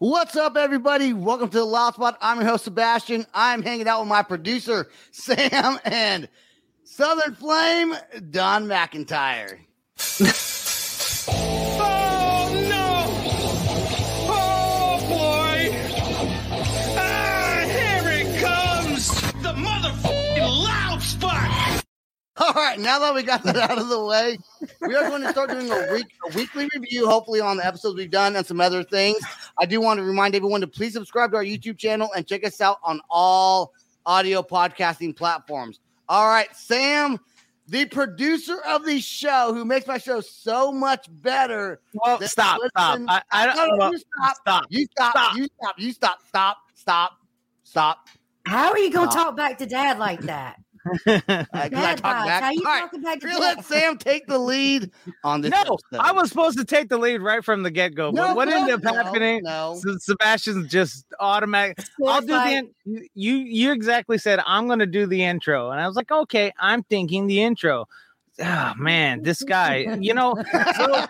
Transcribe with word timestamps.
What's 0.00 0.34
up, 0.34 0.56
everybody? 0.56 1.12
Welcome 1.12 1.50
to 1.50 1.58
the 1.58 1.64
Loud 1.64 1.94
Spot. 1.94 2.18
I'm 2.20 2.40
your 2.40 2.48
host, 2.48 2.64
Sebastian. 2.64 3.26
I'm 3.32 3.62
hanging 3.62 3.86
out 3.86 4.00
with 4.00 4.08
my 4.08 4.24
producer, 4.24 4.88
Sam, 5.12 5.78
and 5.84 6.28
Southern 6.82 7.36
Flame, 7.36 7.94
Dawn 8.30 8.66
McIntyre. 8.66 9.60
Oh 11.78 12.50
no! 12.68 13.04
Oh 14.34 14.98
boy! 15.08 15.70
Ah, 16.98 17.64
here 17.68 18.10
it 18.20 18.40
comes! 18.42 19.08
The 19.42 19.52
motherfucking 19.52 20.64
loud 20.64 21.00
spot! 21.02 21.84
All 22.36 22.52
right, 22.52 22.80
now 22.80 22.98
that 22.98 23.14
we 23.14 23.22
got 23.22 23.44
that 23.44 23.56
out 23.56 23.78
of 23.78 23.88
the 23.88 24.04
way, 24.04 24.38
we 24.80 24.96
are 24.96 25.08
going 25.08 25.22
to 25.22 25.30
start 25.30 25.50
doing 25.50 25.70
a 25.70 25.92
week 25.92 26.06
a 26.28 26.36
weekly 26.36 26.68
review, 26.74 27.06
hopefully 27.08 27.40
on 27.40 27.58
the 27.58 27.64
episodes 27.64 27.94
we've 27.94 28.10
done 28.10 28.34
and 28.34 28.44
some 28.44 28.60
other 28.60 28.82
things. 28.82 29.18
I 29.58 29.66
do 29.66 29.80
want 29.80 29.98
to 29.98 30.04
remind 30.04 30.34
everyone 30.34 30.60
to 30.62 30.66
please 30.66 30.92
subscribe 30.94 31.30
to 31.32 31.36
our 31.36 31.44
YouTube 31.44 31.78
channel 31.78 32.10
and 32.16 32.26
check 32.26 32.44
us 32.44 32.60
out 32.60 32.78
on 32.82 33.00
all 33.08 33.72
audio 34.06 34.42
podcasting 34.42 35.16
platforms. 35.16 35.80
All 36.08 36.26
right, 36.26 36.54
Sam, 36.54 37.18
the 37.68 37.86
producer 37.86 38.58
of 38.66 38.84
the 38.84 39.00
show, 39.00 39.54
who 39.54 39.64
makes 39.64 39.86
my 39.86 39.96
show 39.98 40.20
so 40.20 40.70
much 40.72 41.06
better. 41.22 41.80
Well, 42.04 42.18
than 42.18 42.28
stop, 42.28 42.60
stop. 42.68 43.00
I, 43.08 43.22
I 43.30 43.46
don't 43.46 43.56
No, 43.56 43.66
no, 43.66 43.76
well, 43.76 43.92
you 43.92 43.98
stop. 43.98 44.36
stop. 44.36 44.64
You 44.68 44.86
stop. 44.90 45.10
Stop. 45.12 45.36
You 45.36 45.44
stop. 45.60 45.74
You 45.78 45.92
stop. 45.92 46.18
Stop. 46.26 46.56
Stop. 46.74 47.12
Stop. 47.62 48.08
How 48.46 48.70
are 48.70 48.78
you 48.78 48.90
gonna 48.92 49.10
Stop. 49.10 49.28
talk 49.28 49.36
back 49.36 49.58
to 49.58 49.66
dad 49.66 49.98
like 49.98 50.20
that? 50.22 50.60
Uh, 50.86 50.90
'cause 50.96 51.24
I 51.52 51.68
Dad 51.68 51.98
talk 51.98 52.26
back. 52.26 52.42
How 52.42 52.50
you 52.50 52.60
All 52.60 52.64
right, 52.72 52.80
talking 52.82 53.02
back 53.02 53.20
to 53.20 53.26
we're 53.26 53.32
gonna 53.32 53.44
dad? 53.46 53.56
let 53.56 53.64
Sam 53.64 53.96
take 53.98 54.26
the 54.26 54.38
lead 54.38 54.90
on 55.22 55.40
this. 55.40 55.50
no, 55.50 55.60
episode. 55.60 55.78
I 55.98 56.12
was 56.12 56.28
supposed 56.28 56.58
to 56.58 56.64
take 56.64 56.88
the 56.88 56.98
lead 56.98 57.22
right 57.22 57.44
from 57.44 57.62
the 57.62 57.70
get 57.70 57.94
go. 57.94 58.10
No, 58.10 58.28
But 58.28 58.36
what 58.36 58.48
no, 58.48 58.56
ended 58.58 58.74
up 58.74 58.82
no, 58.82 58.92
happening? 59.02 59.42
No. 59.44 59.80
Sebastian's 59.98 60.70
just 60.70 61.06
automatic. 61.20 61.78
I'll 62.06 62.20
do 62.20 62.26
the 62.28 62.48
in- 62.50 62.70
you. 63.14 63.34
You 63.36 63.72
exactly 63.72 64.18
said 64.18 64.40
I'm 64.46 64.66
going 64.66 64.78
to 64.80 64.86
do 64.86 65.06
the 65.06 65.22
intro, 65.24 65.70
and 65.70 65.80
I 65.80 65.86
was 65.86 65.96
like, 65.96 66.10
okay, 66.12 66.52
I'm 66.58 66.82
thinking 66.84 67.26
the 67.26 67.40
intro. 67.42 67.86
Oh 68.42 68.72
man, 68.76 69.22
this 69.22 69.42
guy, 69.44 69.96
you 70.00 70.12
know, 70.12 70.34
so 70.76 71.06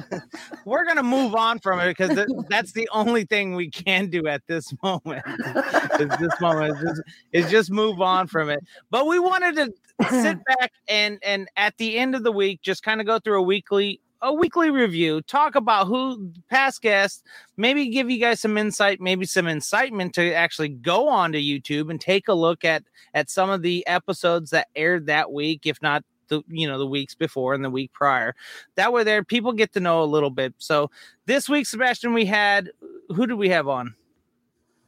we're 0.64 0.86
gonna 0.86 1.02
move 1.02 1.34
on 1.34 1.58
from 1.58 1.78
it 1.80 1.88
because 1.88 2.16
th- 2.16 2.28
that's 2.48 2.72
the 2.72 2.88
only 2.90 3.24
thing 3.24 3.54
we 3.54 3.68
can 3.68 4.08
do 4.08 4.26
at 4.26 4.40
this 4.46 4.72
moment. 4.82 5.22
is 5.26 6.08
this 6.18 6.40
moment 6.40 6.74
is 6.74 6.82
just, 6.82 7.02
is 7.32 7.50
just 7.50 7.70
move 7.70 8.00
on 8.00 8.26
from 8.26 8.48
it. 8.48 8.60
But 8.90 9.06
we 9.06 9.18
wanted 9.18 9.56
to 9.56 10.08
sit 10.08 10.38
back 10.58 10.72
and 10.88 11.18
and 11.22 11.48
at 11.58 11.76
the 11.76 11.98
end 11.98 12.14
of 12.14 12.24
the 12.24 12.32
week, 12.32 12.62
just 12.62 12.82
kind 12.82 12.98
of 12.98 13.06
go 13.06 13.18
through 13.18 13.40
a 13.40 13.42
weekly 13.42 14.00
a 14.22 14.32
weekly 14.32 14.70
review, 14.70 15.20
talk 15.20 15.54
about 15.56 15.86
who 15.86 16.32
past 16.48 16.80
guests, 16.80 17.22
maybe 17.58 17.90
give 17.90 18.08
you 18.08 18.18
guys 18.18 18.40
some 18.40 18.56
insight, 18.56 19.02
maybe 19.02 19.26
some 19.26 19.46
incitement 19.46 20.14
to 20.14 20.32
actually 20.32 20.70
go 20.70 21.08
onto 21.08 21.38
YouTube 21.38 21.90
and 21.90 22.00
take 22.00 22.26
a 22.26 22.32
look 22.32 22.64
at 22.64 22.84
at 23.12 23.28
some 23.28 23.50
of 23.50 23.60
the 23.60 23.86
episodes 23.86 24.48
that 24.48 24.68
aired 24.74 25.06
that 25.06 25.30
week, 25.30 25.66
if 25.66 25.82
not 25.82 26.02
the 26.28 26.42
you 26.48 26.66
know 26.66 26.78
the 26.78 26.86
weeks 26.86 27.14
before 27.14 27.54
and 27.54 27.64
the 27.64 27.70
week 27.70 27.92
prior. 27.92 28.34
That 28.76 28.92
way, 28.92 29.04
there 29.04 29.22
people 29.24 29.52
get 29.52 29.72
to 29.74 29.80
know 29.80 30.02
a 30.02 30.04
little 30.04 30.30
bit. 30.30 30.54
So 30.58 30.90
this 31.26 31.48
week, 31.48 31.66
Sebastian, 31.66 32.12
we 32.14 32.24
had 32.26 32.70
who 33.14 33.26
did 33.26 33.34
we 33.34 33.48
have 33.50 33.68
on? 33.68 33.94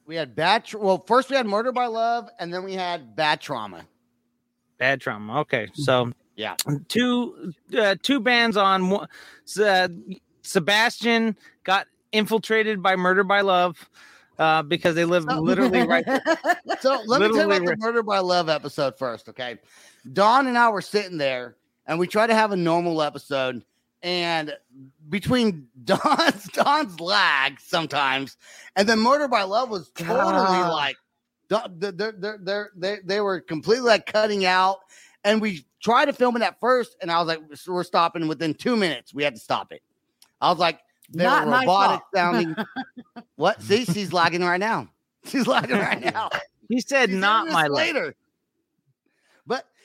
We 0.07 0.15
had 0.17 0.35
bad. 0.37 0.73
Well, 0.73 1.03
first 1.07 1.31
we 1.31 1.37
had 1.37 1.47
Murder 1.47 1.73
by 1.73 1.87
Love, 1.87 2.29
and 2.39 2.53
then 2.55 2.63
we 2.65 2.75
had 2.75 3.17
Bad 3.17 3.41
Trauma. 3.41 3.85
Bad 4.79 5.01
trauma. 5.01 5.41
Okay, 5.41 5.69
so 5.75 6.13
Yeah. 6.37 6.55
two 6.89 7.53
uh, 7.77 7.97
two 8.03 8.21
bands 8.21 8.57
on. 8.57 8.91
one- 8.91 9.09
Uh, 9.61 9.89
Sebastian 10.43 11.37
got 11.65 11.87
infiltrated 12.13 12.83
by 12.83 12.95
Murder 12.95 13.25
by 13.25 13.41
Love 13.41 13.89
uh, 14.39 14.63
because 14.63 14.95
they 14.95 15.05
live 15.05 15.25
literally 15.41 15.85
right. 15.87 16.05
So 16.81 17.01
let 17.07 17.21
me 17.21 17.29
tell 17.29 17.37
you 17.39 17.57
about 17.57 17.65
the 17.65 17.77
Murder 17.79 18.03
by 18.03 18.21
Love 18.21 18.49
episode 18.49 18.97
first, 18.99 19.29
okay? 19.31 19.59
Dawn 20.13 20.47
and 20.47 20.57
I 20.59 20.69
were 20.71 20.81
sitting 20.83 21.19
there, 21.19 21.57
and 21.87 21.99
we 21.99 22.07
tried 22.07 22.29
to 22.29 22.35
have 22.35 22.53
a 22.53 22.57
normal 22.57 23.03
episode, 23.03 23.65
and 24.03 24.55
between 25.09 25.67
Dawn's 25.85 26.45
Dawn's 26.53 27.01
lag 27.01 27.59
sometimes, 27.61 28.37
and 28.77 28.89
then 28.89 28.99
Murder 29.01 29.29
by 29.29 29.43
Love 29.43 29.71
was 29.71 29.91
totally 29.91 30.15
God. 30.15 30.73
like, 30.73 30.97
they're 31.49 31.93
they're 31.93 32.13
they're 32.13 32.39
they're 32.43 32.71
they 32.77 32.97
they 33.05 33.21
were 33.21 33.41
completely 33.41 33.87
like 33.87 34.07
cutting 34.07 34.45
out, 34.45 34.79
and 35.25 35.41
we 35.41 35.65
tried 35.83 36.07
to 36.07 36.13
film 36.13 36.37
it 36.37 36.43
at 36.43 36.59
first, 36.61 36.97
and 37.01 37.11
I 37.11 37.19
was 37.19 37.29
like, 37.29 37.41
we're 37.67 37.85
stopping 37.85 38.27
within 38.29 38.55
two 38.55 38.77
minutes. 38.77 39.15
We 39.15 39.23
had 39.23 39.35
to 39.35 39.41
stop 39.41 39.73
it. 39.73 39.83
I 40.41 40.51
was 40.51 40.59
like, 40.59 40.81
they 41.13 41.23
Not 41.25 41.47
robotic 41.47 42.03
sounding. 42.15 42.55
what? 43.37 43.63
See, 43.63 43.85
she's 43.85 44.13
lagging 44.13 44.43
right 44.43 44.61
now. 44.61 44.89
She's 45.25 45.47
lagging 45.47 45.79
right 45.79 46.03
now. 46.15 46.31
He 46.69 46.81
said, 46.81 47.11
"Not 47.11 47.49
my 47.49 47.65
this 47.65 47.71
life." 47.71 47.87
later. 47.95 48.15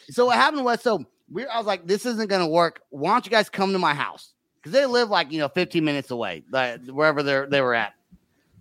But 0.07 0.15
so 0.15 0.25
what 0.25 0.35
happened 0.35 0.65
was 0.65 0.81
so 0.81 1.05
we 1.31 1.45
I 1.45 1.57
was 1.57 1.65
like, 1.67 1.87
this 1.87 2.05
isn't 2.05 2.29
gonna 2.29 2.47
work. 2.47 2.81
Why 2.89 3.11
don't 3.11 3.25
you 3.25 3.31
guys 3.31 3.49
come 3.49 3.73
to 3.73 3.79
my 3.79 3.93
house? 3.93 4.33
Because 4.57 4.73
they 4.73 4.85
live 4.85 5.09
like 5.09 5.31
you 5.31 5.39
know 5.39 5.47
15 5.47 5.83
minutes 5.83 6.11
away, 6.11 6.43
like, 6.51 6.85
wherever 6.87 7.23
they 7.23 7.45
they 7.49 7.61
were 7.61 7.73
at. 7.73 7.93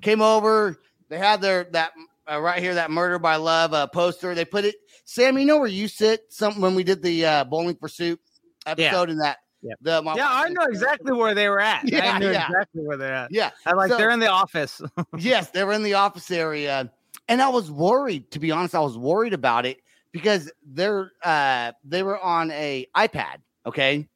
Came 0.01 0.23
over, 0.23 0.78
they 1.09 1.19
had 1.19 1.43
their 1.43 1.65
that 1.73 1.93
uh, 2.31 2.41
right 2.41 2.62
here 2.62 2.75
that 2.75 2.91
murder 2.91 3.19
by 3.19 3.37
love 3.37 3.75
uh, 3.75 3.87
poster. 3.87 4.34
They 4.34 4.45
put 4.45 4.65
it. 4.65 4.77
Sam, 5.05 5.37
you 5.39 5.45
know 5.45 5.59
where 5.59 5.67
you 5.69 5.89
sit? 5.89 6.33
Some 6.33 6.61
when 6.61 6.75
we 6.75 6.84
did 6.84 7.03
the 7.03 7.27
uh, 7.27 7.45
bowling 7.45 7.77
for 7.77 7.89
soup 7.89 8.21
episode 8.65 9.11
in 9.11 9.19
that. 9.19 9.39
Yeah. 9.62 9.75
The, 9.83 10.01
my 10.01 10.15
Yeah, 10.15 10.28
I 10.31 10.49
know 10.49 10.62
exactly 10.65 11.12
where 11.12 11.34
they 11.34 11.49
were 11.49 11.61
at. 11.61 11.83
Yeah, 11.89 12.15
I 12.15 12.19
knew 12.19 12.31
yeah. 12.31 12.47
exactly 12.47 12.83
where 12.83 12.97
they're 12.97 13.12
at. 13.12 13.31
Yeah, 13.31 13.51
I 13.67 13.75
like 13.75 13.91
So- 13.91 13.99
they're 13.99 14.11
in 14.11 14.21
the 14.21 14.31
office. 14.31 14.81
yes, 15.19 15.51
they 15.51 15.65
were 15.65 15.72
in 15.72 15.83
the 15.83 15.95
office 15.95 16.31
area, 16.31 16.91
and 17.28 17.43
I 17.43 17.49
was 17.49 17.71
worried. 17.71 18.31
To 18.31 18.39
be 18.39 18.53
honest, 18.53 18.75
I 18.75 18.81
was 18.81 18.97
worried 18.97 19.34
about 19.34 19.67
it 19.67 19.81
because 20.12 20.50
they're 20.65 21.12
uh 21.25 21.72
they 21.84 22.03
were 22.03 22.19
on 22.19 22.50
a 22.53 22.87
iPad, 22.97 23.37
okay, 23.66 24.09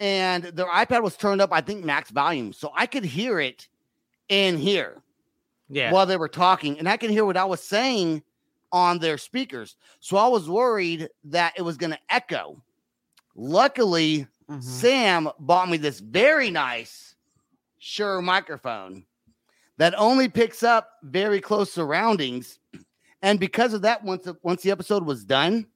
and 0.00 0.44
their 0.44 0.66
iPad 0.66 1.02
was 1.02 1.16
turned 1.16 1.40
up, 1.40 1.50
I 1.52 1.60
think 1.60 1.84
max 1.84 2.10
volume, 2.10 2.52
so 2.52 2.72
I 2.76 2.86
could 2.86 3.04
hear 3.04 3.40
it 3.40 3.68
in 4.28 4.56
here 4.56 5.02
yeah. 5.68 5.92
while 5.92 6.06
they 6.06 6.16
were 6.16 6.28
talking, 6.28 6.78
and 6.78 6.88
I 6.88 6.96
could 6.96 7.10
hear 7.10 7.24
what 7.24 7.36
I 7.36 7.44
was 7.44 7.62
saying 7.62 8.22
on 8.72 8.98
their 8.98 9.18
speakers. 9.18 9.76
So 10.00 10.16
I 10.16 10.28
was 10.28 10.48
worried 10.48 11.08
that 11.24 11.52
it 11.56 11.62
was 11.62 11.76
going 11.76 11.90
to 11.92 11.98
echo. 12.08 12.62
Luckily, 13.34 14.26
Mhm. 14.52 14.62
Sam 14.62 15.28
bought 15.38 15.68
me 15.70 15.76
this 15.76 16.00
very 16.00 16.50
nice 16.50 17.14
Shure 17.78 18.22
microphone 18.22 19.04
that 19.78 19.94
only 19.96 20.28
picks 20.28 20.62
up 20.62 20.98
very 21.02 21.40
close 21.40 21.72
surroundings. 21.72 22.58
And 23.22 23.38
because 23.38 23.72
of 23.72 23.82
that, 23.82 24.02
once 24.04 24.24
the, 24.24 24.36
once 24.42 24.62
the 24.62 24.70
episode 24.72 25.04
was 25.06 25.24
done, 25.24 25.66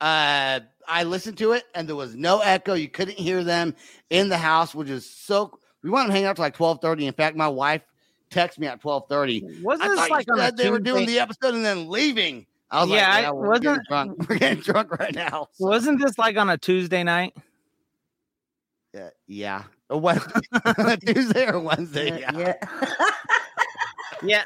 uh, 0.00 0.60
I 0.88 1.02
listened 1.04 1.38
to 1.38 1.52
it 1.52 1.64
and 1.74 1.88
there 1.88 1.96
was 1.96 2.14
no 2.14 2.40
echo. 2.40 2.74
You 2.74 2.88
couldn't 2.88 3.18
hear 3.18 3.42
them 3.42 3.74
in 4.10 4.28
the 4.28 4.38
house, 4.38 4.74
which 4.74 4.88
is 4.88 5.08
so. 5.08 5.58
We 5.82 5.90
wanted 5.90 6.08
to 6.08 6.12
hang 6.14 6.24
out 6.26 6.36
till 6.36 6.44
like 6.44 6.54
twelve 6.54 6.80
thirty. 6.82 7.06
In 7.06 7.14
fact, 7.14 7.36
my 7.36 7.48
wife 7.48 7.82
texted 8.30 8.58
me 8.58 8.66
at 8.66 8.80
twelve 8.80 9.04
thirty. 9.08 9.42
Wasn't 9.62 9.88
I 9.90 9.94
this 9.94 10.10
like 10.10 10.26
a 10.32 10.36
said 10.36 10.56
they 10.56 10.70
were 10.70 10.78
doing 10.80 11.06
the 11.06 11.18
episode 11.18 11.54
and 11.54 11.64
then 11.64 11.88
leaving. 11.88 12.46
I 12.70 12.80
was 12.82 12.90
Yeah, 12.90 12.96
like, 13.08 13.08
I- 13.16 13.20
yeah, 13.22 13.30
we're 13.30 13.52
getting 13.58 13.68
wasn't- 13.70 13.88
drunk. 13.88 14.16
We're 14.28 14.38
getting 14.38 14.60
drunk 14.62 14.98
right 14.98 15.14
now. 15.14 15.48
So, 15.52 15.66
Wasn't 15.68 16.00
this 16.00 16.18
like 16.18 16.36
on 16.36 16.50
a 16.50 16.58
Tuesday 16.58 17.04
night? 17.04 17.32
uh, 18.98 19.08
yeah, 19.28 19.62
Or 19.88 20.00
what? 20.00 20.20
Tuesday 21.06 21.46
or 21.46 21.60
Wednesday? 21.60 22.18
Yeah. 22.20 22.36
yeah. 22.36 22.54
Yeah. 24.22 24.42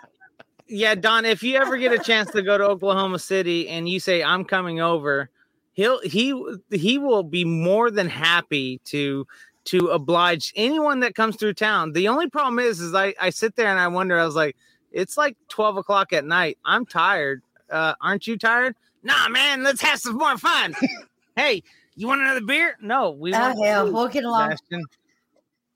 Yeah, 0.72 0.94
Dawn, 0.94 1.24
if 1.24 1.42
you 1.42 1.56
ever 1.56 1.76
get 1.76 1.92
a 1.92 1.98
chance 1.98 2.30
to 2.30 2.42
go 2.42 2.56
to 2.56 2.64
Oklahoma 2.64 3.18
City 3.18 3.68
and 3.68 3.88
you 3.88 3.98
say 3.98 4.22
I'm 4.22 4.44
coming 4.44 4.80
over, 4.80 5.28
he'll 5.72 6.00
he 6.02 6.32
he 6.70 6.96
will 6.96 7.24
be 7.24 7.44
more 7.44 7.90
than 7.90 8.08
happy 8.08 8.80
to 8.84 9.26
to 9.64 9.88
oblige 9.88 10.52
anyone 10.54 11.00
that 11.00 11.16
comes 11.16 11.34
through 11.34 11.54
town. 11.54 11.92
The 11.92 12.06
only 12.06 12.30
problem 12.30 12.60
is 12.60 12.78
is 12.78 12.94
I, 12.94 13.14
I 13.20 13.30
sit 13.30 13.56
there 13.56 13.66
and 13.66 13.80
I 13.80 13.88
wonder, 13.88 14.16
I 14.16 14.24
was 14.24 14.36
like, 14.36 14.56
it's 14.92 15.16
like 15.16 15.36
12 15.48 15.78
o'clock 15.78 16.12
at 16.12 16.24
night. 16.24 16.56
I'm 16.64 16.86
tired. 16.86 17.42
Uh, 17.68 17.94
aren't 18.00 18.28
you 18.28 18.38
tired? 18.38 18.76
Nah, 19.02 19.28
man, 19.28 19.64
let's 19.64 19.82
have 19.82 19.98
some 19.98 20.18
more 20.18 20.38
fun. 20.38 20.74
hey, 21.36 21.64
you 21.96 22.06
want 22.06 22.20
another 22.20 22.42
beer? 22.42 22.76
No, 22.80 23.10
we 23.10 23.34
Oh 23.34 23.38
want 23.40 23.66
hell, 23.66 23.92
we'll 23.92 24.08
get 24.08 24.22
along. 24.22 24.56
Sebastian. 24.56 24.84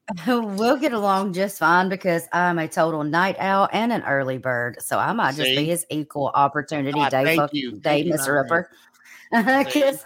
we'll 0.26 0.76
get 0.76 0.92
along 0.92 1.32
just 1.32 1.58
fine 1.58 1.88
because 1.88 2.28
I'm 2.32 2.58
a 2.58 2.68
total 2.68 3.04
night 3.04 3.36
owl 3.38 3.68
and 3.72 3.92
an 3.92 4.02
early 4.02 4.38
bird, 4.38 4.80
so 4.82 4.98
I 4.98 5.12
might 5.12 5.34
just 5.34 5.48
See? 5.48 5.56
be 5.56 5.64
his 5.64 5.86
equal 5.90 6.28
opportunity 6.34 6.98
Ah, 7.00 7.08
day, 7.08 7.24
thank 7.24 7.40
fuck- 7.40 7.54
you. 7.54 7.72
day, 7.72 7.80
Thank 7.80 8.06
you, 8.06 8.12
Mister 8.12 8.34
Ryan. 8.34 8.46
Upper. 9.32 9.64
Because 9.64 10.04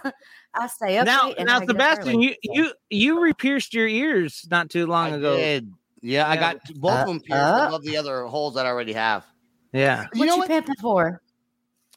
I 0.53 0.67
stay 0.67 0.97
up 0.97 1.05
Now, 1.05 1.27
late 1.27 1.35
and 1.37 1.47
now, 1.47 1.59
I 1.59 1.65
Sebastian, 1.65 2.21
you 2.21 2.33
you 2.41 2.73
you 2.89 3.21
re-pierced 3.21 3.73
your 3.73 3.87
ears 3.87 4.47
not 4.49 4.69
too 4.69 4.87
long 4.87 5.13
I 5.13 5.15
ago. 5.17 5.35
did. 5.37 5.71
Yeah, 6.01 6.27
I 6.27 6.35
Yeah. 6.35 6.53
got 6.53 6.73
both 6.75 6.91
Uh, 6.91 7.01
of 7.01 7.07
them 7.07 7.19
pierced 7.19 7.43
uh. 7.53 7.65
above 7.67 7.83
the 7.83 7.97
other 7.97 8.23
holes 8.25 8.55
that 8.55 8.65
I 8.65 8.69
already 8.69 8.93
have. 8.93 9.25
Yeah. 9.73 10.07
You 10.13 10.19
what 10.21 10.25
know 10.27 10.33
you 10.35 10.39
what? 10.39 10.47
pimping 10.47 10.75
for? 10.81 11.21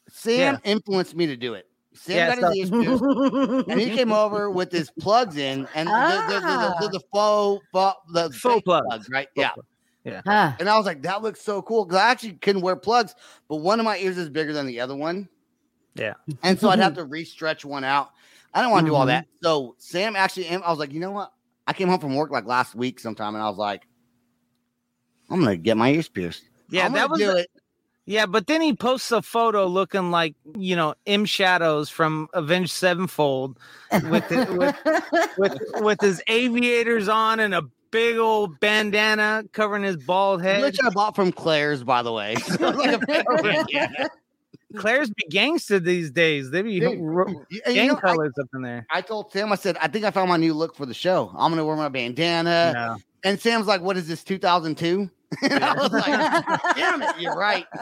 Sam 0.09 0.59
influenced 0.65 1.15
me 1.15 1.25
to 1.27 1.37
do 1.37 1.53
it. 1.53 1.67
Sam 1.93 2.15
Yeah, 2.15 2.35
got 2.39 2.55
his 2.55 2.71
ears 2.71 2.99
pierced, 2.99 3.03
and 3.69 3.79
he 3.79 3.89
came 3.91 4.11
over 4.11 4.49
with 4.59 4.71
his 4.71 4.89
plugs 4.99 5.37
in, 5.37 5.67
and 5.75 5.87
the, 5.87 5.91
the, 6.27 6.33
the, 6.33 6.39
the, 6.39 6.45
Ah. 6.47 6.75
the, 6.81 6.87
the 6.89 6.99
faux, 7.11 7.65
faux, 7.71 7.97
the 8.13 8.29
Faux 8.31 8.55
fake 8.55 8.65
plugs. 8.65 9.09
right? 9.09 9.27
Yeah. 9.35 9.51
Huh. 10.25 10.53
And 10.59 10.67
I 10.69 10.75
was 10.77 10.85
like, 10.85 11.01
that 11.03 11.21
looks 11.21 11.41
so 11.41 11.61
cool 11.61 11.85
because 11.85 11.99
I 12.01 12.09
actually 12.09 12.33
couldn't 12.33 12.61
wear 12.61 12.75
plugs, 12.75 13.15
but 13.47 13.57
one 13.57 13.79
of 13.79 13.85
my 13.85 13.97
ears 13.99 14.17
is 14.17 14.29
bigger 14.29 14.51
than 14.53 14.65
the 14.65 14.79
other 14.81 14.95
one. 14.95 15.29
Yeah. 15.95 16.13
And 16.41 16.59
so 16.59 16.69
I'd 16.69 16.79
have 16.79 16.95
to 16.95 17.05
re-stretch 17.05 17.63
one 17.63 17.83
out. 17.83 18.09
I 18.53 18.61
don't 18.61 18.71
want 18.71 18.85
to 18.85 18.91
do 18.91 18.95
all 18.95 19.05
that. 19.05 19.27
So 19.41 19.75
Sam 19.77 20.15
actually, 20.15 20.49
I 20.49 20.57
was 20.69 20.77
like, 20.79 20.91
you 20.91 20.99
know 20.99 21.11
what? 21.11 21.31
I 21.65 21.73
came 21.73 21.87
home 21.87 21.99
from 21.99 22.15
work 22.15 22.31
like 22.31 22.45
last 22.45 22.75
week 22.75 22.99
sometime, 22.99 23.33
and 23.35 23.43
I 23.43 23.47
was 23.47 23.57
like, 23.57 23.87
I'm 25.29 25.39
gonna 25.39 25.55
get 25.57 25.77
my 25.77 25.89
ears 25.91 26.09
pierced. 26.09 26.43
Yeah, 26.69 26.85
I'm 26.85 26.93
that 26.93 27.09
was 27.09 27.19
the- 27.19 27.37
it. 27.37 27.49
Yeah, 28.05 28.25
but 28.25 28.47
then 28.47 28.61
he 28.61 28.73
posts 28.73 29.11
a 29.11 29.21
photo 29.21 29.65
looking 29.65 30.11
like 30.11 30.35
you 30.57 30.75
know 30.75 30.93
M 31.07 31.25
Shadows 31.25 31.89
from 31.89 32.27
Avenged 32.33 32.71
Sevenfold 32.71 33.57
with 34.09 34.27
the, 34.27 34.45
with 34.57 35.33
with 35.37 35.57
with 35.81 36.01
his 36.01 36.21
aviators 36.27 37.07
on 37.07 37.39
and 37.39 37.53
a 37.55 37.61
big 37.91 38.17
old 38.17 38.59
bandana 38.59 39.43
covering 39.53 39.83
his 39.83 39.97
bald 39.97 40.41
head. 40.41 40.61
Which 40.61 40.79
I 40.83 40.89
bought 40.89 41.15
from 41.15 41.31
Claire's, 41.31 41.83
by 41.83 42.01
the 42.03 42.11
way. 42.11 42.35
Like 42.59 43.01
a 43.01 43.05
fake 43.05 43.25
bandana. 43.41 44.09
Claire's 44.75 45.09
be 45.11 45.23
gangster 45.29 45.79
these 45.79 46.09
days. 46.09 46.49
They 46.49 46.63
be 46.63 46.79
Dude, 46.79 46.99
ro- 46.99 47.27
You- 47.49 47.61
you 47.67 47.73
gang 47.73 47.87
know, 47.89 47.97
I, 47.97 48.01
colors 48.01 48.33
up 48.41 48.47
in 48.55 48.63
there. 48.63 48.87
I 48.91 49.01
told 49.01 49.31
Sam, 49.31 49.51
I 49.51 49.55
said, 49.55 49.77
I 49.79 49.87
think 49.87 50.03
I 50.03 50.09
found 50.11 50.29
my 50.29 50.37
new 50.37 50.55
look 50.55 50.75
for 50.75 50.87
the 50.87 50.95
show. 50.95 51.31
I'm 51.37 51.51
gonna 51.51 51.63
wear 51.63 51.75
my 51.75 51.89
bandana. 51.89 52.71
No. 52.73 52.97
And 53.23 53.39
Sam's 53.39 53.67
like, 53.67 53.81
"What 53.81 53.95
is 53.95 54.07
this? 54.07 54.23
2002?" 54.23 55.09
and 55.41 55.63
I 55.63 55.73
was 55.73 55.91
like, 55.91 56.75
"Damn 56.75 57.01
it, 57.01 57.19
you're 57.19 57.35
right." 57.35 57.65
I 57.73 57.81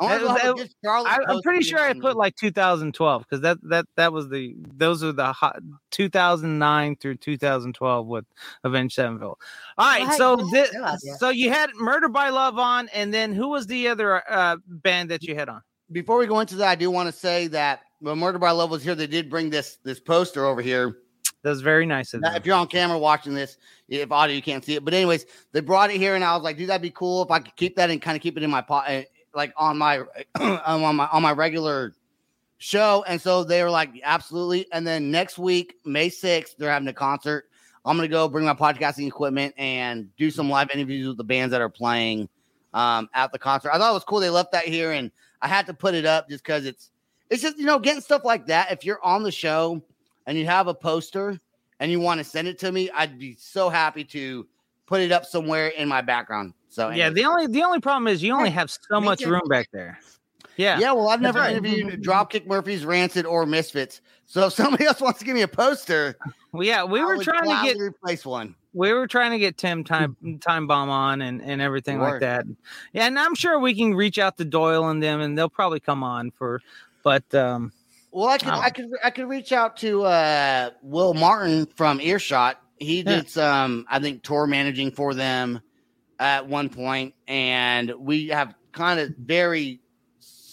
wanna 0.00 0.18
That- 0.18 0.20
go 0.20 0.28
have 0.28 0.36
a 0.36 0.46
that- 0.46 0.56
good 0.56 0.70
Charlotte 0.84 1.08
I, 1.10 1.18
I'm 1.28 1.42
pretty 1.42 1.64
sure 1.64 1.78
I 1.80 1.92
put 1.94 2.16
like 2.16 2.36
2012 2.36 3.22
because 3.22 3.42
that 3.42 3.58
that 3.64 3.86
that 3.96 4.12
was 4.12 4.28
the 4.28 4.54
those 4.76 5.02
are 5.02 5.12
the 5.12 5.32
hot 5.32 5.60
2009 5.90 6.96
through 6.96 7.16
2012 7.16 8.06
with 8.06 8.24
Avenged 8.64 8.94
Sevenfold. 8.94 9.38
All 9.78 9.86
right, 9.86 10.06
Well, 10.08 10.16
so 10.38 10.48
this, 10.50 10.70
a 10.70 10.72
good 10.72 10.82
idea. 10.82 11.14
so 11.18 11.28
you 11.30 11.50
had 11.50 11.70
Murder 11.76 12.08
by 12.08 12.28
Love 12.30 12.58
on, 12.58 12.88
and 12.90 13.12
then 13.12 13.32
who 13.32 13.48
was 13.48 13.66
the 13.66 13.88
other 13.88 14.22
uh, 14.30 14.56
band 14.66 15.10
that 15.10 15.22
you 15.22 15.34
had 15.34 15.48
on? 15.48 15.62
Before 15.92 16.18
we 16.18 16.26
go 16.26 16.40
into 16.40 16.56
that, 16.56 16.68
I 16.68 16.74
do 16.74 16.90
want 16.90 17.06
to 17.08 17.12
say 17.12 17.46
that 17.48 17.80
when 18.00 18.18
Murder 18.18 18.38
by 18.38 18.50
Love 18.50 18.70
was 18.70 18.82
here, 18.82 18.94
they 18.94 19.06
did 19.06 19.30
bring 19.30 19.50
this 19.50 19.78
this 19.84 20.00
poster 20.00 20.44
over 20.44 20.60
here. 20.60 20.98
That 21.46 21.50
was 21.50 21.60
very 21.60 21.86
nice 21.86 22.12
of 22.12 22.22
Now, 22.22 22.30
them. 22.30 22.38
if 22.38 22.44
you're 22.44 22.56
on 22.56 22.66
camera 22.66 22.98
watching 22.98 23.32
this, 23.32 23.56
if 23.88 24.10
audio 24.10 24.34
you 24.34 24.42
can't 24.42 24.64
see 24.64 24.74
it, 24.74 24.84
but 24.84 24.92
anyways, 24.92 25.26
they 25.52 25.60
brought 25.60 25.92
it 25.92 25.98
here, 25.98 26.16
and 26.16 26.24
I 26.24 26.34
was 26.34 26.42
like, 26.42 26.56
"Dude, 26.56 26.68
that'd 26.68 26.82
be 26.82 26.90
cool 26.90 27.22
if 27.22 27.30
I 27.30 27.38
could 27.38 27.54
keep 27.54 27.76
that 27.76 27.88
and 27.88 28.02
kind 28.02 28.16
of 28.16 28.20
keep 28.20 28.36
it 28.36 28.42
in 28.42 28.50
my 28.50 28.62
pot, 28.62 28.90
like 29.32 29.52
on 29.56 29.78
my 29.78 30.00
on 30.40 30.96
my 30.96 31.06
on 31.06 31.22
my 31.22 31.30
regular 31.30 31.94
show." 32.58 33.04
And 33.06 33.20
so 33.20 33.44
they 33.44 33.62
were 33.62 33.70
like, 33.70 33.90
"Absolutely." 34.02 34.66
And 34.72 34.84
then 34.84 35.12
next 35.12 35.38
week, 35.38 35.76
May 35.84 36.08
sixth, 36.08 36.56
they're 36.58 36.68
having 36.68 36.88
a 36.88 36.92
concert. 36.92 37.44
I'm 37.84 37.96
gonna 37.96 38.08
go 38.08 38.26
bring 38.26 38.44
my 38.44 38.52
podcasting 38.52 39.06
equipment 39.06 39.54
and 39.56 40.08
do 40.16 40.32
some 40.32 40.50
live 40.50 40.70
interviews 40.74 41.06
with 41.06 41.16
the 41.16 41.22
bands 41.22 41.52
that 41.52 41.60
are 41.60 41.68
playing 41.68 42.28
um, 42.74 43.08
at 43.14 43.30
the 43.30 43.38
concert. 43.38 43.70
I 43.72 43.78
thought 43.78 43.92
it 43.92 43.94
was 43.94 44.02
cool 44.02 44.18
they 44.18 44.30
left 44.30 44.50
that 44.50 44.64
here, 44.64 44.90
and 44.90 45.12
I 45.40 45.46
had 45.46 45.66
to 45.66 45.74
put 45.74 45.94
it 45.94 46.06
up 46.06 46.28
just 46.28 46.42
because 46.42 46.66
it's 46.66 46.90
it's 47.30 47.40
just 47.40 47.56
you 47.56 47.66
know 47.66 47.78
getting 47.78 48.00
stuff 48.00 48.24
like 48.24 48.46
that. 48.46 48.72
If 48.72 48.84
you're 48.84 49.00
on 49.04 49.22
the 49.22 49.30
show 49.30 49.80
and 50.26 50.36
you 50.36 50.46
have 50.46 50.66
a 50.66 50.74
poster 50.74 51.40
and 51.80 51.90
you 51.90 52.00
want 52.00 52.18
to 52.18 52.24
send 52.24 52.48
it 52.48 52.58
to 52.60 52.72
me, 52.72 52.90
I'd 52.90 53.18
be 53.18 53.36
so 53.38 53.68
happy 53.68 54.04
to 54.04 54.46
put 54.86 55.00
it 55.00 55.12
up 55.12 55.26
somewhere 55.26 55.68
in 55.68 55.88
my 55.88 56.00
background. 56.00 56.54
So 56.68 56.90
yeah, 56.90 57.10
the 57.10 57.24
only 57.24 57.46
the 57.46 57.62
only 57.62 57.80
problem 57.80 58.08
is 58.08 58.22
you 58.22 58.34
only 58.34 58.50
have 58.50 58.70
so 58.70 59.00
much 59.00 59.24
room 59.24 59.48
back 59.48 59.68
there. 59.72 59.98
Yeah, 60.56 60.78
yeah, 60.78 60.92
well, 60.92 61.08
I've 61.08 61.20
never 61.20 61.38
right. 61.38 61.54
interviewed 61.54 62.02
Dropkick 62.02 62.46
Murphys, 62.46 62.84
Rancid, 62.86 63.26
or 63.26 63.44
Misfits. 63.44 64.00
So 64.24 64.46
if 64.46 64.54
somebody 64.54 64.86
else 64.86 65.00
wants 65.00 65.18
to 65.18 65.24
give 65.24 65.34
me 65.34 65.42
a 65.42 65.48
poster, 65.48 66.16
well, 66.52 66.64
yeah, 66.64 66.82
we 66.82 67.00
I 67.00 67.04
were 67.04 67.22
trying 67.22 67.44
to 67.44 67.60
get 67.62 67.78
replace 67.78 68.24
one. 68.24 68.54
we 68.72 68.92
were 68.92 69.06
trying 69.06 69.32
to 69.32 69.38
get 69.38 69.58
Tim 69.58 69.84
time 69.84 70.16
time 70.40 70.66
bomb 70.66 70.90
on 70.90 71.20
and 71.20 71.42
and 71.42 71.60
everything 71.60 72.00
like 72.00 72.20
that. 72.20 72.46
Yeah, 72.92 73.06
and 73.06 73.18
I'm 73.18 73.34
sure 73.34 73.58
we 73.58 73.74
can 73.74 73.94
reach 73.94 74.18
out 74.18 74.38
to 74.38 74.44
Doyle 74.44 74.88
and 74.88 75.02
them, 75.02 75.20
and 75.20 75.36
they'll 75.36 75.48
probably 75.48 75.80
come 75.80 76.02
on 76.02 76.30
for. 76.30 76.62
But 77.02 77.32
um, 77.34 77.72
Well, 78.16 78.28
I 78.28 78.38
could, 78.38 78.48
Oh. 78.48 78.60
I 78.60 78.70
could, 78.70 78.86
I 79.04 79.10
could 79.10 79.28
reach 79.28 79.52
out 79.52 79.76
to 79.78 80.04
uh, 80.04 80.70
Will 80.80 81.12
Martin 81.12 81.66
from 81.76 82.00
Earshot. 82.00 82.58
He 82.78 82.98
Yeah. 83.02 83.16
did 83.16 83.28
some, 83.28 83.84
I 83.90 83.98
think, 83.98 84.22
tour 84.22 84.46
managing 84.46 84.90
for 84.90 85.12
them 85.12 85.60
at 86.18 86.48
one 86.48 86.70
point, 86.70 87.12
and 87.28 87.92
we 87.98 88.28
have 88.28 88.54
kind 88.72 89.00
of 89.00 89.10
very 89.18 89.80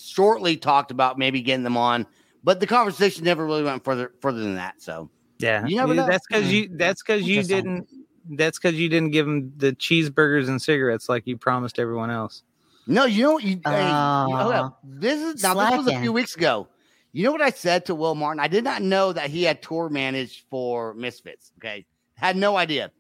shortly 0.03 0.57
talked 0.57 0.91
about 0.91 1.17
maybe 1.17 1.41
getting 1.41 1.63
them 1.63 1.77
on, 1.77 2.05
but 2.43 2.59
the 2.59 2.67
conversation 2.67 3.23
never 3.23 3.45
really 3.45 3.63
went 3.63 3.81
further 3.85 4.11
further 4.21 4.39
than 4.41 4.55
that. 4.55 4.81
So 4.81 5.09
yeah, 5.39 5.65
You 5.65 5.77
never 5.77 5.93
know. 5.93 6.05
that's 6.05 6.25
because 6.27 6.51
you 6.51 6.69
that's 6.73 7.01
because 7.01 7.23
you 7.23 7.43
didn't 7.43 7.87
that's 8.31 8.59
because 8.59 8.75
you 8.77 8.89
didn't 8.89 9.11
give 9.11 9.25
them 9.25 9.53
the 9.55 9.71
cheeseburgers 9.71 10.49
and 10.49 10.61
cigarettes 10.61 11.07
like 11.07 11.25
you 11.27 11.37
promised 11.37 11.79
everyone 11.79 12.09
else. 12.11 12.43
no, 12.87 13.05
you 13.05 13.23
know 13.23 13.31
what? 13.33 13.43
You, 13.43 13.61
hey, 13.65 13.87
you- 13.87 13.93
hold 14.35 14.53
Oh. 14.53 14.75
this 14.83 15.21
is 15.35 15.41
now 15.43 15.53
this 15.53 15.77
was 15.77 15.87
a 15.87 15.99
few 16.01 16.11
weeks 16.11 16.35
ago. 16.35 16.67
You 17.13 17.23
know 17.23 17.31
what 17.31 17.41
I 17.41 17.51
said 17.51 17.85
to 17.85 17.95
Will 17.95 18.15
Martin? 18.15 18.39
I 18.39 18.47
did 18.47 18.63
not 18.63 18.81
know 18.81 19.13
that 19.13 19.29
he 19.29 19.43
had 19.43 19.61
tour 19.61 19.87
managed 19.87 20.45
for 20.49 20.95
Misfits. 20.95 21.51
Okay, 21.59 21.85
had 22.15 22.35
no 22.35 22.57
idea. 22.57 22.91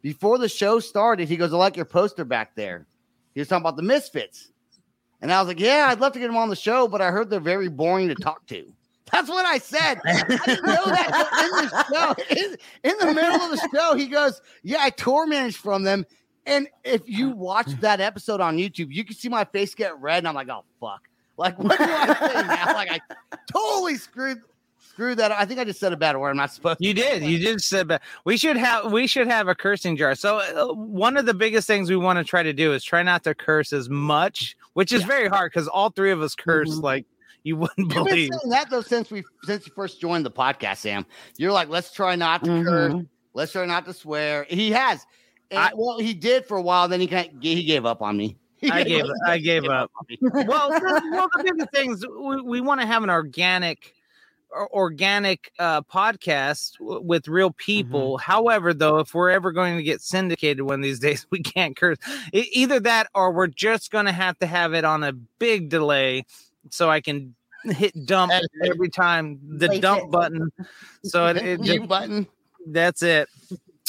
Before 0.00 0.38
the 0.38 0.48
show 0.48 0.80
started, 0.80 1.28
he 1.28 1.36
goes, 1.36 1.52
"I 1.52 1.56
like 1.58 1.76
your 1.76 1.84
poster 1.84 2.24
back 2.24 2.54
there." 2.56 2.86
He 3.34 3.40
was 3.40 3.48
talking 3.48 3.62
about 3.62 3.76
the 3.76 3.82
Misfits, 3.82 4.50
and 5.20 5.30
I 5.30 5.40
was 5.40 5.48
like, 5.48 5.60
"Yeah, 5.60 5.88
I'd 5.90 6.00
love 6.00 6.14
to 6.14 6.18
get 6.18 6.28
them 6.28 6.36
on 6.36 6.48
the 6.48 6.56
show, 6.56 6.88
but 6.88 7.02
I 7.02 7.10
heard 7.10 7.28
they're 7.28 7.40
very 7.40 7.68
boring 7.68 8.08
to 8.08 8.14
talk 8.14 8.46
to." 8.46 8.72
That's 9.12 9.28
what 9.28 9.44
I 9.44 9.58
said. 9.58 10.00
I 10.04 10.22
didn't 10.46 10.66
know 10.66 10.84
that 10.86 11.38
in 11.44 11.66
the 11.66 11.84
show. 11.92 12.14
In, 12.30 12.56
in 12.90 12.98
the 13.06 13.14
middle 13.14 13.40
of 13.40 13.50
the 13.50 13.68
show, 13.74 13.94
he 13.94 14.06
goes, 14.06 14.40
"Yeah, 14.62 14.78
I 14.80 14.90
tour 14.90 15.26
managed 15.26 15.58
from 15.58 15.82
them." 15.82 16.06
And 16.46 16.68
if 16.84 17.02
you 17.06 17.30
watch 17.30 17.68
that 17.80 18.00
episode 18.00 18.40
on 18.40 18.56
YouTube, 18.56 18.90
you 18.90 19.04
can 19.04 19.14
see 19.14 19.28
my 19.28 19.44
face 19.44 19.74
get 19.74 19.98
red, 20.00 20.18
and 20.18 20.28
I'm 20.28 20.34
like, 20.34 20.48
"Oh 20.48 20.64
fuck!" 20.80 21.02
Like, 21.38 21.58
what 21.58 21.78
do 21.78 21.84
I 21.84 22.06
say 22.14 22.32
now? 22.46 22.74
Like, 22.74 22.90
I 22.90 23.00
totally 23.50 23.96
screwed 23.96 24.38
screwed 24.80 25.18
that. 25.18 25.30
I 25.30 25.44
think 25.44 25.60
I 25.60 25.64
just 25.64 25.78
said 25.78 25.92
a 25.92 25.96
bad 25.96 26.16
word. 26.16 26.30
I'm 26.30 26.36
not 26.36 26.52
supposed. 26.52 26.78
You 26.80 26.92
did. 26.92 27.22
You 27.22 27.38
did 27.38 27.60
said 27.62 27.86
that. 27.88 28.02
We 28.24 28.36
should 28.36 28.56
have 28.56 28.90
we 28.92 29.06
should 29.06 29.28
have 29.28 29.46
a 29.48 29.54
cursing 29.54 29.96
jar. 29.96 30.14
So 30.16 30.38
uh, 30.38 30.74
one 30.74 31.16
of 31.16 31.24
the 31.26 31.34
biggest 31.34 31.66
things 31.68 31.88
we 31.88 31.96
want 31.96 32.18
to 32.18 32.24
try 32.24 32.42
to 32.42 32.52
do 32.52 32.72
is 32.72 32.82
try 32.82 33.02
not 33.04 33.22
to 33.24 33.34
curse 33.34 33.72
as 33.72 33.88
much, 33.88 34.56
which 34.74 34.92
is 34.92 35.04
very 35.04 35.28
hard 35.28 35.52
because 35.52 35.68
all 35.68 35.90
three 35.90 36.10
of 36.10 36.20
us 36.20 36.34
curse 36.34 36.70
Mhm. 36.70 36.82
like 36.82 37.06
you 37.44 37.56
wouldn't 37.56 37.78
You've 37.78 37.88
been 37.90 38.04
believe. 38.04 38.30
saying 38.32 38.50
that 38.50 38.68
though 38.70 38.80
since 38.82 39.10
we 39.10 39.22
since 39.44 39.64
you 39.66 39.72
first 39.74 40.00
joined 40.00 40.26
the 40.26 40.30
podcast, 40.32 40.78
Sam. 40.78 41.06
You're 41.36 41.52
like, 41.52 41.68
let's 41.68 41.92
try 41.92 42.16
not 42.16 42.42
to 42.44 42.64
curse. 42.64 42.92
Mhm. 42.94 43.06
Let's 43.34 43.52
try 43.52 43.64
not 43.66 43.84
to 43.86 43.92
swear. 43.94 44.44
He 44.50 44.72
has. 44.72 45.06
And, 45.52 45.60
I- 45.60 45.70
well, 45.76 45.98
he 46.00 46.12
did 46.12 46.44
for 46.46 46.56
a 46.56 46.62
while. 46.62 46.88
Then 46.88 47.00
he 47.00 47.06
kind 47.06 47.28
of, 47.32 47.40
he 47.40 47.62
gave 47.62 47.86
up 47.86 48.02
on 48.02 48.16
me. 48.16 48.36
I 48.70 48.82
gave 48.84 49.06
I 49.26 49.38
gave 49.38 49.64
up. 49.64 49.90
Well, 50.20 50.70
one 50.70 50.84
of 50.84 51.30
the 51.36 51.42
biggest 51.44 51.70
things 51.72 52.04
we, 52.06 52.40
we 52.42 52.60
want 52.60 52.80
to 52.80 52.86
have 52.86 53.02
an 53.02 53.10
organic 53.10 53.94
organic 54.72 55.52
uh, 55.58 55.82
podcast 55.82 56.78
w- 56.78 57.00
with 57.02 57.28
real 57.28 57.50
people. 57.52 58.16
However, 58.18 58.72
though, 58.72 58.98
if 58.98 59.12
we're 59.14 59.28
ever 59.30 59.52
going 59.52 59.76
to 59.76 59.82
get 59.82 60.00
syndicated 60.00 60.62
one 60.62 60.80
of 60.80 60.82
these 60.82 60.98
days, 60.98 61.26
we 61.30 61.40
can't 61.42 61.76
curse. 61.76 61.98
E- 62.32 62.48
either 62.52 62.80
that, 62.80 63.08
or 63.14 63.30
we're 63.30 63.46
just 63.48 63.90
going 63.90 64.06
to 64.06 64.12
have 64.12 64.38
to 64.38 64.46
have 64.46 64.72
it 64.72 64.84
on 64.86 65.04
a 65.04 65.12
big 65.12 65.68
delay 65.68 66.24
so 66.70 66.88
I 66.90 67.00
can 67.02 67.34
hit 67.64 68.06
dump 68.06 68.32
every 68.64 68.88
time 68.88 69.38
the 69.46 69.66
Place 69.66 69.80
dump 69.80 70.04
it. 70.04 70.10
button. 70.10 70.50
So 71.04 71.26
it, 71.26 71.36
it 71.36 71.60
just, 71.62 71.86
button. 71.86 72.26
that's 72.68 73.02
it. 73.02 73.28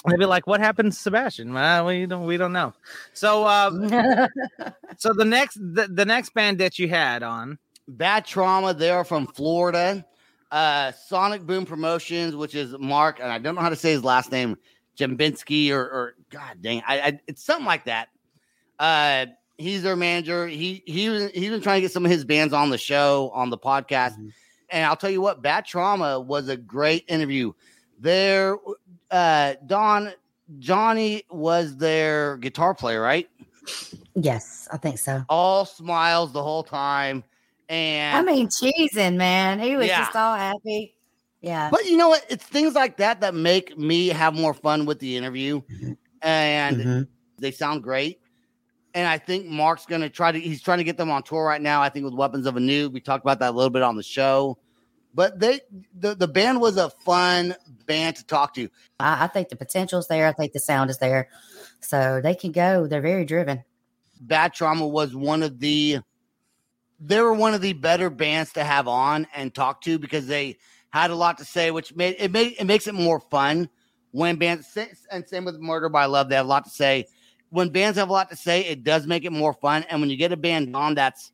They'd 0.08 0.18
be 0.18 0.26
like, 0.26 0.48
"What 0.48 0.62
happened 0.62 0.94
to 0.94 0.98
Sebastian?" 0.98 1.54
Well, 1.54 1.86
we 1.86 2.06
don't 2.06 2.26
we 2.26 2.38
don't 2.38 2.54
know. 2.54 2.74
So, 3.14 3.44
uh, 3.44 3.70
so 4.98 5.14
the 5.14 5.26
next 5.26 5.56
the, 5.56 5.88
the 5.92 6.06
next 6.06 6.34
band 6.34 6.60
that 6.60 6.80
you 6.80 6.88
had 6.88 7.22
on, 7.24 7.58
Bad 7.88 8.26
Trauma. 8.26 8.74
They 8.74 8.90
are 8.92 9.04
from 9.04 9.28
Florida. 9.28 10.06
Uh, 10.52 10.92
Sonic 10.94 11.46
Boom 11.46 11.66
Promotions, 11.66 12.36
which 12.36 12.56
is 12.56 12.76
Mark, 12.80 13.20
and 13.20 13.32
I 13.32 13.38
don't 13.38 13.54
know 13.56 13.62
how 13.62 13.70
to 13.70 13.76
say 13.76 13.92
his 13.92 14.04
last 14.04 14.32
name, 14.32 14.58
Jambinski 14.98 15.70
or, 15.72 15.82
or 15.82 16.16
God 16.32 16.58
dang, 16.62 16.82
I, 16.88 17.02
I 17.02 17.20
it's 17.28 17.44
something 17.44 17.66
like 17.68 17.86
that. 17.86 18.08
Uh, 18.80 19.28
he's 19.58 19.84
their 19.84 19.96
manager. 19.96 20.48
He 20.48 20.82
he 20.88 21.10
was 21.10 21.30
he's 21.32 21.50
been 21.50 21.62
trying 21.62 21.78
to 21.78 21.82
get 21.82 21.92
some 21.92 22.06
of 22.06 22.10
his 22.12 22.26
bands 22.26 22.54
on 22.54 22.70
the 22.70 22.78
show 22.80 23.30
on 23.34 23.50
the 23.52 23.58
podcast, 23.60 24.18
Mhm. 24.18 24.32
and 24.70 24.86
I'll 24.86 24.96
tell 24.96 25.10
you 25.12 25.22
what, 25.22 25.42
Bad 25.44 25.66
Trauma 25.66 26.20
was 26.20 26.48
a 26.50 26.58
great 26.58 27.06
interview. 27.08 27.52
There, 28.00 28.58
uh, 29.12 29.56
Dawn 29.68 30.14
Johnny 30.60 31.24
was 31.30 31.78
their 31.78 32.38
guitar 32.38 32.74
player, 32.74 33.02
right? 33.02 33.30
yes, 34.16 34.68
I 34.72 34.78
think 34.78 34.98
so. 34.98 35.24
All 35.30 35.66
smiles 35.66 36.32
the 36.32 36.42
whole 36.42 36.64
time, 36.64 37.24
and 37.68 38.18
I 38.18 38.32
mean, 38.32 38.48
cheesing, 38.48 39.16
man. 39.16 39.60
He 39.60 39.76
was 39.76 39.88
Yeah. 39.88 40.00
just 40.00 40.16
all 40.16 40.36
happy. 40.36 40.96
Yeah. 41.42 41.70
But 41.70 41.86
you 41.86 41.98
know 41.98 42.10
what? 42.10 42.26
It's 42.30 42.44
things 42.44 42.74
like 42.74 42.98
that 42.98 43.22
that 43.22 43.34
make 43.36 43.78
me 43.78 44.08
have 44.08 44.34
more 44.34 44.54
fun 44.54 44.86
with 44.86 45.00
the 45.00 45.16
interview, 45.16 45.62
and 46.22 46.78
Mhm. 46.78 47.08
they 47.38 47.52
sound 47.52 47.84
great. 47.84 48.20
And 48.96 49.08
I 49.08 49.20
think 49.20 49.46
Mark's 49.46 49.86
going 49.86 50.02
to 50.02 50.10
try 50.10 50.32
to. 50.32 50.40
He's 50.40 50.62
trying 50.62 50.80
to 50.80 50.84
get 50.84 50.98
them 50.98 51.12
on 51.12 51.22
tour 51.22 51.46
right 51.46 51.62
now. 51.62 51.82
I 51.82 51.90
think 51.90 52.06
with 52.06 52.14
Weapons 52.16 52.48
of 52.48 52.58
Anew, 52.58 52.90
we 52.90 53.00
talked 53.00 53.24
about 53.24 53.40
that 53.40 53.52
a 53.52 53.56
little 53.56 53.70
bit 53.70 53.84
on 53.84 53.96
the 53.96 54.04
show. 54.04 54.58
But 55.14 55.40
they 55.40 55.62
the, 55.94 56.16
the 56.16 56.28
band 56.28 56.62
was 56.62 56.78
a 56.78 56.90
fun 56.90 57.56
band 57.86 58.16
to 58.18 58.26
talk 58.26 58.54
to. 58.56 58.70
I, 59.00 59.26
I 59.26 59.28
think 59.28 59.50
the 59.50 59.56
potential's 59.56 60.08
there. 60.08 60.28
I 60.28 60.32
think 60.32 60.54
the 60.54 60.60
sound 60.60 60.90
is 60.90 60.98
there. 60.98 61.30
So 61.80 62.22
they 62.22 62.36
can 62.36 62.52
go. 62.52 62.88
They're 62.88 63.02
very 63.02 63.26
driven. 63.26 63.64
Bad 64.22 64.54
Trauma 64.54 64.88
was 64.88 65.16
one 65.16 65.44
of 65.44 65.60
the 65.60 66.00
they 67.00 67.22
were 67.22 67.34
one 67.34 67.54
of 67.54 67.62
the 67.62 67.74
better 67.74 68.10
bands 68.10 68.54
to 68.54 68.64
have 68.64 68.88
on 68.88 69.28
and 69.34 69.54
talk 69.54 69.82
to 69.82 69.98
because 69.98 70.28
they 70.28 70.58
had 70.92 71.12
a 71.12 71.16
lot 71.16 71.38
to 71.38 71.46
say, 71.46 71.72
which 71.72 71.96
made 71.96 72.16
it 72.20 72.32
made 72.32 72.56
it 72.60 72.66
makes 72.66 72.88
it 72.88 72.96
more 72.96 73.20
fun 73.20 73.70
when 74.12 74.38
bands 74.38 74.78
and 75.12 75.28
same 75.28 75.46
with 75.46 75.60
Murder 75.60 75.90
by 75.90 76.06
Love, 76.06 76.30
they 76.30 76.36
have 76.36 76.46
a 76.46 76.50
lot 76.50 76.66
to 76.66 76.72
say. 76.72 77.06
When 77.52 77.70
bands 77.70 77.98
have 77.98 78.10
a 78.10 78.14
lot 78.14 78.30
to 78.30 78.36
say, 78.36 78.62
it 78.62 78.84
does 78.84 79.08
make 79.08 79.26
it 79.26 79.32
more 79.32 79.54
fun. 79.54 79.84
And 79.90 80.02
when 80.02 80.10
you 80.10 80.18
get 80.18 80.32
a 80.32 80.38
band 80.38 80.76
on 80.76 80.96
that's 80.96 81.32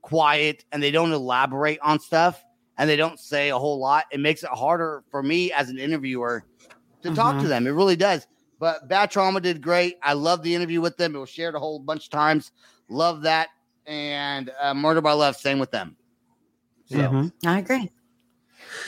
quiet 0.00 0.64
and 0.72 0.82
they 0.82 0.90
don't 0.90 1.12
elaborate 1.12 1.78
on 1.82 2.00
stuff 2.00 2.42
and 2.80 2.88
they 2.88 2.96
don't 2.96 3.20
say 3.20 3.50
a 3.50 3.58
whole 3.58 3.78
lot, 3.78 4.06
it 4.10 4.20
makes 4.20 4.42
it 4.42 4.48
harder 4.48 5.04
for 5.10 5.22
me 5.22 5.52
as 5.52 5.68
an 5.68 5.78
interviewer 5.78 6.42
to 7.02 7.14
talk 7.14 7.38
to 7.40 7.44
Mhm. 7.44 7.48
them. 7.48 7.66
It 7.66 7.72
really 7.72 7.94
does. 7.94 8.26
But 8.58 8.88
Bad 8.88 9.10
Trauma 9.10 9.38
did 9.38 9.60
great. 9.60 9.96
I 10.02 10.14
love 10.14 10.42
the 10.42 10.54
interview 10.54 10.80
with 10.80 10.96
them. 10.96 11.14
It 11.14 11.18
was 11.18 11.28
shared 11.28 11.54
a 11.54 11.58
whole 11.58 11.78
bunch 11.78 12.04
of 12.04 12.10
times. 12.10 12.52
Love 12.88 13.20
that. 13.22 13.48
And 13.84 14.50
uh, 14.58 14.72
Murder 14.72 15.02
by 15.02 15.12
Love, 15.12 15.36
same 15.36 15.58
with 15.58 15.70
them. 15.70 15.94
So, 16.86 16.96
Mhm. 16.96 17.32
I 17.44 17.58
agree. 17.58 17.90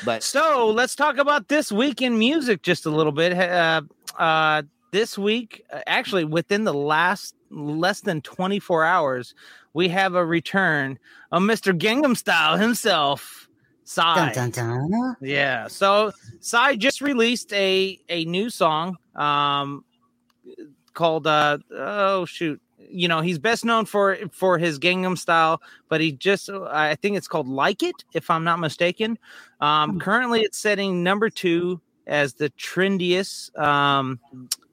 but 0.06 0.22
So 0.22 0.70
let's 0.70 0.94
talk 0.94 1.18
about 1.18 1.49
this 1.49 1.70
week 1.70 2.00
in 2.00 2.18
music 2.18 2.62
just 2.62 2.87
a 2.87 2.90
little 2.90 3.12
bit. 3.12 3.37
Uh, 3.37 3.82
uh, 4.18 4.62
this 4.92 5.18
week, 5.18 5.64
uh, 5.70 5.80
actually, 5.87 6.25
within 6.25 6.64
the 6.64 6.75
last 6.75 7.34
less 7.50 8.00
than 8.00 8.22
24 8.22 8.84
hours, 8.84 9.34
we 9.75 9.88
have 9.88 10.14
a 10.14 10.25
return 10.25 10.99
of 11.30 11.42
Mr. 11.42 11.72
Gangnam 11.76 12.16
Style 12.16 12.56
himself, 12.58 13.41
Psy. 13.84 14.32
Dun, 14.32 14.50
dun, 14.50 14.90
dun. 14.90 15.16
Yeah. 15.20 15.68
So 15.68 16.12
Psy 16.40 16.76
just 16.76 17.00
released 17.00 17.52
a 17.52 17.98
a 18.08 18.24
new 18.24 18.50
song 18.50 18.96
um 19.16 19.84
called 20.94 21.26
uh 21.26 21.58
oh 21.70 22.24
shoot. 22.24 22.60
You 22.78 23.08
know, 23.08 23.20
he's 23.20 23.38
best 23.38 23.64
known 23.64 23.86
for 23.86 24.18
for 24.32 24.58
his 24.58 24.78
Gangnam 24.78 25.18
style, 25.18 25.60
but 25.88 26.00
he 26.00 26.12
just 26.12 26.48
I 26.50 26.94
think 26.96 27.16
it's 27.16 27.28
called 27.28 27.48
Like 27.48 27.82
It 27.82 28.04
if 28.12 28.30
I'm 28.30 28.44
not 28.44 28.58
mistaken. 28.58 29.18
Um 29.60 29.98
currently 29.98 30.42
it's 30.42 30.58
setting 30.58 31.02
number 31.02 31.30
2 31.30 31.80
as 32.06 32.34
the 32.34 32.50
trendiest 32.50 33.56
um 33.58 34.20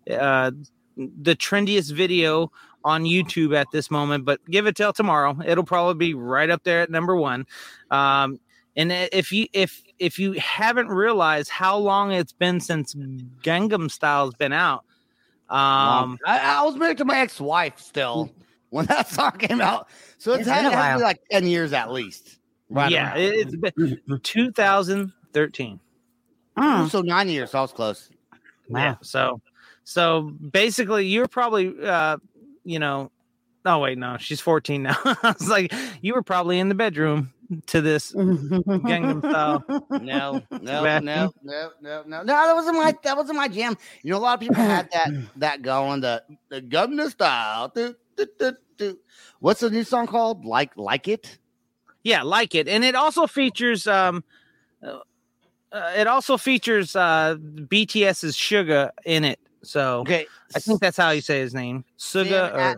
uh 0.09 0.51
the 0.97 1.35
trendiest 1.35 1.93
video 1.93 2.51
on 2.83 3.03
YouTube 3.03 3.55
at 3.55 3.67
this 3.71 3.89
moment, 3.91 4.25
but 4.25 4.39
give 4.49 4.67
it 4.67 4.75
till 4.75 4.93
tomorrow. 4.93 5.37
It'll 5.45 5.65
probably 5.65 6.07
be 6.07 6.13
right 6.13 6.49
up 6.49 6.63
there 6.63 6.81
at 6.81 6.89
number 6.91 7.15
1. 7.15 7.45
Um 7.91 8.39
and 8.79 8.93
if 9.11 9.33
you 9.33 9.47
if 9.51 9.83
if 9.99 10.17
you 10.17 10.31
haven't 10.33 10.87
realized 10.87 11.49
how 11.49 11.77
long 11.77 12.13
it's 12.13 12.31
been 12.31 12.61
since 12.61 12.95
Gangnam 13.43 13.91
Style's 13.91 14.35
been 14.35 14.53
out, 14.53 14.85
um, 15.49 16.17
I, 16.25 16.39
I 16.39 16.63
was 16.63 16.77
married 16.77 16.97
to 16.99 17.05
my 17.05 17.19
ex-wife 17.19 17.77
still 17.77 18.31
when 18.69 18.85
that 18.85 19.09
song 19.09 19.33
came 19.33 19.59
out. 19.59 19.89
So 20.17 20.31
it's, 20.31 20.41
It's 20.41 20.49
had, 20.49 20.61
been 20.61 20.67
a 20.67 20.69
it 20.69 20.75
has 20.75 20.93
to 20.93 20.99
be 20.99 21.03
like 21.03 21.19
10 21.29 21.47
years 21.47 21.73
at 21.73 21.91
least. 21.91 22.39
Right 22.69 22.89
yeah, 22.89 23.09
around. 23.09 23.19
it, 23.19 23.33
it's 23.35 23.55
been 23.57 24.19
2013. 24.23 25.79
Mm. 26.57 26.89
So 26.89 27.01
nine 27.01 27.27
years. 27.27 27.53
I 27.53 27.59
was 27.59 27.73
close. 27.73 28.09
Yeah, 28.69 28.95
so 29.01 29.41
so 29.83 30.21
basically, 30.21 31.05
you're 31.07 31.27
probably 31.27 31.73
uh, 31.83 32.15
you 32.63 32.79
know, 32.79 33.11
oh 33.65 33.79
wait, 33.79 33.97
no, 33.97 34.15
she's 34.19 34.39
14 34.39 34.83
now. 34.83 34.95
I 35.03 35.35
was 35.37 35.49
like, 35.49 35.73
you 35.99 36.13
were 36.13 36.23
probably 36.23 36.59
in 36.59 36.69
the 36.69 36.75
bedroom 36.75 37.33
to 37.67 37.81
this 37.81 38.13
Gangnam 38.13 39.23
Style. 39.23 39.65
No, 39.97 40.43
no, 40.59 40.97
no, 40.99 41.31
no, 41.43 41.71
no, 41.81 42.03
no, 42.05 42.23
no. 42.23 42.23
That 42.23 42.53
wasn't 42.53 42.77
my 42.77 42.93
that 43.03 43.17
wasn't 43.17 43.37
my 43.37 43.47
jam. 43.47 43.77
You 44.03 44.11
know, 44.11 44.17
a 44.17 44.19
lot 44.19 44.33
of 44.35 44.39
people 44.39 44.63
had 44.63 44.89
that 44.91 45.13
that 45.37 45.61
going, 45.61 46.01
the 46.01 46.23
the 46.49 46.61
governor 46.61 47.09
style. 47.09 47.69
Do, 47.73 47.95
do, 48.15 48.27
do, 48.39 48.53
do. 48.77 48.99
What's 49.39 49.61
the 49.61 49.69
new 49.69 49.83
song 49.83 50.07
called? 50.07 50.45
Like 50.45 50.71
like 50.77 51.07
it? 51.07 51.39
Yeah, 52.03 52.23
like 52.23 52.55
it, 52.55 52.67
and 52.67 52.83
it 52.83 52.95
also 52.95 53.27
features 53.27 53.87
um, 53.87 54.23
uh, 54.81 54.99
uh, 55.71 55.93
it 55.95 56.07
also 56.07 56.37
features 56.37 56.95
uh 56.95 57.35
BTS's 57.39 58.35
Suga 58.35 58.91
in 59.05 59.23
it. 59.25 59.39
So 59.63 60.01
Okay. 60.01 60.27
I 60.55 60.59
think 60.59 60.79
that's 60.79 60.97
how 60.97 61.11
you 61.11 61.21
say 61.21 61.39
his 61.41 61.53
name, 61.53 61.83
Suga. 61.97 62.51
Sam, 62.51 62.55
Or, 62.55 62.59
uh, 62.59 62.75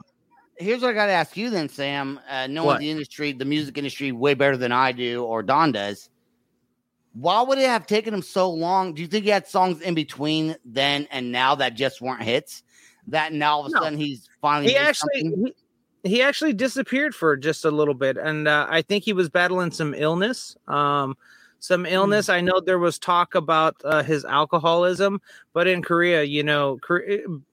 here's 0.62 0.82
what 0.82 0.92
I 0.92 0.94
got 0.94 1.08
to 1.08 1.12
ask 1.12 1.36
you 1.36 1.50
then, 1.50 1.68
Sam. 1.70 2.20
Uh, 2.30 2.48
knowing 2.48 2.68
What? 2.68 2.80
the 2.80 2.90
industry, 2.90 3.34
the 3.34 3.46
music 3.46 3.78
industry, 3.78 4.12
way 4.12 4.34
better 4.34 4.58
than 4.58 4.72
I 4.72 4.92
do 4.92 5.24
or 5.24 5.44
Dawn 5.44 5.72
does. 5.72 6.10
Why 7.14 7.42
would 7.42 7.58
it 7.58 7.68
have 7.68 7.86
taken 7.88 8.14
him 8.14 8.22
so 8.22 8.50
long? 8.50 8.94
Do 8.94 9.02
you 9.02 9.08
think 9.08 9.26
he 9.26 9.32
had 9.32 9.48
songs 9.48 9.82
in 9.82 9.94
between 9.96 10.56
then 10.64 11.08
and 11.12 11.32
now 11.32 11.56
that 11.56 11.74
just 11.76 12.00
weren't 12.02 12.24
hits? 12.24 12.64
That 13.08 13.34
now 13.34 13.56
all 13.56 13.66
of 13.66 13.72
a 13.72 13.76
No. 13.76 13.82
sudden 13.82 14.00
he's 14.00 14.30
finally 14.42 14.72
he 14.72 14.78
actually 14.78 15.22
something? 15.22 15.54
he, 16.04 16.10
he 16.10 16.22
actually 16.22 16.54
disappeared 16.54 17.14
for 17.14 17.36
just 17.36 17.66
a 17.66 17.72
little 17.72 17.94
bit 17.94 18.18
and 18.18 18.48
uh, 18.48 18.68
i 18.70 18.82
think 18.82 19.04
he 19.04 19.14
was 19.14 19.30
battling 19.30 19.72
some 19.72 19.94
illness 19.96 20.56
um 20.68 21.18
some 21.62 21.86
illness. 21.86 22.28
I 22.28 22.42
know 22.42 22.60
there 22.60 22.80
was 22.80 22.98
talk 23.00 23.36
about 23.36 23.76
uh, 23.86 24.02
his 24.04 24.26
alcoholism 24.26 25.22
but 25.54 25.68
in 25.68 25.82
korea 25.84 26.24
you 26.24 26.44
know 26.44 26.80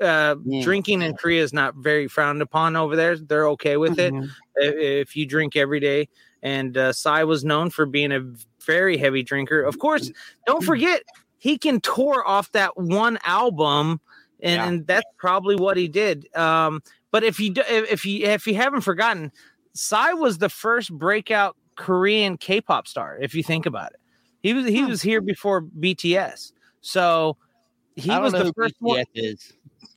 uh, 0.01 0.35
Yeah. 0.45 0.63
drinking 0.63 1.03
in 1.03 1.15
korea 1.15 1.43
is 1.43 1.53
not 1.53 1.75
very 1.77 2.09
frowned 2.09 2.43
upon 2.43 2.75
over 2.75 2.97
there. 2.97 3.17
They're 3.17 3.47
okay 3.51 3.77
with 3.77 3.99
it 3.99 4.13
Mhm. 4.15 4.31
if, 4.57 4.75
if 5.09 5.17
you 5.17 5.27
drink 5.27 5.55
every 5.57 5.79
day. 5.79 6.09
And 6.43 6.77
uh, 6.77 6.93
Psy 6.93 7.23
was 7.25 7.45
known 7.45 7.69
for 7.71 7.85
being 7.85 8.11
a 8.13 8.21
very 8.65 8.97
heavy 8.97 9.23
drinker. 9.23 9.63
Of 9.63 9.79
course 9.79 10.11
don't 10.47 10.65
forget 10.65 11.03
he 11.37 11.59
can 11.59 11.81
tour 11.81 12.27
off 12.27 12.51
that 12.53 12.77
one 12.77 13.19
album 13.25 14.01
and, 14.41 14.55
Yeah. 14.55 14.69
and 14.69 14.87
that's 14.87 15.07
probably 15.19 15.57
what 15.57 15.77
he 15.77 15.87
did. 15.87 16.35
Um 16.35 16.83
but 17.11 17.25
if 17.25 17.39
you 17.41 17.51
do, 17.51 17.61
if 17.69 17.93
if 17.93 18.05
you 18.07 18.25
if 18.27 18.47
you 18.47 18.55
haven't 18.55 18.83
forgotten, 18.83 19.33
Psy 19.75 20.13
was 20.15 20.39
the 20.39 20.49
first 20.49 20.93
breakout 20.93 21.57
Korean 21.79 22.37
K-pop 22.37 22.87
star. 22.87 23.17
If 23.21 23.35
you 23.35 23.43
think 23.43 23.65
about 23.65 23.93
it, 23.93 24.01
he 24.43 24.53
was 24.53 24.67
he 24.67 24.83
Hmm. 24.83 24.89
was 24.89 25.01
here 25.01 25.21
before 25.23 25.63
BTS, 25.63 26.53
so 26.83 27.37
he 27.97 28.11
I 28.11 28.19
was 28.19 28.33
the 28.33 28.53
first 28.55 28.75
one. 28.81 28.99
BTS 29.01 29.07
is. 29.15 29.53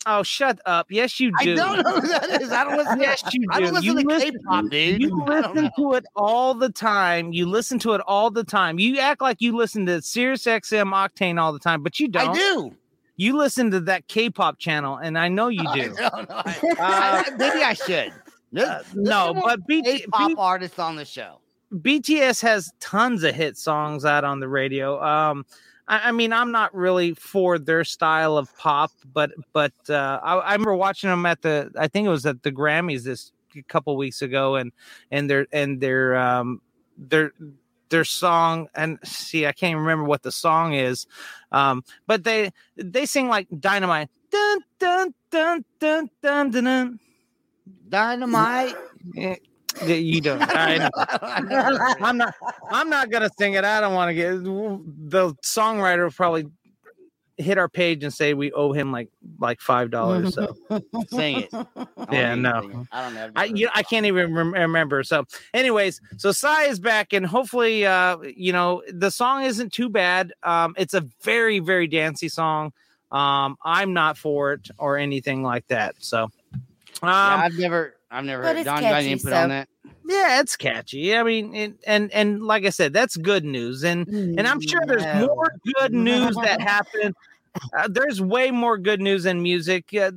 Oh, 0.05 0.23
shut 0.23 0.59
up! 0.65 0.87
Yes, 0.89 1.19
you 1.19 1.29
do. 1.29 1.35
I 1.39 1.43
do. 1.43 1.55
don't 1.55 1.83
know 1.83 1.99
who 1.99 2.07
that 2.07 2.41
is. 2.41 2.51
I 2.51 2.63
don't 2.63 2.77
listen. 2.77 2.99
Yes, 3.01 3.23
you 3.33 3.45
I 3.51 3.59
do. 3.59 3.65
don't 3.65 3.73
listen 3.75 3.85
You 3.97 4.01
to 4.01 4.07
listen- 4.07 4.31
K-pop, 4.31 4.69
dude. 4.69 5.01
You 5.01 5.23
I 5.27 5.39
listen 5.41 5.71
to 5.77 5.93
it 5.93 6.05
all 6.15 6.53
the 6.55 6.69
time. 6.69 7.33
You 7.33 7.45
listen 7.47 7.77
to 7.79 7.93
it 7.93 8.01
all 8.07 8.31
the 8.31 8.43
time. 8.43 8.79
You 8.79 8.97
act 8.99 9.21
like 9.21 9.41
you 9.41 9.55
listen 9.55 9.85
to 9.87 10.01
Sirius 10.01 10.45
XM 10.45 10.91
Octane 10.93 11.39
all 11.39 11.51
the 11.53 11.59
time, 11.59 11.83
but 11.83 11.99
you 11.99 12.07
don't. 12.07 12.29
I 12.29 12.33
do. 12.33 12.75
You 13.17 13.37
listen 13.37 13.69
to 13.71 13.79
that 13.81 14.07
K-pop 14.07 14.57
channel, 14.57 14.97
and 14.97 15.17
I 15.19 15.27
know 15.27 15.49
you 15.49 15.63
I 15.67 15.75
do. 15.79 15.93
don't 15.95 15.95
know. 16.29 16.41
I- 16.79 17.25
I- 17.27 17.35
maybe 17.37 17.61
I 17.63 17.73
should. 17.73 18.13
Uh, 18.57 18.79
no, 18.95 19.31
one 19.33 19.41
but 19.43 19.67
B- 19.67 19.81
K-pop 19.83 20.29
B- 20.29 20.35
artists 20.37 20.79
on 20.79 20.95
the 20.95 21.05
show. 21.05 21.39
BTS 21.73 22.41
has 22.41 22.71
tons 22.79 23.23
of 23.23 23.33
hit 23.33 23.57
songs 23.57 24.05
out 24.05 24.23
on 24.23 24.39
the 24.39 24.47
radio. 24.47 25.01
Um, 25.01 25.45
I, 25.87 26.09
I 26.09 26.11
mean, 26.11 26.33
I'm 26.33 26.51
not 26.51 26.73
really 26.75 27.13
for 27.13 27.57
their 27.57 27.83
style 27.83 28.37
of 28.37 28.55
pop, 28.57 28.91
but 29.13 29.31
but 29.53 29.73
uh, 29.89 30.19
I, 30.21 30.35
I 30.35 30.51
remember 30.53 30.75
watching 30.75 31.09
them 31.09 31.25
at 31.25 31.41
the 31.41 31.71
I 31.77 31.87
think 31.87 32.05
it 32.05 32.09
was 32.09 32.25
at 32.25 32.43
the 32.43 32.51
Grammys 32.51 33.03
this 33.03 33.31
a 33.55 33.61
couple 33.63 33.95
weeks 33.97 34.21
ago, 34.21 34.55
and 34.55 34.71
and 35.11 35.29
their 35.29 35.47
and 35.51 35.79
their 35.81 36.15
um 36.17 36.61
their 36.97 37.33
their 37.89 38.05
song 38.05 38.67
and 38.75 38.99
see 39.03 39.45
I 39.45 39.51
can't 39.51 39.71
even 39.71 39.81
remember 39.83 40.05
what 40.05 40.23
the 40.23 40.31
song 40.31 40.73
is, 40.73 41.07
um, 41.51 41.83
but 42.07 42.23
they 42.23 42.51
they 42.75 43.05
sing 43.05 43.27
like 43.27 43.47
dynamite. 43.59 44.09
Dun 44.31 44.59
dun 44.79 45.13
dun 45.29 45.65
dun 45.79 46.09
dun 46.21 46.51
dun. 46.51 46.63
dun. 46.63 46.99
Dynamite. 47.89 48.75
You 49.85 50.21
don't. 50.21 50.41
I 50.55 50.77
know. 50.77 50.89
I'm 52.05 52.17
not. 52.17 52.35
I'm 52.69 52.89
not 52.89 53.09
gonna 53.09 53.29
sing 53.37 53.53
it. 53.53 53.63
I 53.63 53.81
don't 53.81 53.93
want 53.93 54.09
to 54.09 54.13
get 54.13 54.43
the 54.43 55.35
songwriter 55.43 56.03
will 56.03 56.11
probably 56.11 56.45
hit 57.37 57.57
our 57.57 57.67
page 57.67 58.03
and 58.03 58.13
say 58.13 58.33
we 58.33 58.51
owe 58.51 58.71
him 58.71 58.91
like 58.91 59.09
like 59.39 59.59
five 59.59 59.91
dollars. 59.91 60.35
So 60.35 60.55
Sing 61.07 61.41
it. 61.41 61.49
I 61.53 61.87
Yeah, 62.11 62.35
no. 62.35 62.85
I 62.91 63.03
don't 63.03 63.13
know. 63.13 63.31
I 63.35 63.45
you, 63.45 63.69
I 63.73 63.83
can't 63.83 64.05
even 64.05 64.33
rem- 64.33 64.53
remember. 64.53 65.03
So, 65.03 65.25
anyways, 65.53 65.99
so 66.17 66.31
Psy 66.31 66.63
is 66.63 66.79
back, 66.79 67.13
and 67.13 67.25
hopefully, 67.25 67.85
uh, 67.85 68.17
you 68.19 68.53
know, 68.53 68.83
the 68.89 69.09
song 69.09 69.43
isn't 69.43 69.73
too 69.73 69.89
bad. 69.89 70.33
Um, 70.43 70.75
it's 70.77 70.93
a 70.93 71.01
very 71.23 71.59
very 71.59 71.87
dancey 71.87 72.29
song. 72.29 72.73
Um, 73.11 73.57
I'm 73.63 73.93
not 73.93 74.17
for 74.17 74.53
it 74.53 74.69
or 74.77 74.97
anything 74.97 75.43
like 75.43 75.67
that. 75.67 75.95
So, 75.99 76.23
um, 76.23 76.31
yeah, 77.03 77.41
I've 77.43 77.57
never, 77.57 77.95
I've 78.11 78.25
never 78.25 78.43
But 78.43 78.57
heard. 78.57 78.65
Dawn, 78.65 78.83
you 78.83 78.89
got 78.89 78.93
any 78.95 79.03
catchy, 79.05 79.11
input 79.13 79.31
so- 79.31 79.37
on 79.37 79.49
that? 79.49 79.69
yeah, 80.07 80.39
it's 80.41 80.55
catchy. 80.57 81.15
I 81.15 81.23
mean, 81.23 81.55
it, 81.55 81.73
and 81.87 82.11
and 82.11 82.43
like 82.43 82.65
I 82.65 82.69
said, 82.69 82.91
that's 82.93 83.15
good 83.15 83.45
news. 83.45 83.83
And 83.83 84.07
and 84.07 84.47
I'm 84.47 84.59
sure 84.61 84.81
there's 84.85 85.03
No. 85.03 85.27
more 85.27 85.51
good 85.75 85.93
news 85.93 86.35
that 86.43 86.59
happened. 86.61 87.15
Uh, 87.77 87.87
there's 87.89 88.21
way 88.21 88.51
more 88.51 88.77
good 88.77 89.01
news 89.01 89.25
in 89.25 89.41
music. 89.41 89.93
Uh, 89.93 90.11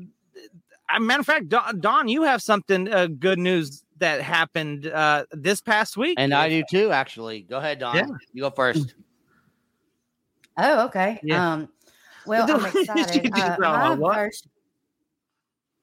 matter 1.01 1.21
of 1.21 1.27
fact, 1.27 1.49
Dawn, 1.49 1.81
Dawn, 1.81 2.09
you 2.09 2.23
have 2.23 2.43
something 2.43 2.93
uh, 2.93 3.07
good 3.07 3.39
news 3.39 3.83
that 3.99 4.21
happened 4.23 4.87
uh, 4.89 5.25
this 5.33 5.61
past 5.61 5.97
week. 5.97 6.15
And 6.19 6.35
I 6.35 6.49
do 6.49 6.63
too, 6.69 6.91
actually. 6.91 7.43
Go 7.43 7.59
ahead, 7.59 7.79
Dawn. 7.79 7.97
Yeah. 7.97 8.07
You 8.33 8.43
go 8.43 8.51
first. 8.51 8.95
Oh, 10.57 10.87
okay. 10.87 11.21
Yeah. 11.23 11.53
Um, 11.55 11.69
well, 12.27 12.51
I'm 12.51 12.65
excited. 12.77 13.33
Uh, 13.35 13.57
my 13.61 13.95
"What?" 13.95 14.33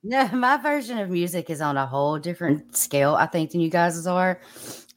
No, 0.03 0.27
my 0.33 0.57
version 0.57 0.97
of 0.97 1.09
music 1.09 1.49
is 1.49 1.61
on 1.61 1.77
a 1.77 1.85
whole 1.85 2.19
different 2.19 2.75
scale, 2.75 3.15
I 3.15 3.25
think, 3.25 3.51
than 3.51 3.61
you 3.61 3.69
guys' 3.69 4.07
are. 4.07 4.39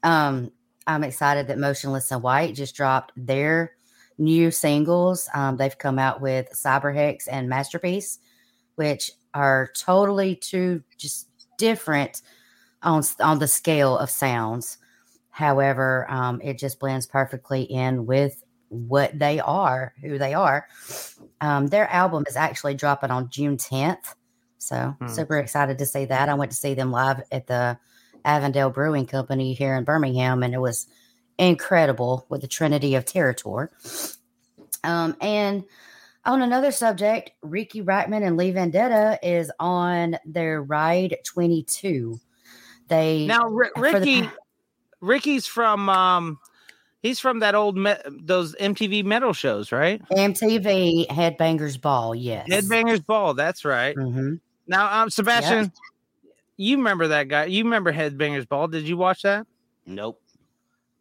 Um, 0.02 0.50
I'm 0.86 1.04
excited 1.04 1.48
that 1.48 1.58
Motionless 1.58 2.10
In 2.12 2.20
White 2.20 2.54
just 2.54 2.74
dropped 2.74 3.12
their 3.16 3.72
new 4.18 4.50
singles. 4.50 5.28
Um, 5.34 5.56
they've 5.56 5.76
come 5.76 5.98
out 5.98 6.20
with 6.20 6.48
Cyberhex 6.52 7.26
and 7.30 7.48
Masterpiece, 7.48 8.18
which 8.76 9.10
are 9.32 9.70
totally 9.76 10.36
two 10.36 10.82
just 10.98 11.28
different 11.58 12.22
on 12.82 13.02
on 13.20 13.38
the 13.38 13.48
scale 13.48 13.96
of 13.98 14.10
sounds. 14.10 14.78
However, 15.30 16.06
um, 16.10 16.40
it 16.42 16.58
just 16.58 16.78
blends 16.78 17.06
perfectly 17.06 17.62
in 17.62 18.06
with 18.06 18.44
what 18.68 19.18
they 19.18 19.40
are, 19.40 19.94
who 20.00 20.18
they 20.18 20.34
are. 20.34 20.66
Um, 21.40 21.68
their 21.68 21.88
album 21.90 22.24
is 22.28 22.36
actually 22.36 22.74
dropping 22.74 23.10
on 23.10 23.30
June 23.30 23.56
10th. 23.56 24.14
So 24.64 24.96
Hmm. 25.00 25.08
super 25.08 25.38
excited 25.38 25.78
to 25.78 25.86
see 25.86 26.06
that. 26.06 26.28
I 26.28 26.34
went 26.34 26.50
to 26.50 26.56
see 26.56 26.74
them 26.74 26.90
live 26.90 27.22
at 27.30 27.46
the 27.46 27.78
Avondale 28.24 28.70
Brewing 28.70 29.06
Company 29.06 29.52
here 29.52 29.76
in 29.76 29.84
Birmingham, 29.84 30.42
and 30.42 30.54
it 30.54 30.60
was 30.60 30.86
incredible 31.38 32.24
with 32.28 32.40
the 32.40 32.48
Trinity 32.48 32.94
of 32.94 33.04
Terror. 33.04 33.70
Um, 34.82 35.16
and 35.20 35.64
on 36.24 36.40
another 36.42 36.70
subject, 36.72 37.32
Riki 37.42 37.82
Rachtman 37.82 38.26
and 38.26 38.36
Lee 38.36 38.50
Vendetta 38.52 39.18
is 39.22 39.50
on 39.60 40.16
their 40.24 40.62
Ride 40.62 41.16
22. 41.24 42.18
They 42.88 43.26
Now, 43.26 43.42
for 43.48 43.70
the 43.74 43.80
Riki, 43.80 44.28
Riki's 45.00 45.46
from 45.46 45.88
um, 45.90 46.38
he's 47.02 47.20
from 47.20 47.40
that 47.40 47.54
old 47.54 47.76
me- 47.76 47.94
those 48.06 48.54
MTV 48.56 49.04
metal 49.04 49.32
shows, 49.34 49.72
right? 49.72 50.00
MTV 50.10 51.08
Headbangers 51.08 51.80
Ball, 51.80 52.14
yes. 52.14 52.48
Headbangers 52.48 53.04
Ball. 53.04 53.34
That's 53.34 53.64
right. 53.64 53.96
Mhm. 53.96 54.40
Now, 54.66 55.02
um, 55.02 55.10
Sebastian, 55.10 55.72
you 56.56 56.76
remember 56.76 57.08
that 57.08 57.28
guy? 57.28 57.44
You 57.46 57.64
remember 57.64 57.92
Headbangers 57.92 58.48
Ball? 58.48 58.68
Did 58.68 58.88
you 58.88 58.96
watch 58.96 59.22
that? 59.22 59.46
Nope. 59.86 60.20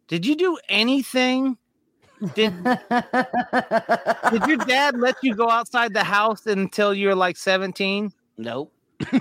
Did 0.08 0.26
you 0.26 0.36
do 0.36 0.58
anything? 0.68 1.56
Did 2.34 2.52
Did 2.64 4.46
your 4.46 4.56
dad 4.66 4.96
let 4.98 5.16
you 5.22 5.34
go 5.34 5.48
outside 5.50 5.92
the 5.94 6.04
house 6.04 6.46
until 6.46 6.94
you 6.94 7.08
were 7.08 7.14
like 7.14 7.36
seventeen? 7.36 8.12
Nope. 8.36 8.72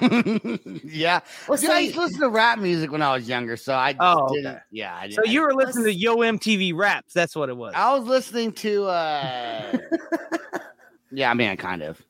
yeah. 0.83 1.19
well, 1.47 1.57
Dude, 1.57 1.69
I 1.69 1.79
used 1.79 1.95
to 1.95 2.01
listen 2.01 2.19
to 2.21 2.29
rap 2.29 2.59
music 2.59 2.91
when 2.91 3.01
I 3.01 3.15
was 3.15 3.27
younger, 3.27 3.57
so 3.57 3.73
I 3.73 3.93
just 3.93 4.01
Oh, 4.01 4.33
didn't. 4.33 4.59
Yeah, 4.71 4.95
I 4.95 5.07
didn't. 5.07 5.25
So 5.25 5.31
you 5.31 5.41
were 5.41 5.53
listening 5.53 5.85
to 5.85 5.93
Yo 5.93 6.17
MTV 6.17 6.75
Raps. 6.75 7.13
That's 7.13 7.35
what 7.35 7.49
it 7.49 7.57
was. 7.57 7.73
I 7.75 7.93
was 7.97 8.05
listening 8.05 8.51
to. 8.53 8.85
uh 8.85 9.77
Yeah, 11.11 11.29
I 11.29 11.33
mean, 11.33 11.55
kind 11.57 11.81
of. 11.83 12.01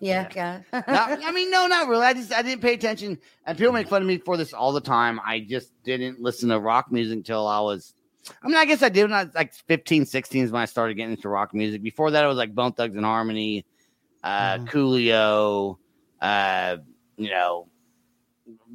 Yeah, 0.00 0.26
okay. 0.30 0.60
No, 0.72 0.82
I 1.26 1.32
mean, 1.32 1.50
no, 1.50 1.66
not 1.66 1.88
really. 1.88 2.04
I 2.06 2.14
just 2.14 2.32
I 2.32 2.42
didn't 2.42 2.62
pay 2.62 2.74
attention, 2.74 3.18
and 3.44 3.58
people 3.58 3.72
make 3.72 3.88
fun 3.88 4.02
of 4.02 4.08
me 4.08 4.18
for 4.18 4.36
this 4.36 4.52
all 4.52 4.72
the 4.72 4.80
time. 4.80 5.20
I 5.24 5.40
just 5.40 5.72
didn't 5.82 6.20
listen 6.20 6.48
to 6.50 6.60
rock 6.60 6.92
music 6.92 7.16
until 7.16 7.46
I 7.46 7.60
was. 7.60 7.94
I 8.42 8.46
mean, 8.46 8.56
I 8.56 8.64
guess 8.64 8.82
I 8.82 8.90
did 8.90 9.02
when 9.04 9.12
I 9.14 9.24
was 9.24 9.34
like 9.34 9.54
15, 9.54 10.04
16 10.06 10.44
is 10.44 10.50
when 10.52 10.60
I 10.62 10.66
started 10.66 10.94
getting 10.94 11.12
into 11.12 11.28
rock 11.28 11.54
music. 11.54 11.82
Before 11.82 12.10
that, 12.10 12.22
it 12.24 12.26
was 12.28 12.36
like 12.36 12.54
Bone 12.54 12.72
Thugs 12.72 12.94
and 12.94 13.04
Harmony, 13.04 13.64
uh, 14.22 14.58
Mhm. 14.58 14.68
Coolio, 14.68 15.78
uh, 16.20 16.76
you 17.16 17.30
know, 17.30 17.68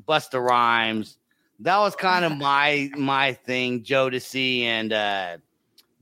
Busta 0.07 0.41
Rhymes. 0.43 1.17
That 1.59 1.77
was 1.77 1.95
kind 1.95 2.25
of 2.25 2.35
my 2.37 2.89
my 2.97 3.33
thing. 3.33 3.83
Jodeci 3.83 4.63
and 4.63 4.91
uh, 4.91 5.37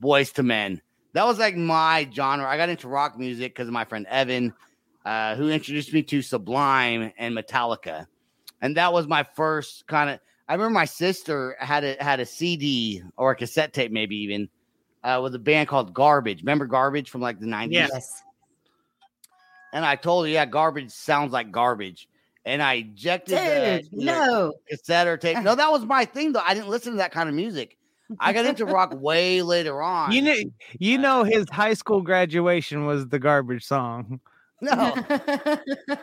Boyz 0.02 0.36
II 0.38 0.44
Men. 0.44 0.82
That 1.12 1.26
was 1.26 1.38
like 1.38 1.56
my 1.56 2.08
genre. 2.12 2.48
I 2.48 2.56
got 2.56 2.70
into 2.70 2.88
rock 2.88 3.18
music 3.18 3.54
because 3.54 3.68
of 3.68 3.74
my 3.74 3.84
friend 3.84 4.06
Evan 4.08 4.52
uh, 5.04 5.34
who 5.36 5.48
introduced 5.48 5.92
me 5.92 6.02
to 6.04 6.22
Sublime 6.22 7.12
and 7.18 7.36
Metallica, 7.36 8.06
and 8.60 8.76
that 8.76 8.92
was 8.92 9.06
my 9.06 9.22
first 9.22 9.86
kind 9.86 10.10
of. 10.10 10.20
I 10.48 10.54
remember 10.54 10.74
my 10.74 10.84
sister 10.84 11.56
had 11.58 11.84
a 11.84 11.96
had 12.02 12.20
a 12.20 12.26
CD 12.26 13.02
or 13.16 13.32
a 13.32 13.36
cassette 13.36 13.72
tape, 13.72 13.92
maybe 13.92 14.16
even, 14.16 14.48
uh, 15.02 15.20
with 15.22 15.34
a 15.34 15.38
band 15.38 15.68
called 15.68 15.94
Garbage. 15.94 16.42
Remember 16.42 16.66
Garbage 16.66 17.10
from 17.10 17.20
like 17.20 17.40
the 17.40 17.46
nineties? 17.46 17.76
Yes. 17.76 18.22
And 19.72 19.84
I 19.86 19.96
told 19.96 20.26
her, 20.26 20.30
yeah, 20.30 20.44
Garbage 20.44 20.90
sounds 20.90 21.32
like 21.32 21.50
garbage, 21.50 22.06
and 22.44 22.62
I 22.62 22.74
ejected 22.74 23.38
the, 23.38 23.88
Dude, 23.90 24.00
the 24.00 24.04
no. 24.04 24.52
cassette 24.68 25.06
or 25.06 25.16
tape. 25.16 25.38
No, 25.38 25.54
that 25.54 25.70
was 25.70 25.84
my 25.84 26.04
thing 26.04 26.32
though. 26.32 26.42
I 26.46 26.54
didn't 26.54 26.68
listen 26.68 26.92
to 26.92 26.98
that 26.98 27.12
kind 27.12 27.28
of 27.28 27.34
music. 27.34 27.78
I 28.20 28.32
got 28.32 28.44
into 28.44 28.66
rock 28.66 28.92
way 29.00 29.42
later 29.42 29.80
on. 29.80 30.12
You 30.12 30.22
know, 30.22 30.36
you 30.78 30.98
know, 30.98 31.24
his 31.24 31.46
high 31.50 31.74
school 31.74 32.02
graduation 32.02 32.84
was 32.84 33.08
the 33.08 33.18
garbage 33.18 33.64
song. 33.64 34.20
No, 34.62 34.94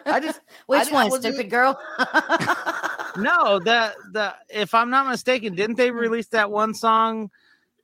I 0.05 0.19
just 0.21 0.41
Which 0.67 0.87
I 0.89 0.93
one, 0.93 1.09
wasn't- 1.09 1.35
stupid 1.35 1.49
girl? 1.49 1.79
No, 3.17 3.59
the 3.59 3.91
the 4.11 4.35
if 4.49 4.73
I'm 4.75 4.91
not 4.91 5.07
mistaken, 5.07 5.55
didn't 5.55 5.77
they 5.77 5.89
release 5.89 6.27
that 6.27 6.49
one 6.51 6.75
song, 6.75 7.31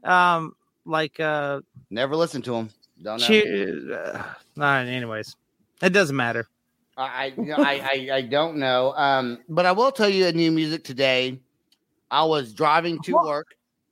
um, 0.03 0.55
like 0.85 1.19
uh, 1.19 1.61
never 1.89 2.15
listen 2.15 2.43
to 2.43 2.51
them. 2.51 2.69
Don't 3.01 3.19
know. 3.19 3.25
cheer, 3.25 3.91
uh, 3.91 4.23
uh, 4.61 4.63
anyways, 4.63 5.35
it 5.81 5.89
doesn't 5.89 6.15
matter. 6.15 6.47
I 6.95 7.03
I, 7.03 7.25
you 7.37 7.45
know, 7.47 7.55
I 7.57 7.73
I 7.81 8.15
I 8.17 8.21
don't 8.21 8.57
know. 8.57 8.93
Um, 8.95 9.39
but 9.49 9.65
I 9.65 9.71
will 9.71 9.91
tell 9.91 10.07
you 10.09 10.27
a 10.27 10.31
new 10.31 10.51
music 10.51 10.83
today. 10.83 11.39
I 12.11 12.23
was 12.23 12.53
driving 12.53 13.01
to 13.01 13.13
What? 13.13 13.25
work. 13.25 13.47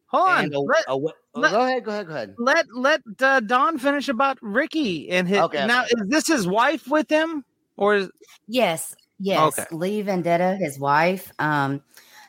Hold 0.08 0.30
on, 0.30 0.44
and 0.46 0.54
a- 0.54 0.60
let 0.60 0.86
a- 0.88 1.00
let- 1.42 1.52
go 1.52 1.62
ahead. 1.62 1.84
Go 1.84 1.92
ahead. 1.92 2.08
Go 2.08 2.14
ahead. 2.14 2.36
let 2.38 2.66
let 2.74 3.02
uh, 3.22 3.40
Dawn 3.40 3.78
finish 3.78 4.08
about 4.10 4.38
Riki 4.42 5.10
and 5.10 5.28
his. 5.28 5.40
Okay, 5.40 5.66
now, 5.66 5.84
is 5.84 6.08
this 6.08 6.28
his 6.28 6.48
wife 6.48 6.88
with 6.88 7.10
him, 7.10 7.44
or 7.78 7.96
is 7.96 8.10
yes, 8.48 8.96
yes. 9.20 9.60
Okay. 9.60 9.76
Lee 9.76 10.02
Vendetta, 10.02 10.58
his 10.60 10.80
wife. 10.80 11.32
Um, 11.40 11.82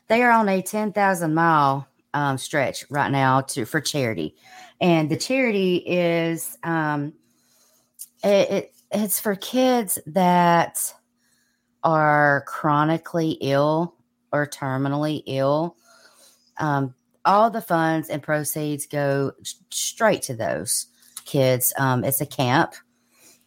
they 0.08 0.22
are 0.22 0.30
on 0.30 0.48
a 0.48 0.62
ten 0.62 0.92
thousand 0.92 1.34
mile 1.34 1.86
um 2.14 2.38
stretch 2.38 2.84
right 2.90 3.10
now 3.10 3.40
to 3.42 3.64
for 3.64 3.80
charity, 3.80 4.34
and 4.80 5.10
the 5.10 5.16
charity 5.16 5.76
is 5.76 6.56
um, 6.62 7.12
it, 8.22 8.50
it 8.50 8.74
it's 8.90 9.20
for 9.20 9.34
kids 9.36 9.98
that 10.06 10.94
are 11.82 12.44
chronically 12.46 13.32
ill 13.40 13.94
or 14.32 14.46
terminally 14.46 15.22
ill. 15.26 15.76
Um, 16.58 16.94
all 17.24 17.50
the 17.50 17.60
funds 17.60 18.08
and 18.08 18.22
proceeds 18.22 18.86
go 18.86 19.32
straight 19.70 20.22
to 20.22 20.34
those 20.34 20.86
kids. 21.24 21.72
Um, 21.78 22.04
it's 22.04 22.20
a 22.20 22.26
camp, 22.26 22.74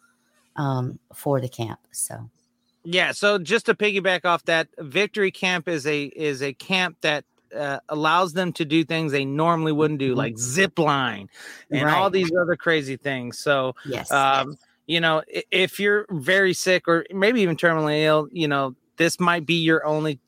um, 0.56 0.98
for 1.14 1.40
the 1.40 1.48
camp. 1.48 1.78
So, 1.92 2.28
Yeah, 2.82 3.12
so 3.12 3.38
just 3.38 3.66
to 3.66 3.74
piggyback 3.74 4.24
off 4.24 4.44
that, 4.46 4.70
Victory 4.78 5.30
Camp 5.30 5.68
is 5.68 5.86
a 5.86 6.04
is 6.04 6.42
a 6.42 6.52
camp 6.52 6.96
that 7.02 7.24
uh, 7.54 7.80
allows 7.88 8.32
them 8.32 8.52
to 8.54 8.64
do 8.64 8.84
things 8.84 9.12
they 9.12 9.24
normally 9.24 9.72
wouldn't 9.72 10.00
do, 10.00 10.14
like 10.14 10.38
zip 10.38 10.78
line 10.78 11.28
and 11.70 11.88
all 11.88 12.10
these 12.10 12.30
other 12.34 12.56
crazy 12.56 12.96
things. 12.96 13.38
So, 13.38 13.74
yes. 13.86 14.10
um, 14.10 14.56
you 14.86 15.00
know, 15.00 15.22
if 15.50 15.78
you're 15.78 16.06
very 16.10 16.52
sick 16.52 16.88
or 16.88 17.04
maybe 17.10 17.40
even 17.40 17.56
terminally 17.56 18.04
ill, 18.04 18.28
you 18.30 18.48
know, 18.48 18.74
this 18.96 19.18
might 19.18 19.44
be 19.44 19.54
your 19.54 19.84
only 19.86 20.20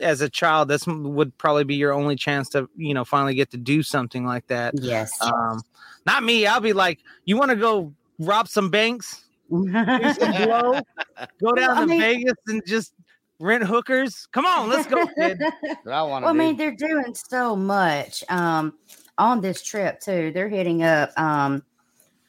as 0.00 0.20
a 0.20 0.28
child. 0.28 0.68
This 0.68 0.86
would 0.86 1.36
probably 1.38 1.64
be 1.64 1.76
your 1.76 1.92
only 1.92 2.16
chance 2.16 2.48
to, 2.50 2.68
you 2.76 2.94
know, 2.94 3.04
finally 3.04 3.34
get 3.34 3.50
to 3.52 3.56
do 3.56 3.82
something 3.82 4.24
like 4.26 4.46
that. 4.48 4.74
yes. 4.80 5.20
Um, 5.22 5.62
not 6.06 6.22
me. 6.22 6.46
I'll 6.46 6.60
be 6.60 6.74
like, 6.74 7.00
you 7.24 7.38
want 7.38 7.50
to 7.50 7.56
go 7.56 7.94
rob 8.18 8.48
some 8.48 8.70
banks? 8.70 9.22
do 9.50 10.14
some 10.14 10.32
blow, 10.32 10.80
go 11.40 11.52
down 11.52 11.76
to 11.76 11.86
mean- 11.86 12.00
Vegas 12.00 12.34
and 12.46 12.62
just 12.66 12.94
rent 13.40 13.64
hookers. 13.64 14.26
Come 14.32 14.46
on, 14.46 14.68
let's 14.68 14.86
go, 14.86 15.06
kid. 15.18 15.40
I 15.42 16.02
want 16.02 16.22
to 16.22 16.26
Well, 16.26 16.28
I 16.28 16.32
do. 16.32 16.38
mean, 16.38 16.56
they're 16.56 16.74
doing 16.76 17.14
so 17.14 17.54
much 17.56 18.22
um, 18.28 18.74
on 19.18 19.40
this 19.40 19.62
trip 19.62 20.00
too. 20.00 20.30
They're 20.34 20.48
hitting 20.48 20.82
up. 20.82 21.10
Um, 21.18 21.62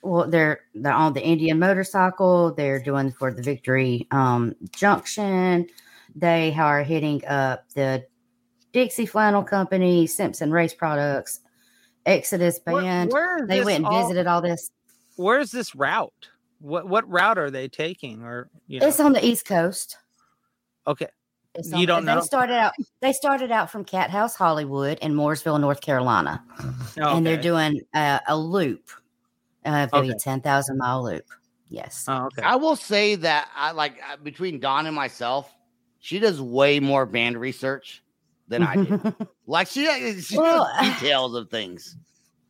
well, 0.02 0.30
they're 0.30 0.60
they're 0.76 0.94
on 0.94 1.14
the 1.14 1.22
Indian 1.24 1.58
motorcycle. 1.60 2.54
They're 2.54 2.82
doing 2.82 3.12
for 3.12 3.34
the 3.34 3.42
Victory 3.42 4.08
um, 4.12 4.56
Junction. 4.76 5.68
They 6.16 6.54
are 6.58 6.84
hitting 6.84 7.26
up 7.28 7.66
the 7.74 8.06
Dixie 8.72 9.06
Flannel 9.06 9.44
Company, 9.44 10.06
Simpson 10.08 10.52
Race 10.52 10.74
Products, 10.74 11.40
Exodus 12.06 12.60
Where- 12.66 12.82
Band. 12.84 13.12
they 13.50 13.64
went 13.64 13.78
and 13.78 13.86
all- 13.86 14.02
visited 14.04 14.28
all 14.28 14.42
this. 14.42 14.70
Where's 15.18 15.50
this 15.52 15.74
route? 15.76 16.30
What 16.60 16.88
what 16.88 17.10
route 17.10 17.38
are 17.38 17.50
they 17.52 17.68
taking? 17.68 18.22
Or 18.24 18.50
you 18.68 18.80
know, 18.80 18.88
It's 18.88 19.00
on 19.00 19.14
the 19.14 19.26
East 19.26 19.46
Coast. 19.46 19.98
Okay, 20.88 21.08
It's 21.54 21.72
You 21.72 21.86
don't 21.86 22.06
know? 22.06 22.20
They 22.20 22.26
started 22.26 22.56
out. 22.56 22.74
They 23.02 23.14
started 23.14 23.52
out 23.52 23.70
from 23.72 23.86
Cat 23.86 24.10
House 24.10 24.36
Hollywood 24.36 24.98
in 25.00 25.14
Mooresville, 25.14 25.60
North 25.60 25.82
Carolina. 25.82 26.44
and 26.98 27.26
they're 27.26 27.42
doing 27.42 27.82
uh, 27.94 28.20
a 28.28 28.38
loop 28.38 28.90
Uh, 29.66 29.88
maybe 29.94 30.10
Okay. 30.10 30.18
ten 30.20 30.42
thousand 30.42 30.78
mile 30.78 31.04
loop. 31.04 31.26
Yes. 31.70 32.06
Oh, 32.08 32.26
okay. 32.28 32.44
I 32.44 32.56
will 32.56 32.76
say 32.76 33.16
that 33.16 33.50
I 33.56 33.72
like 33.72 34.00
uh, 34.12 34.18
between 34.18 34.60
Dawn 34.60 34.86
and 34.86 34.96
myself, 34.96 35.52
she 36.00 36.20
does 36.20 36.40
way 36.40 36.80
more 36.80 37.06
band 37.06 37.38
research 37.40 38.04
than 38.48 38.62
I 38.62 38.76
do. 38.76 39.02
like 39.48 39.68
she, 39.68 39.88
uh, 39.88 40.22
she 40.22 40.38
Well, 40.38 40.70
details 40.82 41.34
of 41.36 41.50
things. 41.50 41.98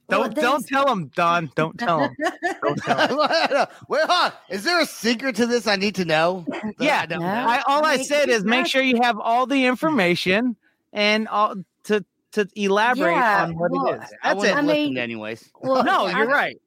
Well, 0.07 0.23
Don't 0.23 0.35
don't 0.41 0.67
tell 0.67 0.87
him, 0.91 1.07
Dawn. 1.15 1.49
Don't 1.55 1.77
tell 1.79 1.99
him. 2.01 2.15
Don't 2.61 2.77
tell 2.77 3.07
him. 3.09 3.67
Wait, 3.89 4.01
hold 4.01 4.09
on. 4.09 4.31
Is 4.49 4.63
there 4.63 4.79
a 4.79 4.85
secret 4.85 5.35
to 5.37 5.45
this 5.45 5.67
I 5.67 5.75
need 5.75 5.95
to 5.95 6.05
know? 6.05 6.45
Yeah, 6.79 7.05
I 7.09 7.15
no. 7.17 7.25
I, 7.25 7.61
all 7.67 7.83
I 7.85 7.93
I 7.93 7.97
said 8.03 8.29
is 8.29 8.43
make 8.43 8.67
sure 8.67 8.81
you 8.81 9.01
have 9.01 9.19
all 9.19 9.45
the 9.47 9.65
information 9.65 10.55
and 10.93 11.27
all 11.27 11.55
to 11.85 12.05
to 12.33 12.47
elaborate 12.55 13.13
Yeah, 13.13 13.43
on 13.45 13.57
what 13.57 13.71
well, 13.71 13.87
it 13.93 14.03
is. 14.03 14.09
That's 14.23 14.35
wouldn't 14.37 14.57
it. 14.57 14.59
I 14.59 14.61
mean- 14.61 14.97
anyways. 14.97 15.49
well, 15.61 15.83
no, 15.83 16.07
you're 16.07 16.27
right. 16.27 16.59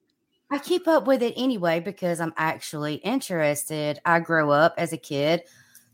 I 0.51 0.59
keep 0.59 0.88
up 0.88 1.07
with 1.07 1.22
it 1.22 1.35
anyway 1.37 1.79
because 1.79 2.20
I'm 2.20 2.33
actually 2.38 2.94
interested. 2.94 4.01
I 4.07 4.20
grew 4.20 4.51
up 4.51 4.74
as 4.79 4.94
a 4.94 4.96
kid 4.96 5.42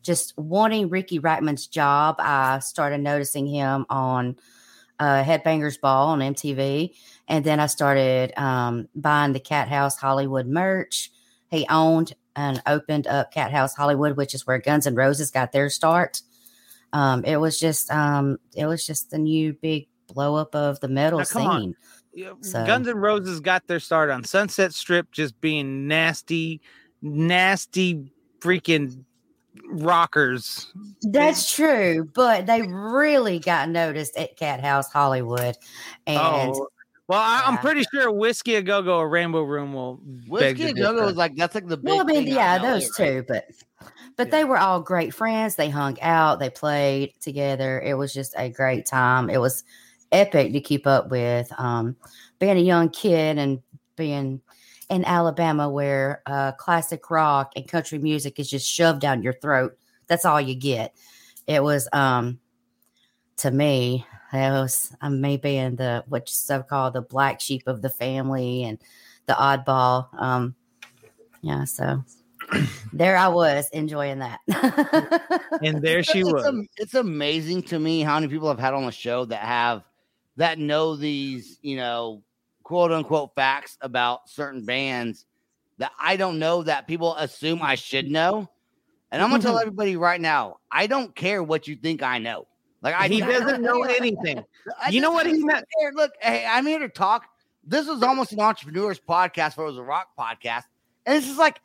just 0.05 0.33
wanting 0.39 0.89
Riki 0.91 1.19
Rachtman's 1.19 1.67
job. 1.67 2.17
I 2.21 2.61
started 2.61 2.99
noticing 3.01 3.49
him 3.49 3.85
on 3.91 4.37
uh, 5.01 5.25
Headbangers 5.25 5.81
Ball 5.81 6.09
on 6.09 6.21
MTV. 6.21 6.95
And 7.29 7.45
then 7.45 7.61
I 7.61 7.67
started 7.67 8.33
um, 8.39 8.89
buying 8.95 9.33
the 9.33 9.41
Cat 9.41 9.69
House 9.69 9.97
Hollywood 9.97 10.47
merch. 10.47 11.11
He 11.51 11.67
owned 11.69 12.15
and 12.37 12.63
opened 12.67 13.07
up 13.07 13.33
Cat 13.33 13.53
House 13.53 13.75
Hollywood, 13.75 14.17
which 14.17 14.35
is 14.35 14.47
where 14.47 14.59
Guns 14.59 14.87
N' 14.87 14.95
Roses 14.95 15.31
got 15.31 15.53
their 15.53 15.71
start. 15.71 16.21
Um, 16.93 17.25
it 17.25 17.39
was 17.39 17.59
just 17.59 17.91
um, 17.91 18.39
it 18.55 18.67
was 18.67 18.87
just 18.87 19.11
the 19.11 19.19
new 19.19 19.53
big 19.55 19.89
blow 20.07 20.37
up 20.37 20.55
of 20.55 20.81
the 20.81 20.89
metal 20.89 21.19
Now, 21.19 21.25
scene. 21.25 21.75
So- 22.43 22.65
Guns 22.67 22.89
N' 22.89 22.97
Roses 22.97 23.41
got 23.41 23.67
their 23.67 23.81
start 23.81 24.11
on 24.11 24.25
Sunset 24.25 24.73
Strip, 24.73 25.11
just 25.11 25.41
being 25.41 25.89
nasty, 25.89 26.61
nasty, 27.03 28.13
freaking 28.41 29.05
rockers. 29.69 30.73
That's 31.03 31.53
true, 31.53 32.09
but 32.15 32.47
they 32.47 32.63
really 32.63 33.39
got 33.39 33.69
noticed 33.69 34.17
at 34.17 34.37
Cat 34.37 34.61
House 34.61 34.91
Hollywood, 34.93 35.57
and 36.07 36.53
oh, 36.55 36.69
well, 37.09 37.21
I, 37.21 37.43
I'm 37.47 37.59
pretty 37.59 37.85
sure 37.93 38.11
Whiskey 38.13 38.55
a 38.57 38.63
Go 38.63 38.83
Go 38.83 38.99
or 38.99 39.09
Rainbow 39.09 39.43
Room 39.43 39.73
will. 39.73 40.01
Whiskey 40.27 40.63
to 40.63 40.69
and 40.69 40.77
Go 40.79 40.85
Go 40.85 40.93
differ. 40.95 41.07
was 41.07 41.17
like 41.17 41.37
that's 41.37 41.55
like 41.55 41.67
the 41.67 41.77
big. 41.77 41.87
well, 41.87 42.01
I 42.01 42.05
mean, 42.05 42.25
thing 42.25 42.35
yeah, 42.35 42.55
out 42.55 42.57
in 42.61 42.63
LA, 42.67 42.73
those 42.75 42.99
right? 42.99 43.09
two, 43.13 43.25
but 43.29 43.45
but 44.17 44.27
Yeah. 44.29 44.31
they 44.31 44.45
were 44.45 44.59
all 44.59 44.81
great 44.81 45.13
friends. 45.15 45.57
They 45.57 45.69
hung 45.69 46.01
out, 46.01 46.39
they 46.39 46.51
played 46.51 47.13
together. 47.21 47.81
It 47.81 47.95
was 47.95 48.13
just 48.15 48.35
a 48.39 48.49
great 48.49 48.87
time. 48.87 49.29
It 49.31 49.39
was 49.41 49.65
epic 50.13 50.53
to 50.53 50.61
keep 50.61 50.87
up 50.87 51.11
with. 51.11 51.49
Um, 51.59 51.97
being 52.39 52.57
a 52.57 52.61
young 52.61 52.89
kid 52.91 53.39
and 53.39 53.61
being 53.97 54.41
in 54.91 55.05
Alabama, 55.05 55.69
where 55.71 56.23
uh, 56.27 56.53
classic 56.53 57.11
rock 57.11 57.53
and 57.57 57.67
country 57.67 57.99
music 57.99 58.39
is 58.39 58.49
just 58.51 58.69
shoved 58.69 59.01
down 59.01 59.23
your 59.23 59.33
throat. 59.35 59.77
That's 60.09 60.25
all 60.25 60.41
you 60.41 60.55
get. 60.55 60.95
It 61.47 61.63
was 61.63 61.89
um 61.93 62.39
to 63.39 63.51
me, 63.51 64.07
it 64.37 64.51
was 64.51 64.95
um, 65.01 65.21
me 65.21 65.37
being 65.37 65.77
the 65.77 66.05
what 66.09 66.29
so 66.29 66.63
called 66.63 66.95
the 66.95 67.03
black 67.03 67.41
sheep 67.41 67.63
of 67.67 67.83
the 67.83 67.91
family 67.91 68.65
and 68.65 68.79
the 69.27 69.35
oddball. 69.35 70.09
Um, 70.21 70.55
yeah, 71.43 71.65
so 71.65 72.05
there 72.93 73.17
I 73.17 73.29
was 73.29 73.69
enjoying 73.71 74.21
that. 74.21 74.41
And 75.63 75.81
there 75.83 76.03
she 76.03 76.21
it's, 76.21 76.31
was. 76.31 76.45
am- 76.47 76.69
it's 76.77 76.95
amazing 76.95 77.63
to 77.65 77.79
me 77.79 78.01
how 78.03 78.15
many 78.15 78.29
people 78.31 78.49
I've 78.49 78.59
had 78.59 78.75
on 78.75 78.85
the 78.85 78.93
show 78.93 79.25
that 79.27 79.41
have 79.41 79.83
that 80.37 80.59
know 80.59 80.97
these, 80.97 81.59
you 81.63 81.77
know, 81.77 82.23
quote 82.65 82.93
unquote 82.93 83.35
facts 83.35 83.79
about 83.81 84.29
certain 84.29 84.65
bands 84.65 85.27
that 85.79 85.93
I 85.99 86.17
don't 86.17 86.39
know 86.39 86.63
that 86.65 86.87
people 86.87 87.15
assume 87.17 87.63
I 87.63 87.77
should 87.77 88.11
know. 88.11 88.49
And 89.11 89.23
I'm 89.23 89.31
gonna 89.31 89.43
tell 89.43 89.59
everybody 89.61 89.97
right 89.97 90.21
now, 90.21 90.57
I 90.71 90.87
don't 90.87 91.15
care 91.15 91.43
what 91.43 91.69
you 91.69 91.77
think 91.77 92.03
I 92.03 92.19
know. 92.19 92.47
Like 92.85 92.95
I 92.95 93.09
he 93.09 93.21
doesn't 93.21 93.63
know 93.63 93.83
anything. 93.83 94.45
You 94.91 95.03
know 95.03 95.11
what 95.11 95.27
he 95.27 95.45
meant-. 95.45 95.67
Look, 95.95 96.13
hey, 96.21 96.47
I'm 96.49 96.67
here 96.67 96.79
to 96.79 96.89
talk. 96.89 97.27
This 97.63 97.87
is 97.87 98.03
almost 98.03 98.33
an 98.33 98.41
entrepreneur's 98.41 98.99
podcast, 98.99 99.57
but 99.57 99.63
it 99.63 99.67
was 99.67 99.77
a 99.77 99.83
rock 99.83 100.09
podcast, 100.19 100.65
and 101.05 101.17
it's 101.17 101.27
just 101.27 101.39
like 101.39 101.61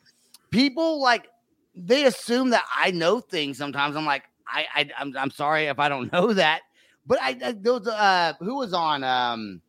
people 0.50 1.02
like 1.02 1.28
they 1.76 2.06
assume 2.06 2.50
that 2.50 2.66
I 2.76 2.92
know 2.92 3.22
things. 3.22 3.58
Sometimes 3.58 3.96
I'm 3.96 4.06
like, 4.06 4.24
I, 4.48 4.66
I 4.76 4.90
I'm, 4.98 5.16
I'm 5.18 5.32
sorry 5.32 5.66
if 5.66 5.80
I 5.80 5.88
don't 5.88 6.12
know 6.14 6.34
that, 6.34 6.62
but 7.06 7.20
I, 7.22 7.38
I 7.44 7.52
those 7.54 7.88
uh 7.88 8.34
who 8.40 8.58
was 8.58 8.74
on 8.74 9.04
um 9.06 9.62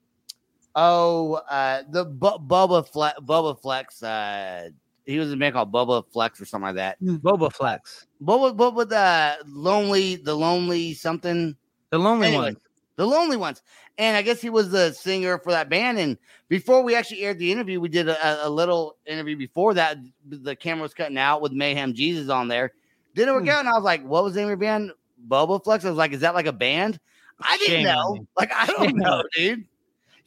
oh 0.75 1.35
uh 1.35 1.83
the 1.89 2.05
Bu- 2.05 2.39
Bubba 2.47 2.87
Flex 2.87 3.19
Bubba 3.21 3.61
Flex 3.61 4.03
uh 4.03 4.71
he 5.07 5.19
was 5.19 5.33
a 5.33 5.37
band 5.37 5.55
called 5.55 5.73
Bubba 5.73 6.05
Flex 6.13 6.41
or 6.41 6.45
something 6.45 6.67
like 6.67 6.77
that. 6.77 7.01
Boba 7.03 7.53
Flex, 7.53 8.07
Bubba 8.23 8.57
Bubba 8.57 8.89
the 8.89 9.45
lonely 9.51 10.17
the 10.17 10.35
lonely 10.35 10.95
something 10.95 11.57
the 11.91 11.99
lonely 11.99 12.29
Anyway, 12.29 12.43
one. 12.45 12.57
the 12.97 13.07
lonely 13.07 13.37
ones. 13.37 13.63
And 13.99 14.17
I 14.17 14.23
guess 14.23 14.41
he 14.41 14.49
was 14.49 14.71
the 14.71 14.93
singer 14.93 15.39
for 15.39 15.51
that 15.53 15.69
band. 15.69 15.99
And 15.99 16.17
before 16.49 16.83
we 16.83 16.95
actually 16.95 17.21
aired 17.23 17.39
the 17.39 17.53
interview, 17.53 17.81
we 17.81 17.89
did 17.91 18.09
a, 18.09 18.47
a 18.47 18.49
little 18.49 18.97
interview 19.05 19.37
before 19.37 19.75
that. 19.75 19.99
The 20.27 20.57
camera 20.57 20.83
was 20.83 20.95
cutting 20.95 21.19
out 21.19 21.43
with 21.43 21.53
Mayhem 21.53 21.93
Jesus 21.93 22.31
on 22.31 22.49
there. 22.49 22.73
Didn't 23.15 23.35
work 23.35 23.45
Hmm. 23.45 23.51
out. 23.51 23.61
And 23.61 23.69
I 23.69 23.73
was 23.73 23.85
like, 23.85 24.03
what 24.05 24.25
was 24.25 24.35
the 24.35 24.41
name 24.41 24.47
of 24.47 24.51
your 24.51 24.57
band? 24.57 24.93
Boba 25.29 25.63
Flex. 25.63 25.85
I 25.85 25.89
was 25.91 25.99
like, 25.99 26.13
is 26.13 26.21
that 26.21 26.35
like 26.35 26.47
a 26.47 26.53
band? 26.53 26.99
I 27.43 27.59
didn't 27.59 27.73
Shame 27.75 27.85
know. 27.85 28.27
Like, 28.39 28.53
I 28.55 28.67
don't 28.69 28.85
Shame 28.89 28.97
know, 28.97 29.23
dude. 29.37 29.65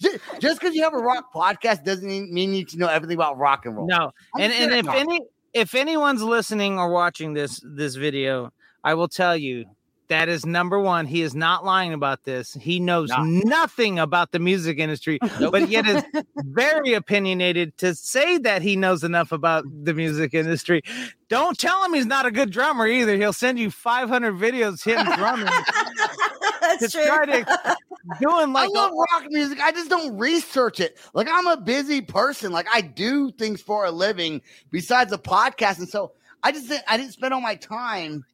Ju- 0.04 0.20
Just 0.40 0.60
because 0.60 0.76
you 0.76 0.84
have 0.84 0.94
a 0.94 0.98
rock 0.98 1.34
podcast 1.34 1.84
doesn't 1.84 2.08
mean 2.08 2.34
mean 2.34 2.50
you 2.50 2.56
need 2.60 2.70
to 2.70 2.78
know 2.78 2.88
everything 2.88 3.16
about 3.18 3.38
rock 3.38 3.66
and 3.66 3.76
roll. 3.76 3.88
No, 3.88 4.12
I'm 4.36 4.42
and 4.42 4.54
and 4.54 4.72
if 4.74 4.86
talk. 4.86 4.96
any 4.96 5.22
if 5.54 5.74
anyone's 5.76 6.22
listening 6.24 6.78
or 6.80 6.92
watching 6.92 7.34
this 7.34 7.62
this 7.64 7.96
video, 7.96 8.52
I 8.84 8.94
will 8.96 9.08
tell 9.08 9.36
you 9.38 9.66
that 10.10 10.28
is 10.28 10.46
number 10.46 10.78
one. 10.80 11.06
He 11.08 11.22
is 11.22 11.34
not 11.34 11.64
lying 11.64 11.94
about 11.94 12.24
this. 12.26 12.54
He 12.60 12.80
knows 12.80 13.10
No. 13.10 13.24
nothing 13.24 13.98
about 14.00 14.32
the 14.32 14.38
music 14.40 14.78
industry, 14.78 15.18
but 15.52 15.70
yet 15.70 15.88
is 15.88 16.04
very 16.36 16.94
opinionated 16.94 17.78
to 17.78 17.96
say 17.96 18.38
that 18.40 18.62
he 18.62 18.76
knows 18.76 19.04
enough 19.04 19.32
about 19.32 19.64
the 19.86 19.94
music 19.94 20.34
industry. 20.34 20.82
Don't 21.30 21.58
tell 21.58 21.84
him 21.86 21.94
he's 21.94 22.06
not 22.06 22.26
a 22.26 22.32
good 22.32 22.52
drummer 22.52 22.86
either. 22.86 23.16
He'll 23.16 23.32
send 23.34 23.58
you 23.58 23.72
500 23.72 24.34
videos 24.36 24.84
him 24.84 25.04
drumming, 25.16 25.48
That's 26.62 26.92
to 26.92 27.06
try 27.06 27.26
to- 27.26 27.78
doing 28.20 28.54
like 28.54 28.70
I 28.70 28.74
love 28.74 28.92
rock 29.12 29.26
music. 29.30 29.60
I 29.62 29.72
just 29.72 29.90
don't 29.90 30.18
research 30.18 30.80
it. 30.80 30.98
Like 31.14 31.28
I'm 31.32 31.48
a 31.48 31.58
busy 31.58 32.02
person. 32.02 32.52
Like 32.52 32.68
I 32.74 32.82
do 32.82 33.32
things 33.32 33.62
for 33.62 33.86
a 33.86 33.92
living 33.92 34.42
besides 34.72 35.12
a 35.12 35.18
podcast, 35.18 35.80
and 35.80 35.88
so 35.90 36.14
I 36.44 36.52
just 36.52 36.68
didn't, 36.68 36.84
I 36.88 36.98
didn't 36.98 37.14
spend 37.14 37.34
all 37.34 37.42
my 37.42 37.56
time 37.56 38.26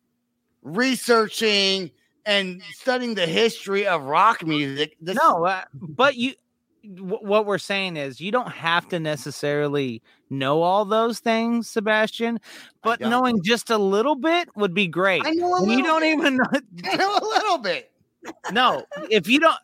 researching 0.64 1.92
and 2.26 2.62
studying 2.74 3.16
the 3.16 3.26
history 3.28 3.88
of 3.88 4.04
rock 4.04 4.46
music. 4.46 4.96
This- 5.02 5.18
no, 5.22 5.46
uh, 5.46 5.64
but 5.74 6.16
you. 6.16 6.34
What 6.82 7.46
we're 7.46 7.58
saying 7.58 7.98
is, 7.98 8.22
you 8.22 8.32
don't 8.32 8.50
have 8.52 8.88
to 8.90 9.02
necessarily 9.02 10.02
know 10.30 10.62
all 10.62 10.86
those 10.86 11.20
things, 11.20 11.70
Sebastian. 11.70 12.40
But 12.82 13.02
knowing 13.02 13.42
just 13.44 13.70
a 13.70 13.78
little 13.78 14.16
bit 14.16 14.48
would 14.56 14.74
be 14.74 14.88
great. 14.88 15.22
I 15.26 15.32
know 15.32 15.54
a 15.56 15.62
And 15.62 15.72
you 15.72 15.84
don't 15.84 16.00
bit. 16.02 16.18
even 16.18 16.38
know. 16.38 16.96
Know 16.96 17.18
a 17.18 17.26
little 17.26 17.58
bit. 17.58 17.92
No, 18.52 18.84
if 19.10 19.28
you 19.28 19.40
don't. 19.40 19.58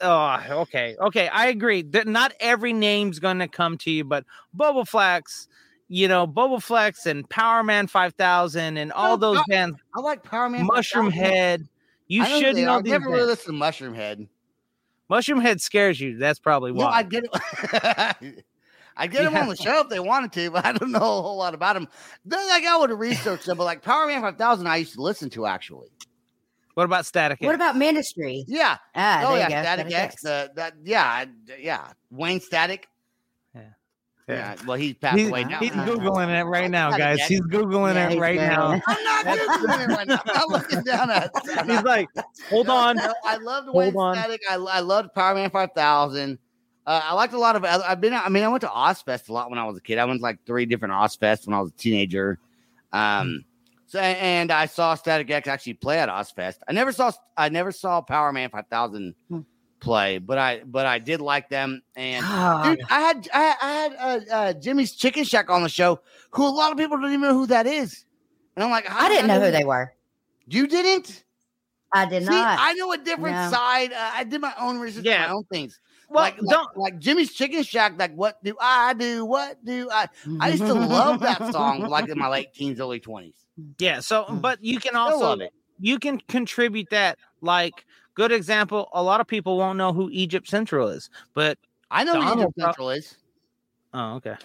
Oh, 0.00 0.44
okay, 0.62 0.96
okay. 1.00 1.28
I 1.28 1.46
agree 1.48 1.82
that 1.82 2.06
not 2.06 2.32
every 2.40 2.72
name's 2.72 3.18
gonna 3.18 3.48
come 3.48 3.76
to 3.78 3.90
you, 3.90 4.04
but 4.04 4.24
Boba 4.56 4.86
Flex, 4.86 5.48
you 5.88 6.08
know, 6.08 6.26
Boba 6.26 6.62
Flex 6.62 7.06
and 7.06 7.28
Power 7.28 7.62
Man 7.62 7.86
Five 7.86 8.14
Thousand 8.14 8.76
and 8.76 8.92
all 8.92 9.16
No, 9.18 9.34
those 9.34 9.38
no, 9.38 9.44
bands, 9.48 9.76
I 9.94 10.00
like 10.00 10.22
Power 10.22 10.48
Man. 10.48 10.66
Mushroom 10.66 11.10
5000. 11.10 11.24
Head. 11.26 11.68
You 12.08 12.22
I 12.22 12.40
should 12.40 12.56
know 12.56 12.76
I've 12.76 12.84
never 12.84 13.08
really 13.08 13.24
listened 13.24 13.54
to 13.54 13.58
Mushroom 13.58 13.94
Head. 13.94 14.26
Mushroom 15.08 15.40
Head 15.40 15.60
scares 15.60 16.00
you. 16.00 16.16
That's 16.18 16.38
probably 16.38 16.72
No, 16.72 16.86
why. 16.86 16.92
I 16.92 17.02
get 17.02 17.24
it. 17.24 18.44
I 18.96 19.06
get 19.06 19.24
them 19.24 19.34
Yeah. 19.34 19.42
on 19.42 19.48
the 19.48 19.56
show 19.56 19.80
if 19.80 19.88
they 19.88 20.00
wanted 20.00 20.32
to, 20.32 20.50
but 20.50 20.64
I 20.66 20.72
don't 20.72 20.92
know 20.92 20.98
a 20.98 21.22
whole 21.22 21.36
lot 21.36 21.54
about 21.54 21.74
them. 21.74 21.88
Then 22.24 22.46
like 22.48 22.64
I 22.64 22.76
would 22.78 22.90
have 22.90 22.98
researched 22.98 23.46
them, 23.46 23.56
but 23.58 23.64
like 23.64 23.82
Power 23.82 24.06
Man 24.06 24.20
5000, 24.20 24.66
I 24.66 24.76
used 24.76 24.94
to 24.94 25.02
listen 25.02 25.30
to 25.30 25.46
actually. 25.46 25.88
What 26.80 26.86
about 26.86 27.04
Static? 27.04 27.36
X? 27.42 27.44
what 27.46 27.54
about 27.54 27.76
ministry? 27.76 28.42
Yeah. 28.48 28.78
Ah, 28.94 29.22
oh 29.26 29.34
yeah, 29.34 29.50
go. 29.50 29.60
Static 29.60 29.86
Static 29.88 29.92
X. 29.92 30.14
X. 30.14 30.22
The, 30.22 30.50
that 30.54 30.72
yeah, 30.82 31.26
yeah. 31.60 31.88
Wayne 32.10 32.40
Static. 32.40 32.88
Yeah. 33.54 33.60
Yeah. 34.26 34.56
Well, 34.66 34.78
he's 34.78 34.94
passed 34.94 35.18
He's, 35.18 35.28
away 35.28 35.44
now. 35.44 35.58
he's 35.58 35.72
googling 35.72 36.30
it 36.30 36.44
right 36.44 36.70
now, 36.70 36.88
Static 36.88 37.04
guys. 37.04 37.18
X. 37.20 37.28
He's 37.28 37.40
googling 37.42 37.96
Yeah, 37.96 38.06
it 38.06 38.12
he's 38.12 38.18
right 38.18 38.36
now. 38.38 38.80
I'm 38.86 39.04
not 39.04 39.26
googling 39.38 39.90
it 39.90 39.94
right 39.94 40.08
now. 40.08 40.20
I'm 40.24 40.34
not 40.34 40.48
looking 40.48 40.82
down 40.82 41.10
at. 41.10 41.30
I'm 41.58 41.68
He's 41.68 41.82
like, 41.82 42.08
hold 42.48 42.68
No, 42.68 42.76
on. 42.76 42.96
no, 42.96 43.12
I 43.26 43.36
loved 43.36 43.66
Hold 43.66 43.76
Wayne 43.76 43.96
on. 43.96 44.14
Static. 44.16 44.40
I, 44.50 44.54
I 44.54 44.80
loved 44.80 45.12
Power 45.14 45.34
Man 45.34 45.50
5000. 45.50 46.38
Uh, 46.86 47.00
I 47.04 47.12
liked 47.12 47.34
a 47.34 47.38
lot 47.38 47.56
of 47.56 47.64
other. 47.66 47.84
I've 47.86 48.00
been. 48.00 48.14
I 48.14 48.30
mean, 48.30 48.42
I 48.42 48.48
went 48.48 48.62
to 48.62 48.68
Ozzfest 48.68 49.28
a 49.28 49.34
lot 49.34 49.50
when 49.50 49.58
I 49.58 49.64
was 49.66 49.76
a 49.76 49.82
kid. 49.82 49.98
I 49.98 50.06
went 50.06 50.20
to 50.20 50.22
like 50.22 50.38
three 50.46 50.64
different 50.64 50.94
Ozzfests 50.94 51.46
when 51.46 51.52
I 51.52 51.60
was 51.60 51.68
a 51.72 51.74
teenager. 51.74 52.38
Um, 52.90 53.44
so 53.90 53.98
and 53.98 54.52
I 54.52 54.66
saw 54.66 54.94
Static 54.94 55.28
X 55.32 55.48
actually 55.48 55.74
play 55.74 55.98
at 55.98 56.08
Ozzfest. 56.08 56.58
I 56.68 56.72
never 56.72 56.92
saw. 56.92 57.10
I 57.36 57.48
never 57.48 57.72
saw 57.72 58.00
Power 58.00 58.32
Man 58.32 58.48
5000 58.48 59.16
Hmm. 59.28 59.40
play, 59.80 60.18
but 60.18 60.38
I 60.38 60.62
but 60.64 60.86
I 60.86 61.00
did 61.00 61.20
like 61.20 61.48
them. 61.48 61.82
And 61.96 62.24
God. 62.24 62.62
dude, 62.62 62.80
I 62.88 63.00
had 63.00 63.28
I, 63.34 63.54
I 63.60 63.72
had 63.72 63.96
uh, 63.98 64.20
uh, 64.32 64.52
Jimmie's 64.52 64.92
Chicken 64.94 65.24
Shack 65.24 65.50
on 65.50 65.64
the 65.64 65.68
show, 65.68 65.98
who 66.30 66.46
a 66.46 66.50
lot 66.50 66.70
of 66.70 66.78
people 66.78 66.98
don't 66.98 67.08
even 67.08 67.22
know 67.22 67.34
who 67.34 67.48
that 67.48 67.66
is. 67.66 68.04
And 68.54 68.62
I'm 68.62 68.70
like, 68.70 68.86
how 68.86 69.06
I 69.06 69.08
did 69.08 69.14
didn't 69.16 69.26
know 69.28 69.40
who 69.40 69.50
they 69.50 69.64
were. 69.64 69.92
You 70.46 70.68
didn't? 70.68 71.24
I 71.92 72.06
did 72.06 72.22
See, 72.22 72.30
not. 72.30 72.58
I 72.60 72.74
know 72.74 72.92
a 72.92 72.98
different 72.98 73.34
No. 73.36 73.50
side. 73.50 73.92
Uh, 73.92 74.10
I 74.14 74.22
did 74.22 74.40
my 74.40 74.54
own 74.60 74.78
research, 74.78 75.04
Yeah. 75.04 75.26
my 75.26 75.32
own 75.32 75.44
things. 75.50 75.80
Well, 76.08 76.24
like, 76.24 76.36
like, 76.40 76.50
don't 76.50 76.76
like 76.76 76.98
Jimmie's 76.98 77.32
Chicken 77.32 77.62
Shack. 77.64 77.94
Like, 77.98 78.12
what 78.14 78.42
do 78.44 78.56
I 78.60 78.94
do? 78.94 79.24
What 79.24 79.64
do 79.64 79.88
I? 79.90 80.08
I 80.40 80.48
used 80.50 80.66
to 80.66 80.74
love 80.74 81.20
that 81.20 81.50
song, 81.52 81.80
like 81.88 82.08
in 82.08 82.18
my 82.18 82.28
late 82.28 82.52
teens, 82.54 82.80
early 82.80 83.00
twenties. 83.00 83.46
Yeah. 83.78 84.00
So, 84.00 84.24
Mm. 84.24 84.40
but 84.40 84.62
you 84.62 84.78
can 84.80 84.96
also 84.96 85.38
you 85.78 85.98
can 85.98 86.20
contribute 86.28 86.88
that. 86.90 87.18
Like, 87.40 87.86
good 88.14 88.32
example. 88.32 88.88
A 88.92 89.02
lot 89.02 89.20
of 89.20 89.26
people 89.26 89.56
won't 89.56 89.78
know 89.78 89.92
who 89.92 90.10
Egypt 90.10 90.46
Central 90.48 90.88
is, 90.88 91.08
but 91.34 91.58
I 91.90 92.04
know 92.04 92.14
who 92.14 92.20
Donald 92.20 92.38
Egypt 92.38 92.54
Trump- 92.58 92.72
Central 92.74 92.90
is. 92.90 93.16
oh, 93.94 94.14
okay. 94.16 94.36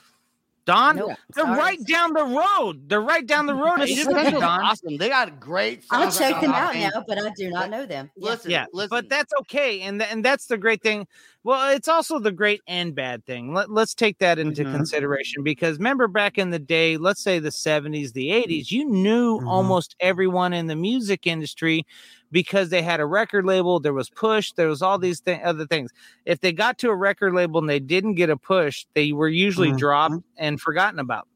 Dawn, 0.65 0.95
Nope, 0.95 1.11
they're 1.35 1.45
sorry. 1.45 1.59
right 1.59 1.85
down 1.85 2.13
the 2.13 2.23
road. 2.23 2.89
They're 2.89 2.99
right 3.01 3.23
down 3.27 3.45
the 3.45 3.53
road. 3.53 3.77
Dawn. 3.77 4.63
Awesome. 4.63 4.97
They 4.97 5.09
got 5.09 5.39
great. 5.39 5.83
I'll 5.91 6.11
check 6.11 6.41
them 6.41 6.53
out 6.53 6.73
now, 6.73 7.03
but 7.07 7.21
I 7.21 7.29
do 7.37 7.51
not 7.51 7.69
know 7.69 7.85
them. 7.85 8.09
Listen, 8.17 8.49
yeah, 8.49 8.65
listen. 8.73 8.89
but 8.89 9.07
that's 9.07 9.31
okay, 9.41 9.81
and 9.81 9.99
th- 9.99 10.11
and 10.11 10.25
that's 10.25 10.47
the 10.47 10.57
great 10.57 10.81
thing. 10.81 11.05
Well, 11.45 11.75
it's 11.75 11.87
also 11.87 12.17
the 12.17 12.31
great 12.31 12.61
and 12.67 12.95
bad 12.95 13.23
thing. 13.27 13.53
Let, 13.53 13.69
let's 13.69 13.93
take 13.93 14.17
that 14.17 14.39
into 14.39 14.63
Mhm. 14.63 14.71
consideration 14.71 15.43
because 15.43 15.77
remember 15.77 16.07
back 16.07 16.39
in 16.39 16.49
the 16.49 16.57
day, 16.57 16.97
let's 16.97 17.21
say 17.21 17.37
the 17.37 17.51
seventies, 17.51 18.13
the 18.13 18.31
eighties, 18.31 18.71
you 18.71 18.83
knew 18.83 19.39
Mhm. 19.39 19.47
almost 19.47 19.95
everyone 19.99 20.53
in 20.53 20.65
the 20.65 20.75
music 20.75 21.27
industry 21.27 21.85
because 22.31 22.69
they 22.69 22.81
had 22.81 22.99
a 22.99 23.05
record 23.05 23.45
label. 23.45 23.79
There 23.79 23.93
was 23.93 24.09
push. 24.09 24.53
There 24.53 24.67
was 24.67 24.81
all 24.81 24.97
these 24.97 25.21
th- 25.21 25.39
other 25.43 25.67
things. 25.67 25.91
If 26.25 26.39
they 26.39 26.51
got 26.51 26.79
to 26.79 26.89
a 26.89 26.95
record 26.95 27.35
label 27.35 27.59
and 27.59 27.69
they 27.69 27.79
didn't 27.79 28.15
get 28.15 28.31
a 28.31 28.37
push, 28.37 28.87
they 28.95 29.11
were 29.11 29.29
usually 29.29 29.71
Mhm. 29.71 29.77
dropped 29.77 30.15
and 30.37 30.59
forgotten 30.59 30.97
about. 30.97 31.27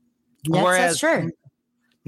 Yes, 0.46 0.64
Whereas 0.64 0.80
that's 0.80 1.00
true. 1.00 1.32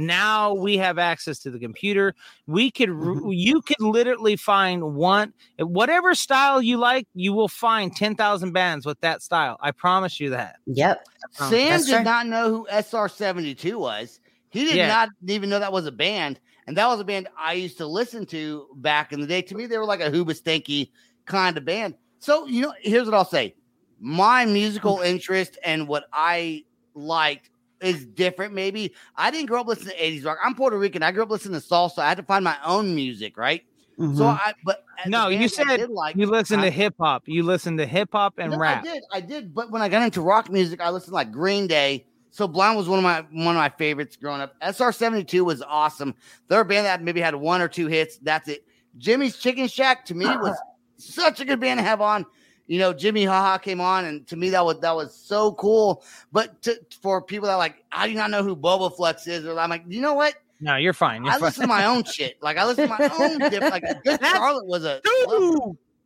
Now 0.08 0.54
we 0.54 0.78
have 0.78 0.98
access 0.98 1.40
to 1.40 1.50
the 1.52 1.60
computer 1.60 2.14
we 2.48 2.72
could 2.72 2.90
Mhm. 2.90 3.22
you 3.32 3.62
could 3.62 3.80
literally 3.80 4.36
find 4.36 4.96
one 4.96 5.34
whatever 5.60 6.14
style 6.16 6.62
you 6.62 6.78
like 6.78 7.08
you 7.14 7.34
will 7.34 7.48
find 7.48 7.96
10,000 7.96 8.52
bands 8.52 8.86
with 8.86 9.00
that 9.02 9.22
style 9.22 9.58
i 9.62 9.72
promise 9.72 10.20
you 10.20 10.30
that 10.30 10.56
Yep. 10.68 11.06
Sam 11.32 11.70
That's 11.70 11.86
did 11.86 11.96
true. 11.96 12.04
not 12.04 12.28
know 12.28 12.50
who 12.50 12.68
SR72 12.72 13.80
was. 13.80 14.20
He 14.50 14.66
did 14.66 14.76
Yeah. 14.76 14.88
not 14.88 15.10
even 15.28 15.50
know 15.50 15.60
that 15.60 15.72
was 15.72 15.86
a 15.86 15.92
band. 15.92 16.40
And 16.68 16.76
that 16.78 16.88
was 16.88 17.00
a 17.00 17.04
band 17.04 17.28
I 17.38 17.54
used 17.54 17.78
to 17.78 17.88
listen 17.88 18.26
to 18.28 18.68
back 18.76 19.12
in 19.14 19.22
the 19.22 19.28
day. 19.28 19.42
To 19.44 19.56
me, 19.56 19.66
they 19.66 19.78
were 19.78 19.86
like 19.86 20.02
a 20.02 20.12
Hoobastanky 20.12 20.92
kind 21.26 21.58
of 21.58 21.66
band. 21.66 21.96
So, 22.20 22.46
you 22.48 22.62
know, 22.62 22.74
here's 22.82 23.06
what 23.06 23.14
I'll 23.14 23.26
say 23.26 23.56
my 24.00 24.46
musical 24.46 25.00
interest 25.12 25.58
and 25.64 25.88
what 25.88 26.06
I 26.14 26.64
liked 26.94 27.50
is 27.82 28.06
different, 28.06 28.54
maybe. 28.54 28.94
I 29.16 29.32
didn't 29.32 29.48
grow 29.48 29.62
up 29.62 29.68
listening 29.68 29.96
to 29.96 30.04
80s 30.04 30.26
rock. 30.26 30.38
I'm 30.44 30.56
Puerto 30.56 30.78
Rican. 30.78 31.04
I 31.04 31.12
grew 31.12 31.24
up 31.24 31.30
listening 31.30 31.60
to 31.60 31.66
salsa. 31.66 32.00
I 32.00 32.10
had 32.10 32.18
to 32.18 32.24
find 32.24 32.44
my 32.44 32.58
own 32.66 32.94
music, 32.96 33.38
right? 33.38 33.64
So, 33.98 34.06
Mhm. 34.06 34.40
I, 34.40 34.54
but 34.64 34.84
No, 35.06 35.28
you 35.28 35.40
bands 35.40 35.60
I 35.60 35.64
said 35.64 35.78
did 35.78 35.90
like, 35.92 36.16
you 36.16 36.26
listen 36.26 36.62
to 36.62 36.70
hip 36.72 36.96
hop 37.00 37.24
you 37.28 37.44
listen 37.44 37.78
to 37.78 37.86
hip 37.86 38.10
hop 38.12 38.36
and 38.40 38.52
no, 38.54 38.58
rap 38.58 38.84
I 38.84 38.88
did, 38.88 39.04
I 39.12 39.20
did. 39.22 39.54
But 39.54 39.70
when 39.70 39.82
I 39.82 39.90
got 39.90 40.02
into 40.02 40.22
rock 40.22 40.50
music, 40.50 40.82
I 40.82 40.90
listened 40.90 41.12
to 41.12 41.16
like 41.16 41.32
Green 41.32 41.68
Day. 41.68 42.06
Sublime 42.32 42.76
was 42.76 42.88
one 42.88 42.98
of 42.98 43.04
my 43.04 43.22
one 43.44 43.56
of 43.56 43.60
my 43.60 43.70
favorites 43.70 44.16
growing 44.16 44.42
up. 44.42 44.56
SR72 44.62 45.42
was 45.42 45.62
awesome. 45.62 46.16
They're 46.48 46.62
a 46.62 46.66
band 46.66 46.86
that 46.86 47.04
maybe 47.04 47.20
had 47.20 47.36
one 47.36 47.62
or 47.62 47.68
two 47.68 47.88
hits. 47.88 48.18
That's 48.18 48.48
it. 48.48 48.66
Jimmie's 48.98 49.38
Chicken 49.38 49.68
Shack 49.68 50.06
to 50.06 50.16
me 50.16 50.26
was 50.26 50.58
such 50.98 51.40
a 51.40 51.46
good 51.46 51.60
band 51.60 51.80
to 51.80 51.84
have 51.84 52.02
on. 52.02 52.26
You 52.72 52.80
know, 52.80 52.94
Jimi 52.94 53.24
HaHa 53.26 53.62
came 53.62 53.82
on, 53.82 54.06
and 54.06 54.26
to 54.28 54.38
me 54.38 54.50
that 54.52 54.64
was 54.64 54.80
that 54.80 54.96
was 54.96 55.14
so 55.14 55.52
cool. 55.56 56.06
But 56.32 56.62
to, 56.62 56.80
for 57.02 57.22
people 57.22 57.48
that 57.48 57.56
are 57.56 57.58
like, 57.58 57.84
I 57.92 58.08
do 58.08 58.14
not 58.14 58.32
know 58.32 58.44
who 58.44 58.56
Boba 58.56 58.96
Flex 58.96 59.28
is, 59.28 59.46
or 59.46 59.60
I'm 59.60 59.70
like, 59.70 59.84
you 59.90 60.00
know 60.00 60.14
what? 60.14 60.36
no 60.64 60.76
you're 60.76 60.94
fine 60.94 61.24
you're 61.26 61.34
I 61.34 61.38
fine. 61.38 61.42
listen 61.48 61.62
to 61.64 61.68
my 61.68 61.86
own 61.86 62.04
shit. 62.06 62.38
Like 62.42 62.56
I 62.56 62.66
listen 62.66 62.88
to 62.88 62.96
my 62.98 63.10
own 63.20 63.40
different. 63.40 63.74
Like 63.74 63.84
Good 64.04 64.20
That's- 64.22 64.32
Charlotte 64.32 64.68
was 64.68 64.86
a 64.86 65.02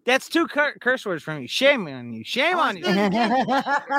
that's 0.06 0.28
two 0.30 0.48
cur- 0.48 0.76
curse 0.82 1.06
words 1.06 1.22
from 1.24 1.42
you 1.42 1.48
shame 1.48 1.88
on 1.88 2.14
you 2.14 2.24
shame 2.24 2.58
on 2.58 2.78
you 2.78 2.84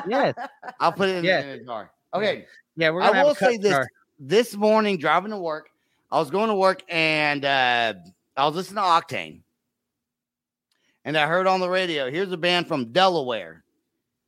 yes 0.08 0.34
I'll 0.80 0.92
put 0.92 1.08
it 1.08 1.24
in, 1.24 1.26
in 1.26 1.58
the 1.58 1.64
jar. 1.64 1.90
Okay. 2.14 2.46
yeah 2.76 2.90
we're 2.90 3.02
I 3.02 3.22
will 3.22 3.34
say 3.36 3.58
this: 3.58 3.72
jar. 3.72 3.86
this 4.18 4.56
morning 4.56 4.98
driving 4.98 5.30
to 5.30 5.38
work, 5.38 5.68
I 6.10 6.18
was 6.18 6.30
going 6.30 6.48
to 6.48 6.54
work 6.56 6.82
and 6.88 7.44
uh, 7.44 7.94
I 8.36 8.46
was 8.46 8.56
listening 8.56 8.76
to 8.76 8.80
Octane, 8.88 9.40
and 11.06 11.16
I 11.16 11.26
heard 11.26 11.46
on 11.46 11.60
the 11.60 11.70
radio, 11.70 12.10
"Here's 12.10 12.30
a 12.32 12.36
band 12.36 12.68
from 12.68 12.92
Delaware." 12.92 13.64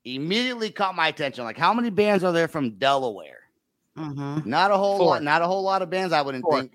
Immediately 0.05 0.71
caught 0.71 0.95
my 0.95 1.09
attention. 1.09 1.45
Like, 1.45 1.59
how 1.59 1.75
many 1.75 1.91
bands 1.91 2.25
are 2.25 2.33
there 2.33 2.49
from 2.49 2.71
Delaware? 2.79 3.41
Mhm. 3.99 4.47
Not 4.47 4.71
a 4.71 4.77
whole 4.79 4.97
Four. 4.97 5.07
lot. 5.09 5.23
Not 5.23 5.43
a 5.43 5.47
whole 5.47 5.63
lot 5.63 5.83
of 5.83 5.91
bands. 5.91 6.15
I 6.15 6.23
wouldn't 6.23 6.45
Four. 6.45 6.61
think. 6.61 6.73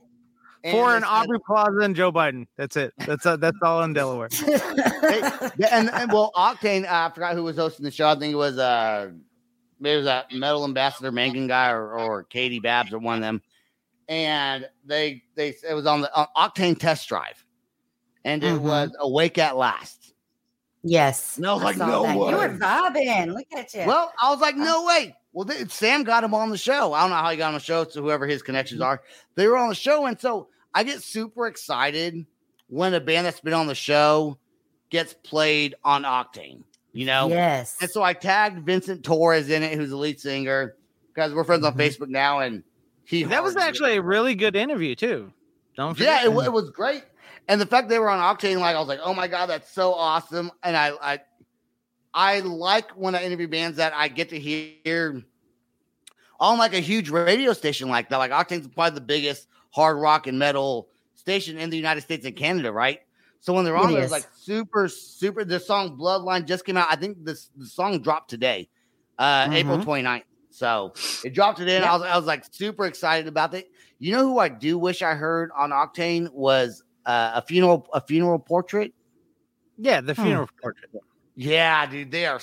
Four 0.71 0.91
they 0.91 0.97
in 0.97 1.03
Aubrey 1.03 1.39
Plaza 1.45 1.79
and 1.79 1.95
Joe 1.95 2.11
Biden. 2.11 2.47
That's 2.57 2.75
it. 2.77 2.93
That's 2.99 3.25
uh, 3.25 3.37
that's 3.37 3.57
all 3.63 3.81
in 3.83 3.93
Delaware. 3.93 4.29
Yeah, 4.47 5.49
and, 5.71 5.89
and 5.89 6.11
well, 6.11 6.31
Octane, 6.35 6.85
uh, 6.85 7.07
I 7.09 7.11
forgot 7.13 7.33
who 7.35 7.43
was 7.43 7.55
hosting 7.57 7.83
the 7.83 7.91
show. 7.91 8.07
I 8.07 8.15
think 8.15 8.33
it 8.33 8.37
was 8.37 8.57
uh 8.57 9.11
maybe 9.79 9.93
it 9.93 9.97
was 9.97 10.05
that 10.05 10.31
metal 10.31 10.63
ambassador 10.63 11.11
Mangin 11.11 11.47
guy 11.47 11.71
or, 11.71 11.93
or 11.93 12.23
Katie 12.23 12.59
Babs 12.59 12.93
or 12.93 12.99
one 12.99 13.15
of 13.15 13.21
them. 13.21 13.41
And 14.07 14.69
they 14.85 15.23
they 15.35 15.55
it 15.67 15.73
was 15.73 15.85
on 15.85 16.01
the 16.01 16.13
on 16.15 16.27
Octane 16.37 16.77
test 16.77 17.07
drive. 17.09 17.43
And 18.25 18.43
it 18.43 18.53
Mhm. 18.53 18.59
was 18.62 18.91
Awake 18.99 19.38
at 19.38 19.57
Last. 19.57 20.13
yes. 20.83 21.38
And 21.38 21.45
I 21.45 21.53
was 21.53 21.63
like, 21.63 21.77
no 21.77 22.03
that. 22.03 22.13
You 22.15 22.19
were 22.19 22.38
way. 22.38 22.47
vibing. 22.57 23.33
Look 23.33 23.47
at 23.55 23.73
you. 23.73 23.86
Well, 23.86 24.12
I 24.21 24.29
was 24.31 24.39
like, 24.39 24.55
no 24.55 24.86
way. 24.86 25.15
Well, 25.31 25.45
they, 25.45 25.65
Sam 25.65 26.03
got 26.03 26.23
him 26.23 26.33
on 26.33 26.49
the 26.49 26.57
show. 26.57 26.93
I 26.93 27.01
don't 27.01 27.09
know 27.09 27.15
how 27.15 27.29
he 27.31 27.38
got 27.38 27.47
on 27.47 27.53
the 27.55 27.59
show, 27.59 27.86
so 27.86 28.01
whoever 28.01 28.27
his 28.27 28.41
connections 28.43 28.81
are, 28.81 29.01
they 29.36 29.47
were 29.47 29.57
on 29.57 29.69
the 29.69 29.75
show. 29.75 30.05
And 30.05 30.19
so 30.19 30.47
I 30.73 30.83
get 30.83 31.01
super 31.01 31.47
excited 31.47 32.25
when 32.67 32.93
a 32.93 32.99
band 32.99 33.25
that's 33.25 33.39
been 33.39 33.53
on 33.53 33.67
the 33.67 33.75
show 33.75 34.38
gets 34.89 35.13
played 35.23 35.73
on 35.83 36.03
Octane, 36.03 36.63
you 36.91 37.05
know? 37.05 37.27
yes. 37.29 37.77
And 37.81 37.89
so 37.89 38.03
I 38.03 38.13
tagged 38.13 38.63
Vincent 38.65 39.03
Torres 39.03 39.49
in 39.49 39.63
it, 39.63 39.75
who's 39.77 39.89
the 39.89 39.97
lead 39.97 40.19
singer, 40.19 40.75
because 41.13 41.33
we're 41.33 41.43
friends 41.43 41.65
on 41.65 41.73
Mhm. 41.73 41.77
Facebook 41.77 42.09
now. 42.09 42.39
And 42.39 42.63
he 43.05 43.23
That 43.23 43.43
was 43.43 43.55
hard- 43.55 43.67
actually 43.67 43.97
a 43.97 44.01
really 44.01 44.36
good 44.36 44.55
interview 44.55 44.93
too. 44.95 45.33
Don't 45.75 45.97
yeah, 45.99 46.23
it, 46.25 46.31
wa- 46.31 46.43
it 46.43 46.53
was 46.53 46.69
great. 46.69 47.03
And 47.47 47.60
the 47.60 47.65
fact 47.65 47.89
they 47.89 47.99
were 47.99 48.10
on 48.10 48.19
Octane, 48.19 48.60
like 48.60 48.75
I 48.75 48.79
was 48.79 48.88
like, 48.88 49.01
oh 49.03 49.13
my 49.13 49.27
god, 49.27 49.47
that's 49.47 49.71
so 49.71 49.93
awesome. 49.93 50.51
And 50.63 50.77
I, 50.77 50.91
I, 51.01 51.19
I 52.13 52.39
like 52.39 52.91
when 52.91 53.15
I 53.15 53.23
interview 53.23 53.47
bands 53.47 53.77
that 53.77 53.93
I 53.93 54.08
get 54.08 54.29
to 54.29 54.39
hear 54.39 55.23
on 56.39 56.58
like 56.58 56.73
a 56.73 56.79
huge 56.79 57.10
radio 57.10 57.53
station 57.53 57.89
like 57.89 58.10
that. 58.10 58.17
Like 58.17 58.32
Octane's 58.32 58.67
probably 58.67 58.95
the 58.95 59.06
biggest 59.06 59.47
hard 59.71 59.97
rock 59.97 60.27
and 60.27 60.38
metal 60.39 60.89
station 61.15 61.58
in 61.58 61.69
the 61.69 61.77
United 61.77 62.01
States 62.01 62.25
and 62.25 62.36
Canada, 62.36 62.71
right? 62.71 62.99
So 63.39 63.53
when 63.53 63.65
they're 63.65 63.75
on 63.75 63.89
It 63.89 63.93
there, 63.93 64.03
it's 64.03 64.12
like 64.12 64.27
super, 64.34 64.88
super. 64.88 65.43
The 65.43 65.60
song 65.60 65.97
Bloodline 65.97 66.45
just 66.45 66.63
came 66.65 66.77
out. 66.77 66.88
I 66.89 66.95
think 66.95 67.25
this 67.25 67.49
the 67.58 67.65
song 67.65 67.99
dropped 68.01 68.29
today, 68.29 68.69
uh, 69.19 69.49
April 69.51 69.77
Mhm. 69.77 69.84
29th. 69.84 70.23
So 70.49 70.93
it 71.25 71.34
dropped 71.34 71.58
today, 71.58 71.77
and 71.77 71.84
I 71.86 71.93
was 71.93 72.03
I 72.03 72.15
was 72.15 72.25
like 72.25 72.45
super 72.51 72.86
excited 72.86 73.27
about 73.27 73.53
it. 73.53 73.69
You 73.99 74.13
know 74.13 74.23
who 74.23 74.39
I 74.39 74.49
do 74.49 74.77
wish 74.77 75.01
I 75.01 75.15
heard 75.15 75.49
on 75.58 75.71
Octane 75.71 76.32
was 76.32 76.83
uh, 77.05 77.31
a 77.35 77.41
funeral 77.41 77.87
a 77.93 78.01
funeral 78.01 78.39
portrait. 78.39 78.93
yeah, 79.77 80.01
the 80.01 80.13
Hmm. 80.13 80.23
funeral 80.23 80.49
portrait. 80.61 80.89
Yeah, 81.35 81.85
dude, 81.87 82.11
they 82.11 82.25
are. 82.25 82.39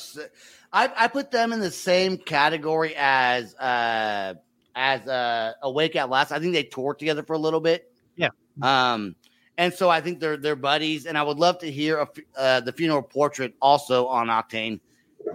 I 0.72 0.90
I 0.96 1.08
put 1.08 1.30
them 1.30 1.52
in 1.52 1.60
the 1.60 1.70
same 1.70 2.16
category 2.18 2.94
as 2.96 3.54
uh 3.56 4.34
as 4.74 5.06
uh 5.06 5.52
Awake 5.62 5.96
at 5.96 6.10
Last. 6.10 6.32
I 6.32 6.38
think 6.40 6.52
they 6.52 6.64
toured 6.64 6.98
together 6.98 7.22
for 7.22 7.34
a 7.34 7.38
little 7.38 7.60
bit. 7.60 7.92
Yeah. 8.16 8.30
Um, 8.62 9.14
and 9.58 9.72
so 9.74 9.88
I 9.88 10.00
think 10.00 10.20
they're 10.20 10.36
they're 10.36 10.56
buddies, 10.56 11.06
and 11.06 11.16
I 11.18 11.22
would 11.22 11.38
love 11.38 11.58
to 11.60 11.70
hear 11.70 11.98
a, 11.98 12.08
uh, 12.36 12.60
the 12.60 12.72
funeral 12.72 13.02
portrait 13.02 13.54
also 13.60 14.06
on 14.06 14.28
Octane. 14.28 14.80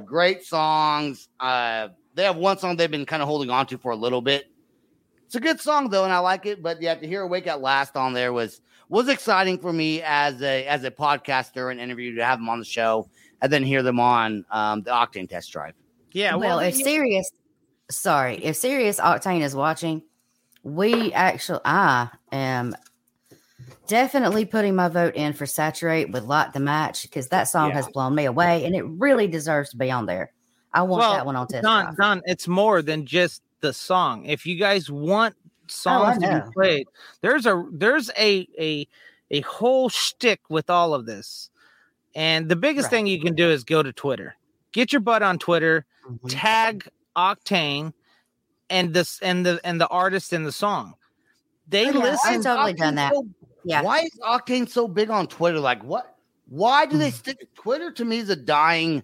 Great 0.03 0.43
songs. 0.43 1.29
Uh, 1.39 1.89
they 2.13 2.23
have 2.23 2.35
one 2.38 2.57
song 2.57 2.75
they've 2.75 2.89
been 2.89 3.05
kind 3.05 3.21
of 3.21 3.27
holding 3.27 3.49
on 3.49 3.67
to 3.67 3.77
for 3.77 3.91
a 3.91 3.95
little 3.95 4.21
bit. 4.21 4.45
It's 5.27 5.35
a 5.35 5.39
good 5.39 5.59
song 5.61 5.89
though, 5.89 6.03
and 6.05 6.13
I 6.13 6.19
like 6.19 6.45
it. 6.45 6.61
But 6.61 6.81
yeah, 6.81 6.95
to 6.95 7.07
hear 7.07 7.21
Awake 7.21 7.47
at 7.47 7.61
Last 7.61 7.95
on 7.95 8.13
there 8.13 8.33
was 8.33 8.61
was 8.89 9.10
exciting 9.10 9.58
for 9.60 9.74
me 9.74 10.02
as 10.02 10.41
a 10.41 10.65
as 10.67 10.84
a 10.84 10.91
podcaster 10.91 11.71
and 11.71 11.80
interview 11.80 12.15
to 12.15 12.26
have 12.26 12.39
them 12.39 12.50
on 12.50 12.60
the 12.60 12.65
show 12.65 13.10
and 13.41 13.52
then 13.52 13.63
hear 13.63 13.84
them 13.84 14.00
on 14.00 14.45
um, 14.52 14.82
the 14.84 14.91
Octane 14.91 15.30
test 15.30 15.52
drive. 15.52 15.74
Yeah, 16.12 16.36
well, 16.36 16.58
well, 16.58 16.60
if 16.60 16.78
you- 16.78 16.86
Sirius, 16.86 17.32
sorry, 17.91 18.38
if 18.43 18.56
Sirius 18.56 19.00
Octane 19.00 19.41
is 19.41 19.54
watching, 19.56 20.02
we 20.63 21.12
actually, 21.13 21.60
I 21.65 22.10
am 22.32 22.76
definitely 23.88 24.45
putting 24.45 24.76
my 24.76 24.88
vote 24.88 25.15
in 25.15 25.34
for 25.34 25.45
Saturate 25.45 26.12
with 26.12 26.24
Light 26.24 26.54
the 26.54 26.60
Match 26.60 27.04
because 27.04 27.28
that 27.30 27.43
song 27.43 27.69
Yeah. 27.69 27.76
has 27.76 27.88
blown 27.89 28.15
me 28.15 28.26
away 28.26 28.65
and 28.65 28.76
it 28.76 28.84
really 28.84 29.28
deserves 29.28 29.71
to 29.71 29.78
be 29.78 29.91
on 29.91 30.06
there. 30.06 30.32
I 30.74 30.82
want 30.82 31.02
Well, 31.02 31.13
that 31.13 31.26
one 31.26 31.36
on 31.36 31.48
test. 31.48 31.63
Dawn, 31.63 31.84
drive. 31.86 31.98
Dawn, 31.98 32.21
it's 32.26 32.48
more 32.48 32.82
than 32.82 33.06
just 33.06 33.41
the 33.62 33.74
song. 33.74 34.26
If 34.26 34.45
you 34.45 34.56
guys 34.58 34.89
want 34.89 35.36
songs 35.67 36.17
to 36.19 36.43
be 36.45 36.51
played, 36.54 36.88
there's 37.21 37.45
a 37.45 37.65
there's 37.71 38.10
a 38.17 38.47
a 38.60 38.88
a 39.32 39.41
whole 39.41 39.89
shtick 39.89 40.41
with 40.49 40.69
all 40.69 40.93
of 40.93 41.06
this. 41.06 41.49
And 42.15 42.47
the 42.47 42.56
biggest 42.56 42.86
Right. 42.86 42.91
thing 42.91 43.08
you 43.08 43.19
can 43.21 43.36
do 43.36 43.49
is 43.49 43.63
go 43.63 43.84
to 43.84 43.91
Twitter. 43.91 44.36
Get 44.71 44.93
your 44.93 45.01
butt 45.01 45.21
on 45.23 45.38
Twitter, 45.39 45.86
Mm-hmm. 46.08 46.28
tag 46.28 46.88
Octane 47.17 47.93
and 48.69 48.93
this 48.93 49.19
and 49.21 49.45
the 49.45 49.60
and 49.63 49.80
the 49.82 49.88
artist 49.88 50.34
in 50.34 50.43
the 50.43 50.51
song. 50.51 50.95
They 51.67 51.88
Oh, 51.89 51.93
yeah, 51.93 51.97
listen. 51.99 52.34
I've 52.36 52.43
totally 52.43 52.73
done 52.73 52.95
that. 52.95 53.13
so- 53.13 53.28
Yeah. 53.63 53.82
Why 53.82 54.01
is 54.01 54.12
Octane 54.23 54.69
so 54.69 54.88
big 54.88 55.10
on 55.10 55.25
Twitter? 55.28 55.60
Like, 55.60 55.84
what? 55.84 56.15
Why 56.47 56.86
do 56.86 56.97
they 56.99 57.10
Hmm. 57.10 57.15
stick? 57.15 57.56
Twitter 57.56 57.91
to 57.91 58.06
me 58.06 58.19
is 58.19 58.30
a 58.30 58.36
dying. 58.36 59.01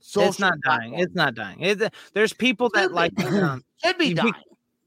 Social 0.00 0.28
it's 0.30 0.38
not 0.40 0.54
dying. 0.64 0.90
platform. 0.90 1.00
It's 1.02 1.14
not 1.14 1.34
dying. 1.34 1.60
It, 1.60 1.94
there's 2.14 2.32
people 2.32 2.68
that 2.74 2.84
Should 2.84 2.92
like 2.92 3.14
be. 3.14 3.24
um, 3.26 3.62
should 3.84 3.98
be 3.98 4.12
dying 4.14 4.32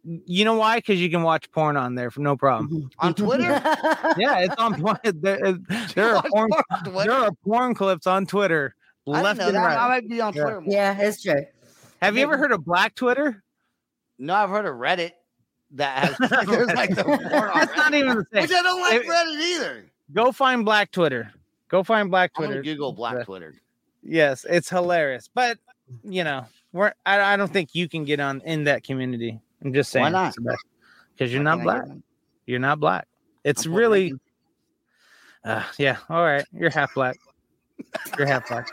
you 0.03 0.43
know 0.45 0.55
why? 0.55 0.77
Because 0.77 0.99
you 0.99 1.09
can 1.09 1.23
watch 1.23 1.49
porn 1.51 1.77
on 1.77 1.95
there 1.95 2.11
for 2.11 2.21
no 2.21 2.35
problem. 2.35 2.69
Mm-hmm. 2.69 2.87
on 2.99 3.13
Twitter. 3.13 3.43
yeah, 4.17 4.39
it's 4.39 4.55
on 4.57 4.81
porn. 4.81 4.97
There, 5.21 5.45
uh, 5.45 5.53
there 5.95 6.15
are 6.15 6.23
porn. 6.29 6.49
porn 6.51 6.83
Twitter? 6.83 7.09
There 7.11 7.19
are 7.21 7.31
porn 7.45 7.73
clips 7.75 8.07
on 8.07 8.25
Twitter, 8.25 8.75
I 9.07 9.11
didn't 9.11 9.23
left 9.23 9.39
know 9.39 9.47
and 9.47 9.55
that. 9.55 9.77
I 9.77 9.87
might 9.87 10.09
be 10.09 10.19
on 10.21 10.33
Yeah. 10.33 10.41
Twitter. 10.43 10.61
more. 10.61 10.73
yeah, 10.73 10.97
it's 10.99 11.21
true. 11.21 11.45
Have 12.01 12.17
you 12.17 12.23
ever 12.23 12.37
heard 12.37 12.51
of 12.51 12.65
Black 12.65 12.95
Twitter? 12.95 13.41
No, 14.19 14.33
I've 14.35 14.49
heard 14.49 14.65
of 14.65 14.75
Reddit 14.75 15.11
that 15.71 16.13
has 16.19 16.47
there's 16.47 16.67
like 16.67 16.93
the 16.95 17.03
porn 17.03 17.19
That's 17.53 17.75
not 17.75 17.93
even 17.93 18.17
the 18.17 18.25
same. 18.33 18.41
which 18.43 18.51
I 18.51 18.61
don't 18.61 18.81
like 18.81 19.01
If- 19.01 19.07
Reddit 19.07 19.41
either. 19.55 19.85
Go 20.11 20.31
find 20.31 20.65
Black 20.65 20.91
Twitter. 20.91 21.31
Go 21.69 21.81
find 21.81 22.11
Black 22.11 22.31
I'm 22.37 22.45
Twitter. 22.45 22.61
Google 22.61 22.91
Black 22.93 23.15
Yeah. 23.19 23.23
Twitter. 23.23 23.55
Yes, 24.03 24.45
it's 24.49 24.69
hilarious. 24.69 25.29
But 25.33 25.57
you 26.03 26.23
know, 26.25 26.45
we're 26.73 26.93
I, 27.05 27.21
I 27.33 27.37
don't 27.37 27.51
think 27.51 27.73
you 27.73 27.87
can 27.87 28.03
get 28.03 28.19
on 28.19 28.41
in 28.45 28.65
that 28.65 28.83
community. 28.83 29.39
I'm 29.63 29.73
just 29.73 29.91
saying. 29.91 30.03
Why 30.03 30.09
not? 30.09 30.35
Because 31.13 31.31
you're 31.31 31.43
Why 31.43 31.55
not 31.55 31.63
black. 31.63 31.83
You're 32.45 32.59
not 32.59 32.79
black. 32.79 33.07
It's 33.43 33.65
I'm 33.65 33.73
really 33.73 34.13
uh, 35.43 35.63
yeah. 35.77 35.97
All 36.09 36.23
right, 36.23 36.45
you're 36.53 36.69
half 36.69 36.93
black. 36.93 37.17
You're 38.17 38.27
half 38.27 38.47
black. 38.47 38.67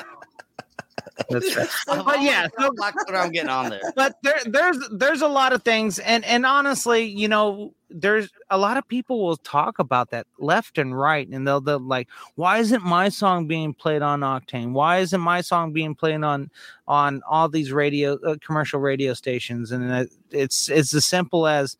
That's 1.28 1.56
right. 1.56 1.68
But 1.86 2.22
yeah, 2.22 2.48
so 2.58 2.70
Black 2.72 2.94
Twitter, 2.94 3.16
I'm 3.18 3.30
getting 3.30 3.50
on 3.50 3.70
there. 3.70 3.80
but 3.96 4.16
there 4.22 4.38
there's 4.46 4.78
there's 4.92 5.22
a 5.22 5.28
lot 5.28 5.52
of 5.52 5.62
things 5.62 5.98
and 5.98 6.24
and 6.24 6.44
honestly 6.46 7.02
you 7.04 7.28
know 7.28 7.72
there's 7.92 8.30
a 8.50 8.56
lot 8.58 8.76
of 8.76 8.86
people 8.86 9.24
will 9.26 9.36
talk 9.36 9.78
about 9.80 10.10
that 10.10 10.26
left 10.38 10.78
and 10.78 10.96
right 10.96 11.26
and 11.28 11.46
they'll 11.46 11.60
they'll 11.60 11.78
like 11.80 12.08
why 12.36 12.58
isn't 12.58 12.84
my 12.84 13.08
song 13.08 13.46
being 13.48 13.74
played 13.74 14.00
on 14.02 14.20
octane 14.20 14.70
why 14.72 14.98
isn't 14.98 15.20
my 15.20 15.40
song 15.40 15.72
being 15.72 15.94
played 15.94 16.22
on 16.22 16.50
on 16.86 17.20
all 17.28 17.48
these 17.48 17.72
radio 17.72 18.14
uh, 18.24 18.36
commercial 18.44 18.78
radio 18.80 19.12
stations 19.12 19.72
and 19.72 19.90
it- 19.90 20.12
it's 20.30 20.68
it's 20.70 20.94
as 20.94 21.04
simple 21.04 21.46
as 21.48 21.76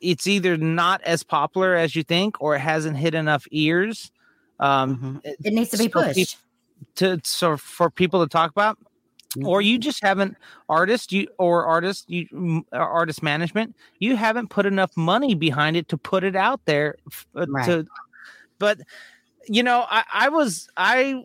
it's 0.00 0.26
either 0.26 0.56
not 0.56 1.02
as 1.02 1.22
popular 1.22 1.74
as 1.74 1.94
you 1.94 2.02
think 2.02 2.40
or 2.40 2.54
it 2.56 2.60
hasn't 2.60 2.96
hit 2.96 3.14
enough 3.14 3.46
ears 3.50 4.10
um 4.58 5.20
Mhm. 5.24 5.34
It 5.44 5.52
needs 5.52 5.70
to 5.70 5.76
be 5.78 5.84
so 5.90 6.02
peop- 6.02 6.14
pushed. 6.14 6.36
To 6.96 7.20
so 7.24 7.56
for 7.56 7.90
people 7.90 8.22
to 8.24 8.28
talk 8.28 8.50
about? 8.50 8.78
Or 9.44 9.60
you 9.60 9.76
just 9.78 10.02
haven't 10.02 10.34
artist 10.68 11.12
you 11.12 11.28
or 11.38 11.66
artist 11.66 12.08
you 12.08 12.64
or 12.72 12.80
artist 12.80 13.22
management 13.22 13.76
you 13.98 14.16
haven't 14.16 14.48
put 14.48 14.64
enough 14.64 14.96
money 14.96 15.34
behind 15.34 15.76
it 15.76 15.88
to 15.88 15.98
put 15.98 16.24
it 16.24 16.34
out 16.34 16.60
there 16.64 16.96
uh, 17.34 17.44
Right. 17.46 17.66
to 17.66 17.86
but 18.58 18.78
you 19.46 19.62
know 19.62 19.84
i 19.90 20.04
i 20.10 20.28
was 20.30 20.68
i 20.78 21.22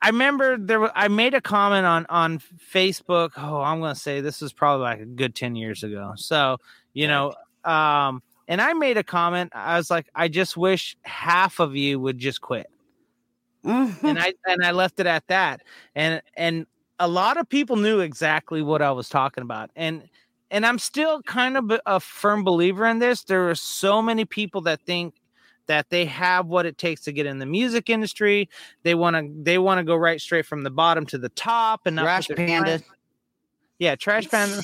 i 0.00 0.08
remember 0.08 0.56
there 0.56 0.96
i 0.96 1.08
made 1.08 1.34
a 1.34 1.40
comment 1.42 1.84
on 1.84 2.06
on 2.08 2.38
facebook 2.72 3.32
oh 3.36 3.60
i'm 3.60 3.78
gonna 3.80 3.94
say 3.94 4.22
this 4.22 4.40
was 4.40 4.54
probably 4.54 4.84
like 4.84 5.00
a 5.00 5.04
good 5.04 5.34
10 5.34 5.54
years 5.54 5.82
ago. 5.82 6.14
So 6.16 6.56
you 6.94 7.08
know 7.08 7.34
um 7.64 8.22
and 8.48 8.62
i 8.62 8.72
made 8.72 8.96
a 8.96 9.04
comment 9.04 9.52
i 9.54 9.76
was 9.76 9.90
like 9.90 10.06
i 10.14 10.28
just 10.28 10.56
wish 10.56 10.96
half 11.02 11.60
of 11.60 11.76
you 11.76 12.00
would 12.00 12.18
just 12.18 12.40
quit 12.40 12.70
And 13.64 14.18
I 14.18 14.34
and 14.46 14.64
I 14.64 14.70
left 14.72 15.00
it 15.00 15.06
at 15.06 15.26
that. 15.28 15.62
And 15.94 16.20
and 16.36 16.66
a 16.98 17.08
lot 17.08 17.36
of 17.36 17.48
people 17.48 17.76
knew 17.76 18.00
exactly 18.00 18.62
what 18.62 18.82
I 18.82 18.90
was 18.92 19.08
talking 19.08 19.42
about. 19.42 19.70
And 19.76 20.08
and 20.50 20.64
I'm 20.66 20.78
still 20.78 21.22
kind 21.22 21.56
of 21.56 21.72
a- 21.86 22.00
firm 22.00 22.44
believer 22.44 22.86
in 22.86 22.98
this. 22.98 23.24
There 23.24 23.48
are 23.50 23.54
so 23.54 24.00
many 24.02 24.24
people 24.24 24.60
that 24.62 24.80
think 24.82 25.14
that 25.66 25.88
they 25.88 26.04
have 26.04 26.46
what 26.46 26.66
it 26.66 26.76
takes 26.76 27.00
to 27.02 27.12
get 27.12 27.24
in 27.26 27.38
the 27.38 27.46
music 27.46 27.88
industry. 27.88 28.48
They 28.82 28.94
want 28.94 29.16
to 29.16 29.32
they 29.42 29.58
want 29.58 29.78
to 29.78 29.84
go 29.84 29.96
right 29.96 30.20
straight 30.20 30.46
from 30.46 30.62
the 30.62 30.70
bottom 30.70 31.06
to 31.06 31.18
the 31.18 31.30
top 31.30 31.82
and 31.86 31.96
not 31.96 32.02
Trash 32.02 32.28
Panda. 32.36 32.78
time- 32.78 32.88
Yeah, 33.78 33.96
trash 33.96 34.28
panda. 34.30 34.62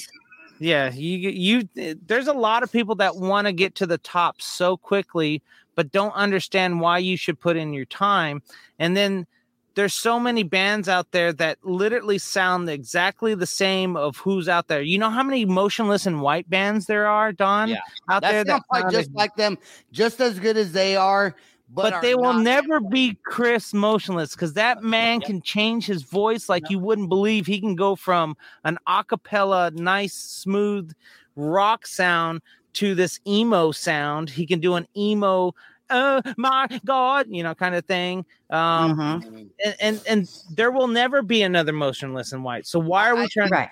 Yeah, 0.58 0.92
you 0.92 1.30
you 1.74 1.96
there's 2.06 2.28
a 2.28 2.34
lot 2.34 2.62
of 2.62 2.70
people 2.70 2.94
that 2.96 3.16
want 3.16 3.46
to 3.46 3.52
get 3.52 3.74
to 3.76 3.86
the 3.86 3.96
top 3.98 4.42
so 4.42 4.76
quickly 4.76 5.42
but 5.74 5.92
don't 5.92 6.12
understand 6.12 6.80
why 6.80 6.98
you 6.98 7.16
should 7.16 7.40
put 7.40 7.56
in 7.56 7.72
your 7.72 7.85
time. 7.85 8.42
And 8.78 8.96
then 8.96 9.26
there's 9.74 9.94
so 9.94 10.18
many 10.18 10.42
bands 10.42 10.88
out 10.88 11.12
there 11.12 11.33
that 11.35 11.59
literally 11.62 12.18
sound 12.18 12.68
exactly 12.68 13.35
the 13.35 13.46
same 13.46 13.96
of 13.96 14.16
who's 14.16 14.48
out 14.48 14.68
there. 14.68 14.83
You 14.83 14.98
know 14.98 15.11
how 15.11 15.22
many 15.22 15.44
Motionless 15.44 16.06
In 16.06 16.20
White 16.20 16.50
bands 16.50 16.87
there 16.87 17.06
are, 17.06 17.33
Dawn? 17.33 17.68
Yeah. 17.68 17.80
out 18.09 18.22
there 18.22 18.44
That 18.44 18.62
sound 18.72 18.90
just 18.92 19.12
like 19.12 19.37
them, 19.37 19.59
just 19.92 20.20
as 20.20 20.38
good 20.38 20.56
as 20.56 20.72
they 20.72 20.96
are, 20.96 21.35
but, 21.72 21.90
but, 21.92 22.02
they 22.02 22.16
will 22.16 22.35
never 22.35 22.80
be 22.80 23.16
Chris 23.24 23.72
Motionless 23.72 24.35
because 24.35 24.54
that 24.54 24.83
man 24.83 25.20
can 25.20 25.40
change 25.40 25.87
his 25.87 26.02
voice 26.02 26.48
like 26.48 26.68
you 26.68 26.80
wouldn't 26.80 27.09
believe. 27.09 27.46
He 27.46 27.61
can 27.61 27.76
go 27.76 27.94
from 27.94 28.37
an 28.64 28.76
acapella, 28.88 29.72
nice, 29.72 30.14
smooth 30.14 30.90
rock 31.37 31.87
sound 31.87 32.42
to 32.74 32.94
this 32.94 33.20
emo 33.26 33.72
sound. 33.72 34.30
He 34.30 34.46
can 34.46 34.61
do 34.61 34.74
an 34.74 34.87
emo, 34.96 35.54
oh 35.90 36.22
my 36.37 36.66
god, 36.85 37.26
you 37.28 37.42
know, 37.42 37.54
kind 37.54 37.74
of 37.74 37.85
thing. 37.85 38.24
Um, 38.50 38.96
Mhm. 38.96 39.48
and, 39.64 39.76
and 39.80 40.00
and 40.09 40.30
there 40.50 40.70
will 40.70 40.88
never 40.88 41.22
be 41.22 41.42
another 41.42 41.72
Motionless 41.72 42.33
In 42.33 42.42
White. 42.42 42.66
So 42.66 42.78
why 42.78 43.09
are 43.09 43.16
we 43.16 43.22
I- 43.24 43.28
trying? 43.28 43.50
Right. 43.50 43.68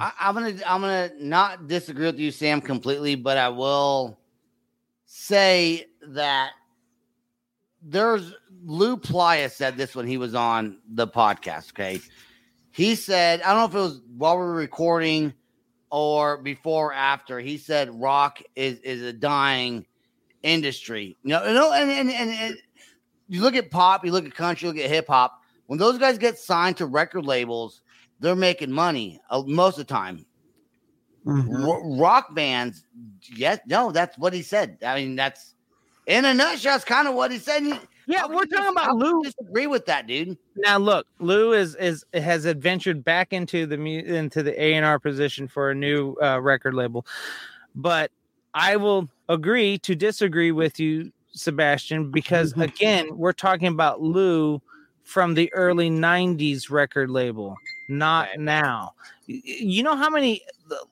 I, 0.00 0.12
I'm 0.20 0.34
gonna 0.34 0.54
I'm 0.66 0.80
gonna 0.80 1.10
not 1.20 1.66
disagree 1.68 2.06
with 2.06 2.18
you, 2.18 2.30
Sam, 2.30 2.60
completely, 2.62 3.14
but 3.14 3.36
I 3.36 3.48
will 3.50 4.18
say 5.04 5.86
that 6.08 6.52
there's 7.82 8.32
Lou 8.64 8.96
Playa 8.96 9.50
said 9.50 9.76
this 9.76 9.94
when 9.94 10.06
he 10.06 10.16
was 10.16 10.34
on 10.34 10.78
the 10.94 11.06
podcast. 11.06 11.70
Okay, 11.72 12.00
he 12.70 12.94
said 12.94 13.42
I 13.42 13.52
don't 13.52 13.58
know 13.58 13.80
if 13.80 13.84
it 13.84 13.88
was 13.88 14.00
while 14.16 14.36
we 14.38 14.44
were 14.44 14.54
recording 14.54 15.32
or 15.92 16.38
before 16.38 16.88
or 16.88 16.94
after. 16.94 17.38
He 17.38 17.58
said 17.58 17.88
rock 18.00 18.40
is 18.56 18.80
is 18.80 19.02
a 19.02 19.12
dying 19.12 19.86
industry. 20.42 21.16
You 21.22 21.30
know, 21.30 21.46
you 21.46 21.54
know, 21.54 21.72
and 21.72 21.90
and, 21.90 22.10
and, 22.10 22.30
and 22.30 22.56
you 23.28 23.42
look 23.42 23.54
at 23.54 23.70
pop, 23.70 24.04
you 24.04 24.10
look 24.10 24.24
at 24.24 24.34
country, 24.34 24.66
you 24.66 24.74
look 24.74 24.82
at 24.82 24.90
hip 24.90 25.06
hop. 25.06 25.38
When 25.66 25.78
those 25.78 25.98
guys 25.98 26.18
get 26.18 26.38
signed 26.38 26.78
to 26.78 26.86
record 26.86 27.24
labels, 27.24 27.82
they're 28.18 28.34
making 28.34 28.72
money 28.72 29.20
uh, 29.30 29.42
most 29.46 29.78
of 29.78 29.86
the 29.86 29.92
time. 29.92 30.26
Mhm. 31.26 31.64
Ro- 31.64 31.96
rock 31.98 32.34
bands, 32.34 32.84
yes, 33.36 33.60
no, 33.66 33.92
that's 33.92 34.18
what 34.18 34.32
he 34.32 34.42
said. 34.42 34.78
I 34.84 34.96
mean, 34.96 35.14
that's 35.14 35.54
in 36.06 36.24
a 36.24 36.34
nutshell. 36.34 36.72
That's 36.72 36.84
kind 36.84 37.06
of 37.06 37.14
what 37.14 37.30
he 37.30 37.38
said. 37.38 37.62
You- 37.62 37.78
Yeah, 38.12 38.26
we're 38.26 38.44
talking 38.46 38.58
dis- 38.58 38.70
about 38.72 38.84
how 38.84 38.90
can 38.90 38.98
Lou. 38.98 39.22
Disagree 39.24 39.66
with 39.66 39.86
that, 39.86 40.06
dude. 40.06 40.36
Now 40.56 40.78
look, 40.78 41.06
Lou 41.18 41.52
is 41.52 41.74
is 41.76 42.04
has 42.14 42.44
adventured 42.44 43.02
back 43.04 43.32
into 43.32 43.66
the 43.66 43.74
into 43.84 44.42
the 44.42 44.60
A 44.62 44.74
and 44.74 44.84
R 44.84 44.98
position 44.98 45.48
for 45.48 45.70
a 45.70 45.74
new 45.74 46.14
uh, 46.22 46.40
record 46.40 46.74
label, 46.74 47.06
but 47.74 48.10
I 48.54 48.76
will 48.76 49.08
agree 49.28 49.78
to 49.78 49.94
disagree 49.94 50.52
with 50.52 50.78
you, 50.78 51.10
Sebastian, 51.32 52.10
because 52.10 52.52
again, 52.56 53.08
we're 53.16 53.32
talking 53.32 53.68
about 53.68 54.02
Lou 54.02 54.60
from 55.02 55.34
the 55.34 55.52
early 55.54 55.90
'90s 55.90 56.70
record 56.70 57.10
label, 57.10 57.56
not 57.88 58.28
Right. 58.28 58.40
now. 58.40 58.92
Y- 59.28 59.40
y- 59.44 59.54
You 59.60 59.82
know 59.82 59.96
how 59.96 60.10
many? 60.10 60.42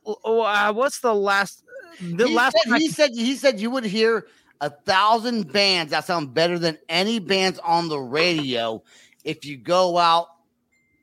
Uh, 0.07 0.73
what's 0.73 1.01
the 1.01 1.15
last? 1.15 1.65
The 2.01 2.29
he, 2.29 2.35
last 2.35 2.57
said, 2.57 2.65
time 2.65 2.75
I- 2.75 2.79
he 2.79 2.89
said 2.89 3.11
he 3.13 3.35
said 3.37 3.61
you 3.61 3.71
would 3.71 3.85
hear 3.85 4.27
a 4.61 4.71
thousand 4.71 5.53
bands 5.53 5.91
that 5.91 6.05
sound 6.05 6.35
better 6.35 6.59
than 6.59 6.79
any 6.89 7.19
bands 7.19 7.59
on 7.61 7.89
the 7.89 7.99
radio 7.99 8.83
if 9.25 9.45
you 9.45 9.57
go 9.57 9.97
out 9.99 10.27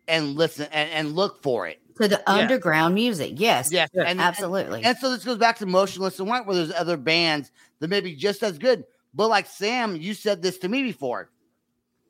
and 0.07 0.35
listen 0.35 0.67
and, 0.71 0.89
and 0.91 1.15
look 1.15 1.41
for 1.41 1.67
it. 1.67 1.79
To 2.01 2.07
the 2.07 2.29
underground 2.29 2.93
music. 2.93 3.33
Yes. 3.37 3.71
Yes, 3.71 3.89
Yeah, 3.91 4.03
and, 4.05 4.21
Absolutely. 4.21 4.83
And 4.83 4.95
so 4.97 5.09
this 5.09 5.25
goes 5.25 5.39
back 5.39 5.57
to 5.57 5.65
Motionless 5.65 6.19
In 6.19 6.27
White, 6.27 6.45
where 6.45 6.55
there's 6.55 6.71
other 6.71 6.95
bands 6.95 7.51
that 7.79 7.87
may 7.87 8.01
be 8.01 8.15
just 8.15 8.43
as 8.43 8.59
good. 8.59 8.83
But 9.15 9.29
like 9.29 9.47
Sam, 9.47 9.95
you 9.95 10.13
said 10.13 10.43
this 10.43 10.59
to 10.59 10.69
me 10.69 10.83
before. 10.83 11.31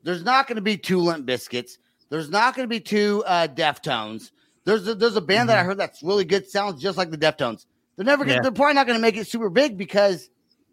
There's 0.02 0.22
not 0.22 0.46
going 0.46 0.56
to 0.56 0.62
be 0.62 0.76
two 0.76 1.00
Limp 1.00 1.26
Bizkits. 1.26 1.78
There's 2.10 2.28
not 2.28 2.54
going 2.54 2.64
to 2.64 2.70
be 2.70 2.80
two 2.80 3.24
uh, 3.26 3.48
Deftones. 3.48 4.30
There's 4.64 4.86
a, 4.86 4.94
there's 4.94 5.16
a 5.16 5.22
band 5.22 5.48
that 5.48 5.58
I 5.58 5.62
heard 5.62 5.78
that's 5.78 6.02
really 6.02 6.24
good, 6.26 6.46
sounds 6.46 6.82
just 6.82 6.98
like 6.98 7.10
the 7.10 7.16
Deftones. 7.16 7.64
They're 7.96 8.04
never 8.04 8.24
gonna, 8.24 8.36
Yeah. 8.36 8.42
they're 8.42 8.52
probably 8.52 8.74
not 8.74 8.86
going 8.86 8.98
to 8.98 9.02
make 9.02 9.16
it 9.16 9.26
super 9.26 9.48
big 9.48 9.78
because 9.78 10.28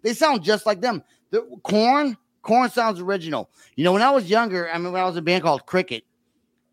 they 0.05 0.13
sound 0.13 0.41
just 0.43 0.65
like 0.65 0.79
them. 0.79 1.03
The 1.31 1.41
Korn, 1.63 2.15
Korn 2.43 2.69
sounds 2.69 3.01
original. 3.01 3.49
You 3.75 3.83
know, 3.83 3.91
when 3.91 4.01
I 4.03 4.11
was 4.11 4.29
younger, 4.29 4.69
I 4.71 4.77
mean, 4.77 4.93
when 4.93 5.01
I 5.01 5.05
was 5.05 5.15
in 5.15 5.19
a 5.19 5.23
band 5.23 5.43
called 5.43 5.65
Cricket, 5.65 6.05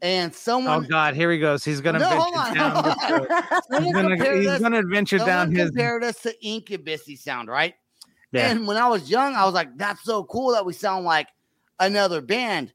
and 0.03 0.35
someone. 0.35 0.85
oh 0.85 0.89
God, 0.89 1.15
here 1.15 1.31
he 1.33 1.39
goes. 1.39 1.65
He's 1.65 1.81
gonna 1.81 2.01
No, 2.01 2.09
hold 2.09 2.35
on, 2.37 2.55
down. 2.55 2.71
hold 2.73 2.87
on. 3.71 3.83
He's 3.85 3.93
gonna, 3.93 4.35
he's 4.37 4.47
us- 4.49 4.61
gonna 4.61 4.79
adventure 4.81 5.19
down 5.19 5.47
someone 5.49 5.57
his. 5.57 5.71
compared 5.71 6.05
us 6.05 6.21
to 6.23 6.35
Incubusy 6.45 7.17
sound, 7.19 7.49
right? 7.49 7.75
Yeah. 8.33 8.51
And 8.51 8.67
when 8.67 8.77
I 8.77 8.89
was 8.89 9.11
young, 9.11 9.35
I 9.35 9.45
was 9.45 9.55
like, 9.55 9.77
that's 9.77 10.03
so 10.05 10.25
cool 10.25 10.53
that 10.53 10.65
we 10.67 10.73
sound 10.73 11.05
like 11.05 11.29
another 11.81 12.21
band. 12.21 12.73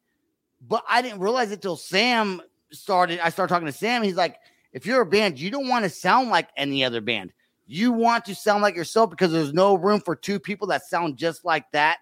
But 0.61 0.83
I 0.89 1.01
didn't 1.01 1.19
realize 1.19 1.51
it 1.51 1.61
till 1.61 1.75
Sam 1.75 2.41
started. 2.71 3.19
I 3.19 3.29
started 3.29 3.53
talking 3.53 3.67
to 3.67 3.71
Sam. 3.73 4.03
He's 4.03 4.15
like, 4.15 4.37
if 4.71 4.85
you're 4.85 5.01
a 5.01 5.05
band, 5.05 5.39
you 5.39 5.49
don't 5.51 5.67
want 5.67 5.83
to 5.83 5.89
sound 5.89 6.29
like 6.29 6.49
any 6.57 6.83
other 6.83 7.01
band. 7.01 7.33
You 7.67 7.91
want 7.91 8.25
to 8.25 8.35
sound 8.35 8.61
like 8.61 8.75
yourself 8.75 9.09
because 9.09 9.31
there's 9.31 9.53
no 9.53 9.75
room 9.75 9.99
for 9.99 10.15
two 10.15 10.39
people 10.39 10.67
that 10.67 10.85
sound 10.85 11.17
just 11.17 11.43
like 11.43 11.69
that 11.71 11.97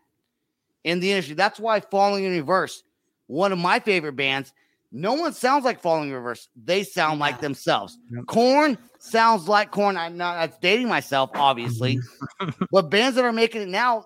in 0.83 0.99
the 0.99 1.11
industry. 1.11 1.35
That's 1.35 1.59
why 1.59 1.79
Falling 1.79 2.23
in 2.23 2.31
Reverse, 2.31 2.83
one 3.27 3.51
of 3.51 3.57
my 3.57 3.79
favorite 3.79 4.15
bands, 4.15 4.53
no 4.91 5.13
one 5.15 5.33
sounds 5.33 5.65
like 5.65 5.81
Falling 5.81 6.09
in 6.09 6.15
Reverse. 6.15 6.47
They 6.55 6.83
sound 6.83 7.19
like 7.19 7.41
themselves. 7.41 7.97
Yep. 8.11 8.27
Korn 8.27 8.77
sounds 8.99 9.47
like 9.47 9.71
Korn. 9.71 9.97
I'm 9.97 10.15
not 10.17 10.35
that's 10.35 10.57
dating 10.59 10.87
myself, 10.87 11.31
obviously. 11.33 11.99
Mm-hmm. 12.39 12.65
but 12.71 12.89
bands 12.89 13.15
that 13.15 13.25
are 13.25 13.33
making 13.33 13.63
it 13.63 13.67
now, 13.67 14.05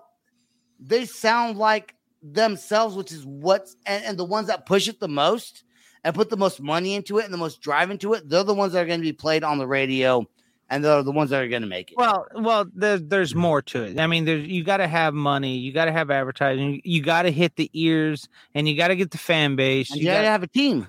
they 0.80 1.04
sound 1.04 1.58
like 1.58 1.94
themselves, 2.22 2.96
which 2.96 3.12
is 3.12 3.24
what's 3.24 3.76
and, 3.86 4.04
and 4.04 4.18
the 4.18 4.24
ones 4.24 4.48
that 4.48 4.66
push 4.66 4.88
it 4.88 4.98
the 4.98 5.08
most 5.08 5.64
and 6.04 6.14
put 6.14 6.30
the 6.30 6.36
most 6.36 6.60
money 6.60 6.94
into 6.94 7.18
it 7.18 7.24
and 7.24 7.34
the 7.34 7.38
most 7.38 7.60
drive 7.60 7.90
into 7.90 8.14
it, 8.14 8.28
they're 8.28 8.42
the 8.42 8.54
ones 8.54 8.72
that 8.72 8.82
are 8.82 8.86
going 8.86 9.00
to 9.00 9.04
be 9.04 9.12
played 9.12 9.44
on 9.44 9.58
the 9.58 9.66
radio 9.66 10.26
and 10.70 10.84
they're 10.84 11.02
the 11.02 11.10
ones 11.12 11.30
that 11.30 11.42
are 11.42 11.48
going 11.48 11.62
to 11.62 11.68
make 11.68 11.90
it. 11.90 11.98
Well, 11.98 12.26
well, 12.34 12.64
there, 12.74 12.96
there's 12.98 13.34
more 13.34 13.60
to 13.62 13.82
it. 13.82 13.98
I 13.98 14.06
mean, 14.06 14.24
there's 14.24 14.46
you 14.46 14.64
got 14.64 14.78
to 14.78 14.88
have 14.88 15.12
money, 15.12 15.56
you 15.58 15.72
got 15.72 15.84
to 15.86 15.92
have 15.92 16.10
advertising, 16.10 16.80
you 16.84 17.02
got 17.02 17.22
to 17.22 17.30
hit 17.32 17.56
the 17.56 17.68
ears, 17.74 18.28
and 18.54 18.68
you 18.68 18.76
got 18.76 18.88
to 18.88 18.96
get 18.96 19.10
the 19.10 19.18
fan 19.18 19.56
base. 19.56 19.90
and 19.90 20.00
You 20.00 20.06
you 20.06 20.12
got 20.14 20.22
to 20.22 20.28
have 20.28 20.42
a 20.42 20.46
team. 20.46 20.86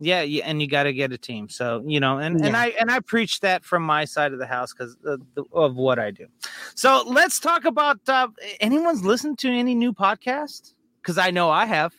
yeah, 0.00 0.22
yeah, 0.22 0.44
and 0.46 0.60
you 0.62 0.66
got 0.68 0.84
to 0.84 0.92
get 0.92 1.12
a 1.12 1.18
team. 1.18 1.48
So 1.48 1.82
you 1.86 2.00
know, 2.00 2.18
and 2.18 2.44
and 2.44 2.56
I 2.56 2.68
and 2.80 2.90
I 2.90 3.00
preach 3.00 3.40
that 3.40 3.64
from 3.64 3.82
my 3.82 4.04
side 4.06 4.32
of 4.32 4.38
the 4.38 4.46
house 4.46 4.72
because 4.72 4.96
of, 5.04 5.20
of 5.52 5.76
what 5.76 5.98
I 5.98 6.10
do. 6.10 6.26
So 6.74 7.04
let's 7.06 7.38
talk 7.38 7.64
about. 7.64 8.00
Uh, 8.08 8.28
anyone's 8.60 9.04
listened 9.04 9.38
to 9.40 9.48
any 9.50 9.74
new 9.74 9.92
podcast? 9.92 10.72
Because 11.02 11.18
I 11.18 11.30
know 11.30 11.50
I 11.50 11.66
have. 11.66 11.94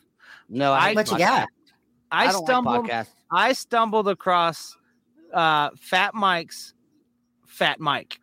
No, 0.50 0.74
I- 0.74 0.90
hate 0.90 0.96
What 0.96 1.12
you 1.12 1.18
got? 1.20 1.48
I, 2.12 2.26
I 2.28 2.32
stumbled. 2.32 2.88
like. 2.88 3.06
I 3.32 3.54
stumbled 3.54 4.08
across 4.08 4.76
uh, 5.32 5.70
Fat 5.80 6.16
Mike's 6.16 6.74
Fat 7.60 7.82
Mike. 7.82 8.22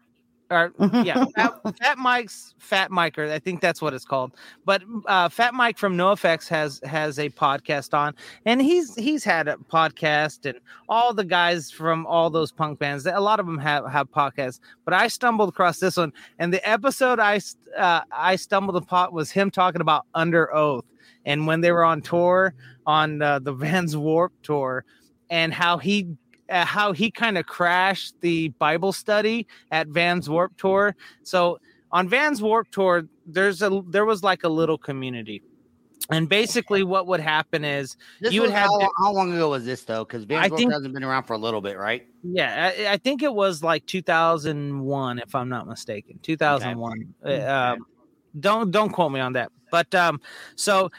Or 0.50 0.72
yeah, 1.04 1.26
Fat, 1.36 1.60
Fat 1.78 1.98
Mike's 1.98 2.54
Fat 2.58 2.90
Miker. 2.90 3.30
I 3.30 3.38
think 3.38 3.60
that's 3.60 3.82
what 3.82 3.92
it's 3.92 4.04
called. 4.06 4.32
But 4.64 4.82
uh, 5.06 5.28
Fat 5.28 5.52
Mike 5.52 5.76
from 5.76 5.94
NoFX 5.94 6.48
has 6.48 6.80
has 6.84 7.18
a 7.18 7.28
podcast 7.28 7.92
on, 7.92 8.14
and 8.46 8.62
he's 8.62 8.94
he's 8.94 9.24
had 9.24 9.46
a 9.46 9.56
podcast, 9.56 10.46
and 10.46 10.58
all 10.88 11.12
the 11.12 11.24
guys 11.24 11.70
from 11.70 12.06
all 12.06 12.30
those 12.30 12.50
punk 12.50 12.78
bands. 12.78 13.04
A 13.04 13.20
lot 13.20 13.40
of 13.40 13.46
them 13.46 13.58
have 13.58 13.86
have 13.90 14.10
podcasts. 14.10 14.60
But 14.86 14.94
I 14.94 15.08
stumbled 15.08 15.50
across 15.50 15.80
this 15.80 15.98
one, 15.98 16.14
and 16.38 16.50
the 16.50 16.66
episode 16.66 17.18
I 17.18 17.40
uh, 17.76 18.02
I 18.10 18.36
stumbled 18.36 18.76
upon 18.76 19.12
was 19.12 19.30
him 19.30 19.50
talking 19.50 19.82
about 19.82 20.06
Underoath, 20.14 20.84
and 21.26 21.46
when 21.46 21.60
they 21.60 21.72
were 21.72 21.84
on 21.84 22.00
tour 22.00 22.54
on 22.86 23.20
uh, 23.20 23.40
the 23.40 23.52
Vans 23.64 23.96
Warp 23.96 24.32
tour, 24.42 24.84
and 25.28 25.52
how 25.52 25.76
he 25.76 26.16
uh, 26.50 26.64
how 26.64 26.92
he 26.92 27.10
kind 27.10 27.36
of 27.38 27.46
crashed 27.46 28.14
the 28.20 28.48
Bible 28.58 28.92
study 28.92 29.46
at 29.70 29.88
Vans 29.88 30.28
Warp 30.28 30.56
Tour. 30.56 30.94
So 31.22 31.58
on 31.92 32.08
Vans 32.08 32.42
Warp 32.42 32.70
Tour, 32.70 33.06
there's 33.26 33.62
a 33.62 33.82
there 33.88 34.04
was 34.04 34.22
like 34.22 34.44
a 34.44 34.48
little 34.48 34.78
community, 34.78 35.42
and 36.10 36.28
basically 36.28 36.82
what 36.84 37.06
would 37.06 37.20
happen 37.20 37.64
is 37.64 37.96
This 38.20 38.32
You 38.32 38.42
would 38.42 38.50
have 38.50 38.68
how, 38.68 38.88
how 38.98 39.12
long 39.12 39.32
ago 39.32 39.50
was 39.50 39.64
this 39.64 39.82
though? 39.84 40.04
Because 40.04 40.24
Van 40.24 40.42
I 40.42 40.48
Gogh 40.48 40.56
think- 40.56 40.72
hasn't 40.72 40.94
been 40.94 41.04
around 41.04 41.24
for 41.24 41.34
a 41.34 41.38
little 41.38 41.60
bit, 41.60 41.76
right? 41.78 42.06
yeah, 42.22 42.72
I, 42.76 42.92
I 42.94 42.96
think 42.96 43.22
it 43.22 43.32
was 43.32 43.62
like 43.62 43.86
2001 43.86 45.18
if 45.20 45.34
I'm 45.34 45.48
not 45.48 45.66
mistaken. 45.66 46.18
2001. 46.22 47.14
Uh, 47.24 47.30
um, 47.74 47.86
don't 48.40 48.70
don't 48.70 48.90
quote 48.90 49.12
me 49.12 49.20
on 49.20 49.32
that. 49.34 49.50
But 49.76 49.94
um, 49.94 50.22
so 50.54 50.90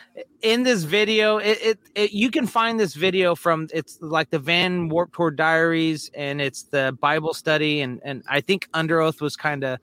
in 0.43 0.61
this 0.61 0.83
video, 0.83 1.39
it, 1.39 1.57
it, 1.63 1.79
it 1.95 2.11
you 2.11 2.29
can 2.29 2.45
find 2.45 2.79
this 2.79 2.93
video 2.93 3.33
from 3.33 3.67
it's 3.73 3.97
like 4.01 4.29
the 4.29 4.37
Van 4.37 4.87
Warp 4.87 5.15
Tour 5.15 5.31
Diaries, 5.31 6.11
and 6.13 6.39
it's 6.39 6.61
the 6.61 6.95
Bible 7.01 7.33
study, 7.33 7.81
and 7.81 7.99
and 8.05 8.21
I 8.29 8.39
think 8.41 8.69
Underoath 8.75 9.19
was 9.19 9.35
kind 9.35 9.63
of 9.63 9.79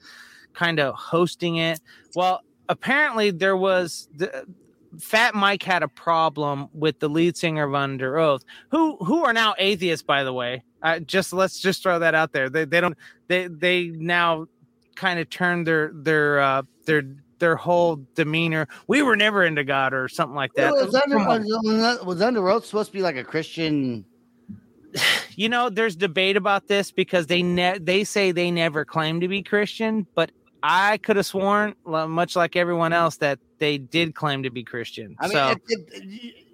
kind 0.52 0.78
of 0.78 0.94
hosting 0.94 1.56
it. 1.56 1.80
Well, 2.14 2.42
apparently 2.68 3.32
there 3.32 3.56
was 3.56 4.08
the. 4.14 4.46
Fat 5.00 5.34
Mike 5.34 5.64
had 5.64 5.82
a 5.82 5.88
problem 5.88 6.68
with 6.72 7.00
the 7.00 7.08
lead 7.08 7.36
singer 7.36 7.64
of 7.64 7.72
Underoath, 7.72 8.42
who 8.70 8.96
who 8.98 9.24
are 9.24 9.32
now 9.32 9.56
atheists, 9.58 10.04
by 10.04 10.22
the 10.22 10.32
way. 10.32 10.62
Uh, 10.84 11.00
just 11.00 11.32
let's 11.32 11.58
just 11.58 11.82
throw 11.82 11.98
that 11.98 12.14
out 12.14 12.30
there. 12.30 12.48
They 12.48 12.64
they 12.64 12.80
don't 12.80 12.96
they 13.26 13.48
they 13.48 13.88
now 13.88 14.46
kind 14.94 15.18
of 15.18 15.28
turn 15.30 15.64
their 15.64 15.90
their 15.92 16.38
uh, 16.38 16.62
their 16.86 17.02
their 17.38 17.56
whole 17.56 17.96
demeanor. 18.14 18.68
We 18.86 19.02
were 19.02 19.16
never 19.16 19.44
into 19.44 19.64
God 19.64 19.92
or 19.92 20.08
something 20.08 20.34
like 20.34 20.54
that. 20.54 20.72
was, 20.72 20.94
under, 20.94 21.18
was, 21.18 22.04
was 22.04 22.20
Underoath 22.20 22.64
supposed 22.64 22.90
to 22.90 22.92
be 22.92 23.02
like 23.02 23.16
a 23.16 23.24
Christian? 23.24 24.04
you 25.36 25.48
know, 25.48 25.68
there's 25.68 25.96
debate 25.96 26.36
about 26.36 26.68
this 26.68 26.90
because 26.90 27.26
they 27.26 27.42
ne- 27.42 27.78
they 27.78 28.04
say 28.04 28.32
they 28.32 28.50
never 28.50 28.84
claimed 28.84 29.20
to 29.22 29.28
be 29.28 29.42
Christian, 29.42 30.06
but 30.14 30.30
I 30.62 30.96
could 30.98 31.16
have 31.16 31.26
sworn, 31.26 31.74
much 31.84 32.36
like 32.36 32.56
everyone 32.56 32.92
else, 32.92 33.16
that 33.18 33.38
they 33.58 33.76
did 33.76 34.14
claim 34.14 34.42
to 34.44 34.50
be 34.50 34.64
Christian. 34.64 35.14
I 35.20 35.24
mean, 35.24 35.32
so, 35.32 35.48
it, 35.50 35.60
it, 35.68 36.04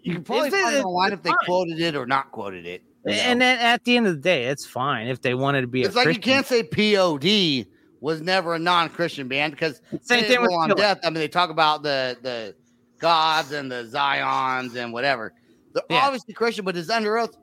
you- 0.02 0.14
can 0.14 0.24
probably 0.24 0.50
find 0.50 0.76
it 0.76 0.84
online 0.84 1.12
if 1.12 1.22
they 1.22 1.30
fine. 1.30 1.36
quoted 1.44 1.80
it 1.80 1.94
or 1.94 2.06
not 2.06 2.32
quoted 2.32 2.66
it. 2.66 2.82
you 3.04 3.12
know? 3.12 3.18
and 3.18 3.40
then 3.40 3.58
at 3.58 3.84
the 3.84 3.96
end 3.96 4.06
of 4.06 4.14
the 4.14 4.20
day, 4.20 4.46
it's 4.46 4.66
fine 4.66 5.06
if 5.06 5.20
they 5.20 5.34
wanted 5.34 5.60
to 5.60 5.66
be. 5.66 5.82
it's 5.82 5.94
like 5.94 6.04
Christian. 6.04 6.22
you 6.22 6.34
can't 6.34 6.46
say 6.46 6.62
POD 6.62 7.66
was 8.00 8.20
never 8.20 8.54
a 8.54 8.58
non-Christian 8.58 9.28
band 9.28 9.52
because 9.52 9.80
Same 10.02 10.24
thing 10.24 10.40
with 10.40 10.50
on 10.52 10.70
death. 10.70 11.00
I 11.04 11.08
mean, 11.10 11.14
they 11.14 11.28
talk 11.28 11.50
about 11.50 11.82
the 11.82 12.16
the 12.22 12.54
gods 12.98 13.52
and 13.52 13.70
the 13.70 13.84
Zions 13.84 14.74
and 14.76 14.92
whatever. 14.92 15.32
They're 15.72 15.82
Yeah. 15.90 16.06
obviously 16.06 16.34
Christian, 16.34 16.64
but 16.64 16.76
it's 16.76 16.90
under 16.90 17.18
oath. 17.18 17.36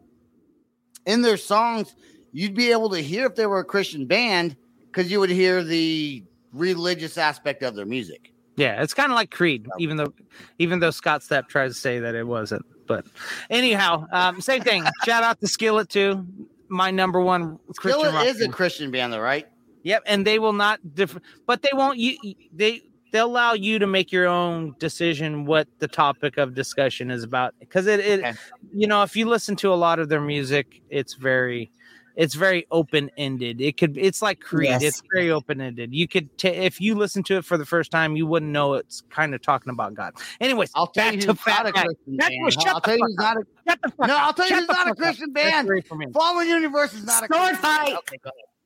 In 1.05 1.21
their 1.21 1.37
songs, 1.37 1.95
you'd 2.31 2.53
be 2.55 2.71
able 2.71 2.89
to 2.89 2.99
hear 2.99 3.25
if 3.25 3.35
they 3.35 3.45
were 3.45 3.59
a 3.59 3.65
Christian 3.65 4.05
band 4.05 4.55
because 4.87 5.09
you 5.11 5.19
would 5.19 5.29
hear 5.29 5.63
the 5.63 6.23
religious 6.53 7.17
aspect 7.17 7.63
of 7.63 7.75
their 7.75 7.85
music. 7.85 8.33
Yeah, 8.57 8.81
it's 8.81 8.93
kind 8.93 9.11
of 9.11 9.15
like 9.15 9.29
Creed, 9.31 9.67
even 9.77 9.97
though 9.97 10.13
even 10.59 10.79
though 10.79 10.91
Scott 10.91 11.21
Stapp 11.21 11.47
tries 11.47 11.73
to 11.75 11.79
say 11.79 11.99
that 11.99 12.15
it 12.15 12.25
wasn't. 12.25 12.65
But 12.87 13.05
anyhow, 13.49 14.07
um, 14.11 14.41
same 14.41 14.63
thing. 14.63 14.83
Shout 15.05 15.23
out 15.23 15.39
to 15.41 15.47
Skillet 15.47 15.89
too, 15.89 16.25
my 16.67 16.89
number 16.91 17.21
one 17.21 17.59
Christian 17.75 18.05
Skillet 18.05 18.27
is 18.27 18.41
a. 18.41 18.49
Christian 18.49 18.91
band, 18.91 19.13
though, 19.13 19.19
right? 19.19 19.47
Yep, 19.87 20.03
and 20.05 20.27
they 20.27 20.37
will 20.37 20.51
not 20.51 20.95
differ, 20.95 21.21
but 21.45 21.61
they 21.61 21.69
won't. 21.71 21.97
You 21.97 22.17
they 22.53 22.81
they'll 23.13 23.25
allow 23.27 23.53
you 23.53 23.79
to 23.79 23.87
make 23.87 24.11
your 24.11 24.27
own 24.27 24.75
decision 24.79 25.45
what 25.45 25.65
the 25.79 25.87
topic 25.87 26.35
of 26.35 26.53
discussion 26.53 27.09
is 27.09 27.23
about 27.23 27.55
because 27.57 27.87
it, 27.87 28.01
it 28.01 28.19
Okay. 28.19 28.33
you 28.73 28.85
know 28.85 29.01
if 29.03 29.15
you 29.15 29.25
listen 29.25 29.55
to 29.55 29.71
a 29.71 29.75
lot 29.75 29.99
of 29.99 30.09
their 30.09 30.19
music, 30.19 30.81
it's 30.89 31.13
very 31.13 31.71
it's 32.17 32.33
very 32.35 32.67
open 32.69 33.09
ended. 33.15 33.61
It 33.61 33.77
could 33.77 33.97
it's 33.97 34.21
like 34.21 34.41
Creed. 34.41 34.71
Yes. 34.71 34.83
It's 34.83 35.01
very 35.13 35.31
open 35.31 35.61
ended. 35.61 35.93
You 35.93 36.05
could 36.05 36.37
ta 36.37 36.49
if 36.49 36.81
you 36.81 36.93
listen 36.95 37.23
to 37.23 37.37
it 37.37 37.45
for 37.45 37.57
the 37.57 37.65
first 37.65 37.89
time, 37.89 38.17
you 38.17 38.27
wouldn't 38.27 38.51
know 38.51 38.73
it's 38.73 39.03
kind 39.09 39.33
of 39.33 39.41
talking 39.41 39.69
about 39.69 39.93
God. 39.93 40.15
Anyways, 40.41 40.71
I'll 40.75 40.87
tell 40.87 41.13
you 41.13 41.21
to 41.21 41.33
Fat 41.33 41.63
not 41.63 41.67
a 41.67 41.71
Christian 41.71 42.17
band. 42.17 42.33
I'll 42.67 42.81
tell 42.81 42.97
you 42.97 43.07
fuck 43.15 43.19
not 43.19 43.37
a 43.37 43.43
Shut 43.69 43.79
the 43.83 43.89
fuck 43.91 44.07
no. 44.09 44.17
I'll 44.17 44.33
tell 44.33 44.49
you 44.49 44.55
who's 44.57 44.67
not 44.67 44.89
a. 44.89 44.95
Christian 44.95 45.31
band. 45.31 45.69
Fallen 46.13 46.45
Universe 46.45 46.93
is 46.93 47.05
not 47.05 47.23
a 47.23 47.27
Sword 47.33 47.39
Christian 47.39 47.61
band. 47.61 47.87
fight. 47.87 47.95
Okay, 47.99 48.17
go 48.21 48.31
ahead. 48.31 48.56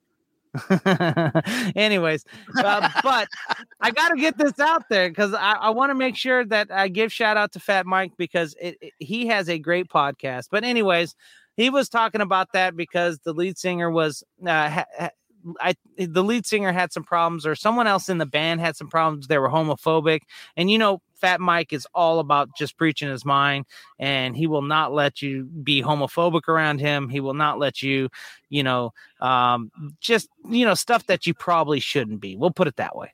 Anyways, 1.76 2.26
uh, 2.58 2.90
but 3.04 3.28
I 3.80 3.92
got 3.96 4.10
to 4.10 4.18
get 4.18 4.38
this 4.38 4.60
out 4.60 4.84
there 4.90 5.10
because 5.10 5.34
I, 5.34 5.54
I 5.54 5.70
want 5.70 5.92
to 5.92 5.96
make 5.96 6.16
sure 6.16 6.46
that 6.46 6.72
I 6.72 6.88
give 6.88 7.12
shout 7.14 7.38
out 7.38 7.54
to 7.54 7.60
Fat 7.60 7.86
Mike 7.86 8.14
because 8.18 8.56
it, 8.62 8.78
it- 8.82 8.94
he 9.00 9.28
has 9.28 9.50
a 9.50 9.58
great 9.60 9.88
podcast. 9.90 10.48
But 10.52 10.64
anyways, 10.64 11.16
he 11.56 11.70
was 11.70 11.90
talking 11.90 12.22
about 12.22 12.54
that 12.54 12.76
because 12.76 13.20
the 13.20 13.34
lead 13.34 13.58
singer 13.58 13.90
was 13.90 14.24
uh, 14.46 14.70
ha- 14.70 15.10
I 15.60 15.76
the 15.98 16.24
lead 16.24 16.46
singer 16.46 16.72
had 16.72 16.92
some 16.94 17.04
problems 17.04 17.46
or 17.46 17.56
someone 17.56 17.88
else 17.88 18.10
in 18.10 18.18
the 18.18 18.26
band 18.26 18.62
had 18.62 18.76
some 18.76 18.88
problems. 18.88 19.28
They 19.28 19.38
were 19.38 19.50
homophobic, 19.50 20.22
and 20.56 20.70
you 20.70 20.78
know. 20.78 21.02
Fat 21.22 21.40
Mike 21.40 21.72
is 21.72 21.88
all 21.94 22.18
about 22.18 22.50
just 22.58 22.80
preaching 22.80 23.08
his 23.08 23.24
mind, 23.24 23.68
and 24.00 24.36
he 24.36 24.48
will 24.48 24.64
not 24.64 24.92
let 24.92 25.22
you 25.22 25.44
be 25.44 25.80
homophobic 25.80 26.48
around 26.48 26.80
him. 26.80 27.10
He 27.10 27.20
will 27.20 27.36
not 27.36 27.60
let 27.60 27.84
you, 27.84 28.10
you 28.50 28.64
know, 28.64 28.92
um, 29.20 29.72
just 30.00 30.30
you 30.50 30.66
know 30.66 30.74
stuff 30.74 31.06
that 31.06 31.28
you 31.28 31.36
probably 31.36 31.80
shouldn't 31.80 32.22
be. 32.22 32.36
We'll 32.36 32.50
put 32.50 32.68
it 32.68 32.78
that 32.78 32.96
way. 32.96 33.14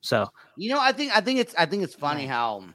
So 0.00 0.30
You 0.56 0.70
know, 0.70 0.80
I 0.80 0.92
think 0.92 1.14
I 1.14 1.20
think 1.20 1.40
it's 1.40 1.54
I 1.56 1.66
think 1.66 1.82
it's 1.82 1.94
funny 1.94 2.26
how 2.26 2.60
um, 2.60 2.74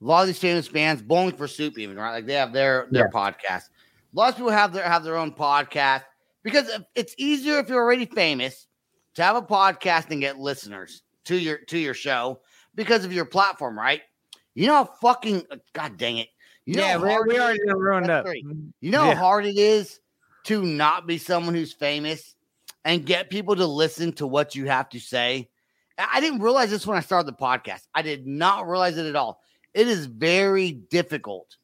a 0.00 0.04
lot 0.04 0.20
of 0.20 0.28
these 0.28 0.38
famous 0.38 0.68
bands, 0.68 1.02
Bowling 1.02 1.36
for 1.36 1.48
Soup, 1.48 1.76
even 1.76 1.96
right, 1.96 2.12
like 2.12 2.26
they 2.26 2.34
have 2.34 2.52
their 2.52 2.86
their 2.90 3.10
podcast. 3.10 3.70
A 3.70 4.14
lot 4.14 4.30
of 4.30 4.36
people 4.36 4.50
have 4.50 4.72
their 4.72 4.84
have 4.84 5.02
their 5.02 5.16
own 5.16 5.32
podcast 5.32 6.04
because 6.46 6.70
it's 6.94 7.12
easier 7.18 7.58
if 7.58 7.68
you're 7.68 7.82
already 7.82 8.06
famous 8.06 8.68
to 9.16 9.24
have 9.24 9.34
a 9.34 9.42
podcast 9.42 10.12
and 10.12 10.20
get 10.20 10.38
listeners 10.38 11.02
to 11.24 11.36
your 11.36 11.58
to 11.58 11.76
your 11.76 11.92
show 11.92 12.40
because 12.76 13.04
of 13.04 13.12
your 13.12 13.24
platform, 13.24 13.76
right? 13.76 14.02
You 14.54 14.68
know 14.68 14.74
how 14.74 14.84
fucking 15.02 15.42
uh, 15.50 15.56
god 15.72 15.96
dang 15.96 16.18
it. 16.18 16.28
You 16.64 16.76
know 16.76 16.84
yeah, 16.84 16.92
how 16.92 17.02
we, 17.02 17.08
hard 17.10 17.26
we 17.26 17.40
already 17.40 17.58
ruined 17.66 18.10
up. 18.10 18.26
Mm-hmm. 18.26 18.68
You 18.80 18.90
know 18.92 19.06
Yeah. 19.06 19.14
how 19.16 19.22
hard 19.22 19.44
it 19.46 19.58
is 19.58 19.98
to 20.44 20.64
not 20.64 21.08
be 21.08 21.18
someone 21.18 21.52
who's 21.52 21.72
famous 21.72 22.36
and 22.84 23.04
get 23.04 23.28
people 23.28 23.56
to 23.56 23.66
listen 23.66 24.12
to 24.12 24.26
what 24.28 24.54
you 24.54 24.66
have 24.66 24.88
to 24.90 25.00
say. 25.00 25.48
I 25.98 26.20
didn't 26.20 26.42
realize 26.42 26.70
this 26.70 26.86
when 26.86 26.96
I 26.96 27.00
started 27.00 27.26
the 27.26 27.32
podcast. 27.36 27.88
I 27.92 28.02
did 28.02 28.24
not 28.24 28.68
realize 28.68 28.96
it 28.98 29.06
at 29.06 29.16
all. 29.16 29.40
It 29.74 29.88
is 29.88 30.06
very 30.06 30.70
difficult 30.70 31.56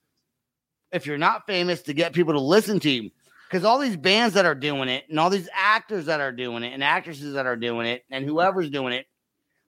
if 0.91 1.07
you're 1.07 1.19
not 1.19 1.47
famous, 1.47 1.83
to 1.83 1.95
get 1.95 2.13
people 2.13 2.33
to 2.35 2.41
listen 2.41 2.81
to 2.81 2.91
you. 2.91 3.11
Because 3.53 3.67
all 3.67 3.79
these 3.79 3.99
bands 3.99 4.33
that 4.33 4.47
are 4.47 4.55
doing 4.55 4.89
it, 4.89 5.05
and 5.11 5.21
all 5.21 5.29
these 5.29 5.51
actors 5.53 6.07
that 6.07 6.23
are 6.23 6.33
doing 6.33 6.63
it, 6.63 6.73
and 6.73 6.83
actresses 6.83 7.35
that 7.35 7.45
are 7.45 7.55
doing 7.55 7.87
it, 7.87 8.03
and 8.11 8.25
whoever's 8.25 8.71
doing 8.71 8.95
it, 8.95 9.05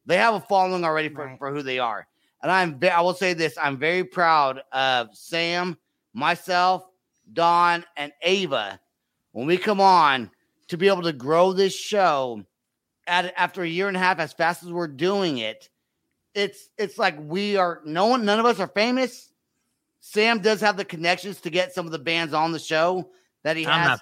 they 0.07 0.16
have 0.16 0.32
a 0.32 0.41
following 0.41 0.85
already 0.85 1.11
for, 1.11 1.26
Right. 1.26 1.39
for 1.39 1.53
who 1.53 1.61
they 1.61 1.78
are. 1.78 2.07
And 2.43 2.51
I'm 2.51 2.78
I 2.82 3.03
will 3.03 3.12
say 3.12 3.35
this: 3.35 3.59
I'm 3.62 3.76
very 3.76 4.03
proud 4.03 4.62
of 4.72 5.09
Sam, 5.12 5.76
myself, 6.14 6.87
Dawn, 7.30 7.85
and 7.95 8.11
Ava 8.22 8.80
when 9.32 9.47
we 9.47 9.59
come 9.59 9.82
on 9.82 10.30
to 10.68 10.78
be 10.78 10.89
able 10.89 11.03
to 11.03 11.12
grow 11.12 11.53
this 11.53 11.76
show 11.76 12.43
at 13.07 13.35
after 13.37 13.64
a 13.64 13.68
year 13.68 13.89
and 13.89 13.99
a 13.99 14.01
half 14.01 14.18
as 14.18 14.32
fast 14.32 14.62
as 14.62 14.72
we're 14.72 14.89
doing 14.89 15.37
it. 15.37 15.68
It's 16.35 16.70
it's 16.78 16.97
like 16.97 17.16
we 17.20 17.59
are 17.59 17.82
no 17.85 18.07
one, 18.07 18.24
none 18.24 18.41
of 18.41 18.47
us 18.47 18.61
are 18.61 18.68
famous. 18.68 19.30
Sam 20.01 20.39
does 20.39 20.62
have 20.62 20.78
the 20.78 20.87
connections 20.87 21.43
to 21.43 21.51
get 21.51 21.74
some 21.74 21.85
of 21.85 21.93
the 21.93 21.99
bands 21.99 22.32
on 22.32 22.53
the 22.53 22.59
show 22.59 23.11
that 23.45 23.57
he 23.57 23.62
has. 23.64 24.01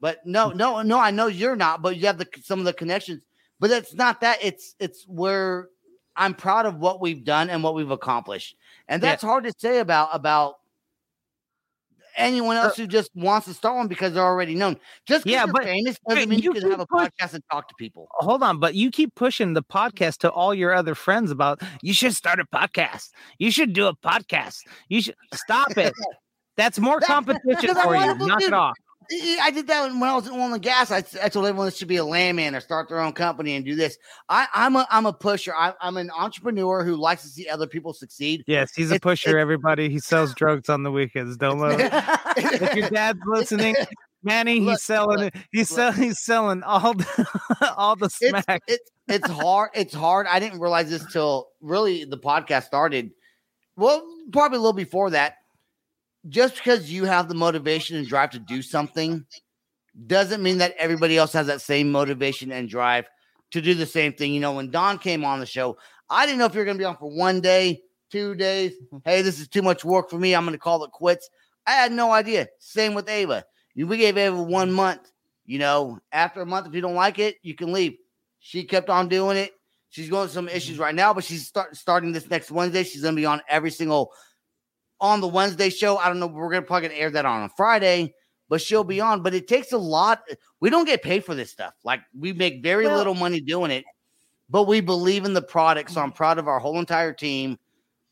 But 0.00 0.18
no, 0.26 0.50
no, 0.50 0.82
no. 0.82 0.98
I 0.98 1.10
know 1.12 1.26
you're 1.28 1.56
not, 1.56 1.80
but 1.82 1.96
you 1.96 2.06
have 2.06 2.18
the 2.18 2.26
some 2.42 2.58
of 2.58 2.64
the 2.64 2.72
connections. 2.72 3.22
But 3.60 3.70
it's 3.70 3.94
not 3.94 4.20
that. 4.22 4.38
It's 4.42 4.74
it's 4.80 5.04
where 5.06 5.68
I'm 6.16 6.34
proud 6.34 6.66
of 6.66 6.76
what 6.78 7.00
we've 7.00 7.24
done 7.24 7.48
and 7.50 7.62
what 7.62 7.74
we've 7.74 7.90
accomplished, 7.90 8.56
and 8.88 9.02
Yeah. 9.02 9.10
that's 9.10 9.22
hard 9.22 9.44
to 9.44 9.52
say 9.58 9.78
about 9.78 10.08
about 10.12 10.54
anyone 12.16 12.56
uh, 12.56 12.62
else 12.64 12.76
who 12.76 12.86
just 12.88 13.10
wants 13.14 13.46
to 13.46 13.54
start 13.54 13.76
one 13.76 13.86
because 13.86 14.12
they're 14.14 14.24
already 14.24 14.54
known. 14.56 14.76
Just 15.06 15.24
Yeah, 15.26 15.44
you're 15.44 15.52
but- 15.52 15.62
famous 15.64 15.96
doesn't 16.08 16.28
mean 16.28 16.40
you, 16.40 16.52
you 16.54 16.60
can 16.60 16.70
have 16.70 16.80
a 16.80 16.86
push- 16.86 17.08
podcast 17.20 17.34
and 17.34 17.44
talk 17.50 17.68
to 17.68 17.74
people. 17.78 18.08
hold 18.14 18.42
on, 18.42 18.58
but 18.58 18.74
you 18.74 18.90
keep 18.90 19.14
pushing 19.14 19.52
the 19.54 19.62
podcast 19.62 20.18
to 20.18 20.30
all 20.30 20.52
your 20.52 20.74
other 20.74 20.96
friends 20.96 21.30
about 21.30 21.60
you 21.82 21.92
should 21.92 22.14
start 22.16 22.40
a 22.40 22.44
podcast. 22.46 23.10
You 23.38 23.50
should 23.52 23.72
do 23.72 23.86
a 23.86 23.94
podcast. 23.94 24.56
You 24.88 25.00
should 25.02 25.14
stop 25.34 25.76
it. 25.78 25.92
That's 26.58 26.78
more 26.78 27.00
competition 27.00 27.74
for 27.76 27.96
you. 27.96 28.14
Knock 28.16 28.42
it 28.42 28.52
off. 28.52 28.76
I 29.40 29.50
did 29.50 29.68
that 29.68 29.90
when 29.90 30.02
I 30.02 30.14
was 30.14 30.26
in 30.26 30.34
oil 30.34 30.52
and 30.52 30.60
gas. 30.62 30.90
I, 30.90 30.98
I 31.22 31.30
told 31.30 31.46
everyone 31.46 31.64
this 31.66 31.78
should 31.78 31.88
be 31.88 31.96
a 31.96 32.04
landman 32.04 32.54
or 32.54 32.60
start 32.60 32.90
their 32.90 33.00
own 33.00 33.14
company 33.14 33.56
and 33.56 33.64
do 33.64 33.74
this. 33.74 33.96
I, 34.28 34.46
I'm 34.52 34.76
a 34.76 34.86
I'm 34.90 35.06
a 35.06 35.14
pusher. 35.14 35.54
I, 35.56 35.72
I'm 35.80 35.96
an 35.96 36.10
entrepreneur 36.10 36.84
who 36.84 36.94
likes 36.96 37.22
to 37.22 37.28
see 37.28 37.48
other 37.48 37.66
people 37.66 37.94
succeed. 37.94 38.44
Yes, 38.46 38.74
he's 38.74 38.90
a 38.90 38.96
It's- 38.96 39.00
pusher. 39.02 39.30
it's- 39.30 39.40
Everybody, 39.40 39.88
he 39.88 39.98
sells 39.98 40.34
drugs 40.34 40.68
on 40.68 40.82
the 40.82 40.90
weekends. 40.92 41.38
Don't 41.38 41.58
let 41.60 41.80
him. 41.80 41.90
if 42.62 42.74
your 42.74 42.90
dad's 42.90 43.20
listening, 43.26 43.76
Manny, 44.22 44.60
Look, 44.60 44.72
he's 44.74 44.82
selling 44.82 45.20
look, 45.20 45.34
it. 45.34 45.42
He's 45.52 45.70
look. 45.70 45.76
selling. 45.78 46.02
He's 46.02 46.20
selling 46.20 46.62
all 46.64 46.92
the 46.92 47.72
all 47.78 47.96
the 47.96 48.06
it's 48.06 48.16
smack. 48.18 48.62
it's 48.66 48.90
it's 49.08 49.30
hard. 49.30 49.70
It's 49.74 49.94
hard. 49.94 50.26
I 50.26 50.38
didn't 50.38 50.60
realize 50.60 50.90
this 50.90 51.10
till 51.10 51.48
really 51.62 52.04
the 52.04 52.18
podcast 52.18 52.64
started. 52.64 53.10
Well, 53.76 54.04
probably 54.32 54.56
a 54.56 54.60
little 54.60 54.72
before 54.74 55.08
that. 55.10 55.36
Just 56.28 56.56
because 56.56 56.90
you 56.90 57.04
have 57.04 57.28
the 57.28 57.34
motivation 57.34 57.96
and 57.96 58.06
drive 58.06 58.30
to 58.30 58.38
do 58.38 58.62
something 58.62 59.24
doesn't 60.06 60.42
mean 60.42 60.58
that 60.58 60.74
everybody 60.78 61.16
else 61.16 61.32
has 61.32 61.46
that 61.46 61.60
same 61.60 61.90
motivation 61.90 62.52
and 62.52 62.68
drive 62.68 63.06
to 63.50 63.60
do 63.60 63.74
the 63.74 63.86
same 63.86 64.12
thing. 64.12 64.32
You 64.34 64.40
know, 64.40 64.52
when 64.52 64.70
Dawn 64.70 64.98
came 64.98 65.24
on 65.24 65.40
the 65.40 65.46
show, 65.46 65.78
I 66.10 66.26
didn't 66.26 66.38
know 66.38 66.46
if 66.46 66.54
you 66.54 66.60
were 66.60 66.64
going 66.64 66.76
to 66.76 66.82
be 66.82 66.86
on 66.86 66.96
for 66.96 67.10
one 67.10 67.40
day, 67.40 67.82
two 68.10 68.34
days. 68.34 68.72
Hey, 69.04 69.22
this 69.22 69.40
is 69.40 69.48
too 69.48 69.62
much 69.62 69.84
work 69.84 70.10
for 70.10 70.18
me. 70.18 70.34
I'm 70.34 70.44
going 70.44 70.52
to 70.52 70.58
call 70.58 70.84
it 70.84 70.90
quits. 70.90 71.28
I 71.66 71.72
had 71.72 71.92
no 71.92 72.12
idea. 72.12 72.48
Same 72.58 72.94
with 72.94 73.08
Ava. 73.08 73.44
We 73.76 73.96
gave 73.96 74.16
Ava 74.16 74.42
one 74.42 74.72
month. 74.72 75.10
You 75.44 75.58
know, 75.58 75.98
after 76.12 76.42
a 76.42 76.46
month, 76.46 76.66
if 76.66 76.74
you 76.74 76.82
don't 76.82 76.94
like 76.94 77.18
it, 77.18 77.36
you 77.42 77.54
can 77.54 77.72
leave. 77.72 77.96
She 78.40 78.64
kept 78.64 78.90
on 78.90 79.08
doing 79.08 79.38
it. 79.38 79.52
She's 79.90 80.10
going 80.10 80.28
through 80.28 80.34
some 80.34 80.48
issues 80.48 80.74
mm-hmm. 80.74 80.82
right 80.82 80.94
now, 80.94 81.14
but 81.14 81.24
she's 81.24 81.46
start, 81.46 81.74
starting 81.76 82.12
this 82.12 82.28
next 82.28 82.50
Wednesday. 82.50 82.84
She's 82.84 83.02
going 83.02 83.14
to 83.14 83.20
be 83.20 83.26
on 83.26 83.40
every 83.48 83.70
single 83.70 84.12
on 85.00 85.20
the 85.20 85.28
Wednesday 85.28 85.70
show. 85.70 85.96
I 85.96 86.08
don't 86.08 86.18
know. 86.20 86.26
We're 86.26 86.50
going 86.50 86.62
to 86.62 86.66
probably 86.66 86.88
gonna 86.88 87.00
air 87.00 87.10
that 87.10 87.24
on 87.26 87.42
a 87.44 87.48
Friday, 87.56 88.14
but 88.48 88.60
she'll 88.60 88.84
be 88.84 89.00
on. 89.00 89.22
But 89.22 89.34
it 89.34 89.46
takes 89.48 89.72
a 89.72 89.78
lot. 89.78 90.22
We 90.60 90.70
don't 90.70 90.84
get 90.86 91.02
paid 91.02 91.24
for 91.24 91.34
this 91.34 91.50
stuff. 91.50 91.74
Like 91.84 92.00
we 92.18 92.32
make 92.32 92.62
very 92.62 92.86
Well- 92.86 92.96
little 92.96 93.14
money 93.14 93.40
doing 93.40 93.70
it, 93.70 93.84
but 94.50 94.64
we 94.64 94.80
believe 94.80 95.24
in 95.24 95.34
the 95.34 95.42
product. 95.42 95.90
So 95.90 96.00
I'm 96.00 96.12
proud 96.12 96.38
of 96.38 96.48
our 96.48 96.58
whole 96.58 96.78
entire 96.78 97.12
team 97.12 97.58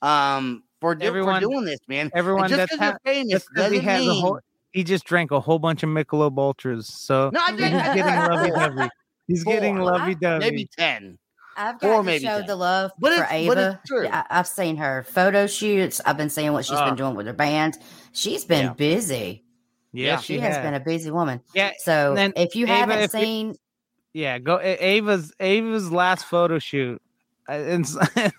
um, 0.03 0.63
for, 0.81 0.97
Everyone- 1.01 1.41
for 1.43 1.49
doing 1.49 1.65
this, 1.65 1.81
man. 1.89 2.07
And 2.07 2.13
Everyone 2.15 2.49
just 2.49 2.59
that's 2.59 2.73
because 2.73 2.93
ha- 2.93 2.99
you're 3.05 3.15
famous 3.15 3.47
he 3.55 3.61
doesn't 3.63 3.81
has 3.81 4.03
a 4.03 4.09
mean. 4.09 4.21
whole. 4.21 4.41
He 4.73 4.85
just 4.85 5.05
drank 5.05 5.31
a 5.31 5.41
whole 5.41 5.59
bunch 5.59 5.83
of 5.83 5.89
Michelob 5.89 6.37
Ultras, 6.39 6.87
so 6.87 7.31
no, 7.33 7.41
he's 7.47 7.57
getting 7.57 8.05
lovey 8.05 8.51
dovey. 8.51 8.89
He's 9.27 9.43
getting 9.43 9.79
lovey 9.79 10.15
dovey. 10.15 10.39
maybe 10.51 10.69
ten. 10.77 11.19
I've 11.57 11.79
got 11.81 11.97
to 11.99 12.03
maybe 12.03 12.25
show 12.25 12.39
ten. 12.39 12.47
the 12.47 12.57
love 12.57 12.93
But 12.99 13.17
for 13.17 13.25
it's- 13.25 13.47
but 13.47 13.59
it's 13.59 13.67
Ava. 13.75 13.81
true. 13.87 14.09
I, 14.09 14.25
I've 14.31 14.47
seen 14.47 14.77
her 14.77 15.05
photo 15.09 15.47
shoots. 15.47 16.01
I've 16.05 16.17
been 16.17 16.31
seeing 16.31 16.53
what 16.53 16.65
she's 16.65 16.77
Ah. 16.79 16.87
been 16.87 16.97
doing 16.97 17.15
with 17.17 17.27
her 17.27 17.33
band. 17.33 17.77
She's 18.13 18.45
been 18.45 18.67
Yeah. 18.67 18.73
busy. 18.75 19.45
Yeah, 19.93 20.07
Yeah. 20.07 20.17
she, 20.19 20.35
She, 20.35 20.41
has 20.41 20.59
been 20.59 20.75
a 20.75 20.81
busy 20.81 21.11
woman. 21.11 21.41
Yeah, 21.55 21.73
So 21.79 22.15
if 22.37 22.55
you 22.55 22.67
Ava, 22.67 22.75
haven't 22.75 22.99
if 23.01 23.11
seen, 23.13 23.55
Yeah, 24.13 24.39
go 24.39 24.59
Ava's 24.61 25.33
Ava's 25.41 25.91
last 25.91 26.25
photo 26.27 26.59
shoot. 26.59 27.01
Uh, 27.49 27.53
And, 27.53 27.87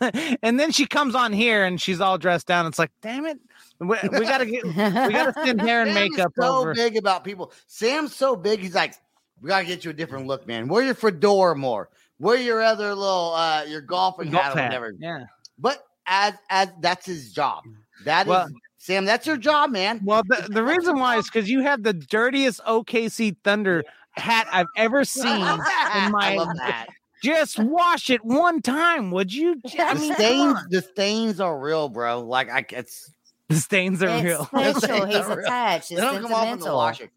and 0.43 0.59
then 0.59 0.71
she 0.71 0.85
comes 0.85 1.15
on 1.15 1.31
here 1.33 1.63
and 1.65 1.79
she's 1.81 2.01
all 2.01 2.17
dressed 2.17 2.45
down. 2.47 2.65
It's 2.65 2.77
like, 2.79 2.91
damn 3.01 3.25
it, 3.25 3.39
we, 3.79 3.87
we 4.11 4.19
gotta 4.21 4.45
get 4.45 4.65
we 4.65 4.73
gotta 4.73 5.33
send 5.45 5.61
hair 5.61 5.81
and 5.83 5.91
Sam 5.93 6.09
makeup 6.09 6.33
so 6.39 6.57
over. 6.57 6.73
big 6.73 6.97
about 6.97 7.23
people. 7.23 7.51
Sam's 7.67 8.13
so 8.15 8.35
big. 8.35 8.59
He's 8.59 8.75
like, 8.75 8.95
we 9.41 9.47
gotta 9.49 9.65
get 9.65 9.85
you 9.85 9.91
a 9.91 9.93
different 9.93 10.27
look, 10.27 10.45
man. 10.47 10.67
Wear 10.67 10.83
your 10.83 10.93
fedora 10.95 11.55
more. 11.55 11.89
Wear 12.19 12.37
your 12.37 12.61
other 12.61 12.93
little 12.95 13.33
uh 13.35 13.63
your 13.67 13.81
golfing 13.81 14.31
Golf 14.31 14.43
hat 14.45 14.57
or 14.57 14.63
whatever. 14.65 14.93
Yeah. 14.99 15.25
But 15.59 15.83
as 16.07 16.33
as 16.49 16.69
that's 16.81 17.05
his 17.05 17.31
job. 17.33 17.63
That 18.05 18.25
is 18.25 18.29
Well- 18.29 18.47
Sam. 18.79 19.03
That's 19.05 19.27
your 19.27 19.35
job, 19.37 19.71
man. 19.71 19.99
Well, 20.03 20.23
the, 20.27 20.47
the 20.49 20.63
reason 20.63 20.97
why 20.97 21.17
is 21.17 21.25
because 21.25 21.49
you 21.49 21.61
have 21.61 21.83
the 21.83 21.91
dirtiest 21.93 22.61
OKC 22.65 23.35
Thunder 23.43 23.83
hat 24.11 24.47
I've 24.51 24.67
ever 24.77 25.03
seen. 25.03 25.25
in 25.27 25.41
my- 26.11 26.35
love 26.37 26.55
that. 26.57 26.87
Just 27.21 27.57
wash 27.59 28.09
it 28.11 28.23
one 28.23 28.61
time, 28.61 29.09
would 29.11 29.33
you? 29.33 29.59
I 29.79 29.93
The 29.95 29.99
mean, 29.99 30.13
stains, 30.13 30.59
the 30.69 30.81
stains 30.83 31.39
are 31.41 31.59
real, 31.59 31.89
bro. 31.89 32.21
Like 32.21 32.49
I, 32.51 32.63
it's 32.69 33.11
the 33.49 33.55
stains 33.55 34.01
are 34.03 34.07
it's 34.09 34.23
real. 34.23 34.45
special. 34.45 35.05
He's 35.07 35.15
are 35.17 35.29
real. 35.37 35.45
attached. 35.45 35.89
they 35.89 35.95
It's 35.95 36.01
don't 36.03 36.21
come 36.21 36.31
off 36.33 36.43
in 36.43 36.59
the 36.59 36.65
sentimental. 36.65 36.75
washer. 36.77 37.09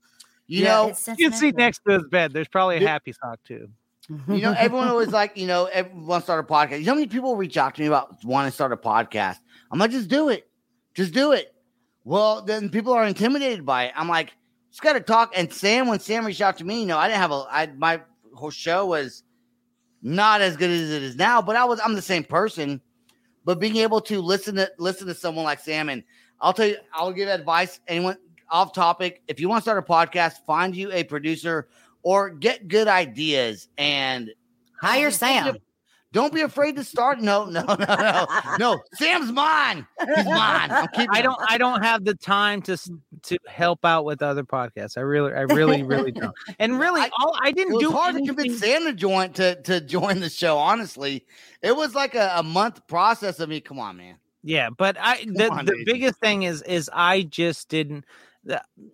You 0.46 0.64
Yeah, 0.64 0.68
know, 0.74 0.94
You 1.18 1.30
can 1.30 1.38
see 1.38 1.50
next 1.52 1.82
to 1.86 1.92
his 1.92 2.04
bed. 2.10 2.32
There's 2.32 2.48
probably 2.48 2.82
a 2.82 2.88
happy 2.88 3.12
sock 3.12 3.38
too. 3.46 3.68
You 4.28 4.42
know, 4.42 4.54
everyone 4.58 4.88
always 4.88 5.08
like, 5.08 5.36
you 5.36 5.46
know, 5.46 5.66
everyone 5.66 6.22
start 6.22 6.44
a 6.44 6.52
podcast. 6.52 6.80
You 6.80 6.86
know 6.86 6.92
how 6.92 6.96
many 6.96 7.06
people 7.06 7.36
reach 7.36 7.56
out 7.56 7.74
to 7.76 7.80
me 7.80 7.86
about 7.86 8.24
wanting 8.24 8.50
to 8.50 8.54
start 8.54 8.72
a 8.72 8.76
podcast? 8.76 9.38
I'm 9.70 9.78
like, 9.78 9.90
just 9.90 10.08
do 10.08 10.28
it. 10.28 10.48
Just 10.94 11.14
do 11.14 11.32
it. 11.32 11.54
Well, 12.04 12.42
then 12.42 12.70
people 12.70 12.92
are 12.92 13.04
intimidated 13.04 13.64
by 13.64 13.84
it. 13.84 13.92
I'm 13.94 14.08
like, 14.08 14.32
just 14.70 14.82
got 14.82 14.94
to 14.94 15.00
talk. 15.00 15.32
And 15.36 15.52
Sam, 15.52 15.86
when 15.86 16.00
Sam 16.00 16.26
reached 16.26 16.40
out 16.40 16.58
to 16.58 16.64
me, 16.64 16.80
you 16.80 16.86
know, 16.86 16.98
I 16.98 17.08
didn't 17.08 17.20
have 17.20 17.30
a, 17.30 17.46
I, 17.50 17.66
my 17.76 18.00
whole 18.34 18.50
show 18.50 18.86
was 18.86 19.22
not 20.02 20.40
as 20.40 20.56
good 20.56 20.70
as 20.70 20.90
it 20.90 21.02
is 21.02 21.16
now, 21.16 21.42
but 21.42 21.56
I 21.56 21.64
was, 21.64 21.80
I'm 21.84 21.94
the 21.94 22.02
same 22.02 22.24
person. 22.24 22.80
But 23.44 23.60
being 23.60 23.76
able 23.76 24.00
to 24.02 24.20
listen 24.20 24.56
to, 24.56 24.70
listen 24.78 25.06
to 25.06 25.14
someone 25.14 25.44
like 25.44 25.60
Sam, 25.60 25.88
and 25.88 26.02
I'll 26.40 26.52
tell 26.52 26.66
you, 26.66 26.76
I'll 26.92 27.12
give 27.12 27.28
advice. 27.28 27.80
Anyone 27.88 28.16
off 28.50 28.72
topic, 28.72 29.22
if 29.28 29.40
you 29.40 29.48
want 29.48 29.60
to 29.60 29.62
start 29.62 29.78
a 29.78 29.82
podcast, 29.82 30.44
find 30.46 30.74
you 30.74 30.90
a 30.92 31.04
producer 31.04 31.68
or 32.02 32.30
get 32.30 32.68
good 32.68 32.88
ideas 32.88 33.68
and 33.78 34.30
Hire 34.80 35.10
Just 35.10 35.20
don't 35.20 35.44
be- 35.44 35.50
Sam. 35.50 35.58
Don't 36.12 36.34
be 36.34 36.40
afraid 36.40 36.74
to 36.74 36.82
start. 36.82 37.20
No, 37.20 37.44
no, 37.50 37.62
no, 37.62 37.76
no, 37.76 38.26
no. 38.58 38.80
Sam's 38.94 39.30
mine. 39.30 39.86
He's 40.16 40.24
mine. 40.24 40.68
I'm 40.72 40.88
keeping 40.88 41.06
I 41.12 41.22
don't. 41.22 41.38
I 41.48 41.56
don't 41.56 41.82
have 41.84 42.04
the 42.04 42.16
time 42.16 42.62
to 42.62 42.76
to 43.22 43.38
help 43.46 43.84
out 43.84 44.04
with 44.04 44.20
other 44.20 44.42
podcasts. 44.42 44.98
I 44.98 45.02
really, 45.02 45.32
I 45.32 45.42
really, 45.42 45.84
really 45.84 46.10
don't. 46.10 46.34
And 46.58 46.80
really, 46.80 47.00
I- 47.00 47.10
all 47.20 47.36
I 47.40 47.52
didn't 47.52 47.74
was 47.74 47.82
do 47.84 47.92
hard 47.92 48.16
to 48.16 48.22
convince 48.26 48.58
Sam 48.58 48.86
to 48.86 48.92
join 48.92 49.32
to 49.34 49.62
to 49.62 49.80
join 49.80 50.18
the 50.18 50.28
show. 50.30 50.58
Honestly, 50.58 51.24
it 51.62 51.76
was 51.76 51.94
like 51.94 52.16
a, 52.16 52.32
a 52.34 52.42
month 52.42 52.84
process 52.88 53.38
of 53.38 53.48
me. 53.48 53.60
Come 53.60 53.78
on, 53.78 53.96
man. 53.96 54.16
Yeah, 54.42 54.70
but 54.76 54.96
I 54.98 55.24
the, 55.28 55.48
on, 55.48 55.64
the 55.64 55.74
dude. 55.76 55.86
biggest 55.86 56.18
thing 56.18 56.42
is 56.42 56.62
is 56.62 56.90
I 56.92 57.22
just 57.22 57.68
didn't 57.68 58.00
the- 58.00 58.06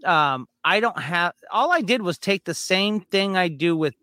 um 0.04 0.46
I 0.64 0.80
don't 0.80 0.98
have 0.98 1.32
all 1.50 1.72
I 1.72 1.80
did 1.80 2.02
was 2.02 2.18
take 2.18 2.44
the 2.44 2.54
same 2.54 3.00
thing 3.00 3.36
I 3.36 3.48
do 3.48 3.76
with 3.76 3.94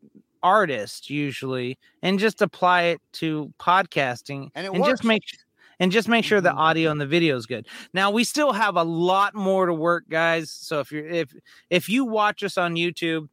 artists 0.41 1.09
usually 1.09 1.77
and 2.01 2.19
just 2.19 2.41
apply 2.41 2.83
it 2.83 3.01
to 3.13 3.53
podcasting 3.59 4.49
And 4.55 4.65
it 4.65 4.83
just 4.83 5.03
make 5.03 5.23
and 5.79 5.91
just 5.91 6.07
make 6.07 6.25
sure 6.25 6.41
the 6.41 6.51
Mhm. 6.51 6.55
audio 6.55 6.91
and 6.91 6.99
the 7.01 7.07
video 7.07 7.35
is 7.37 7.45
good. 7.45 7.67
Now 7.93 8.11
we 8.11 8.23
still 8.23 8.53
have 8.53 8.75
a 8.75 8.83
lot 8.83 9.33
more 9.35 9.65
to 9.65 9.73
work, 9.73 10.05
guys. 10.09 10.51
So 10.51 10.79
if 10.79 10.91
you're 10.91 11.07
if 11.07 11.33
if 11.69 11.89
you 11.89 12.05
watch 12.05 12.43
us 12.43 12.57
on 12.57 12.75
YouTube, 12.75 13.27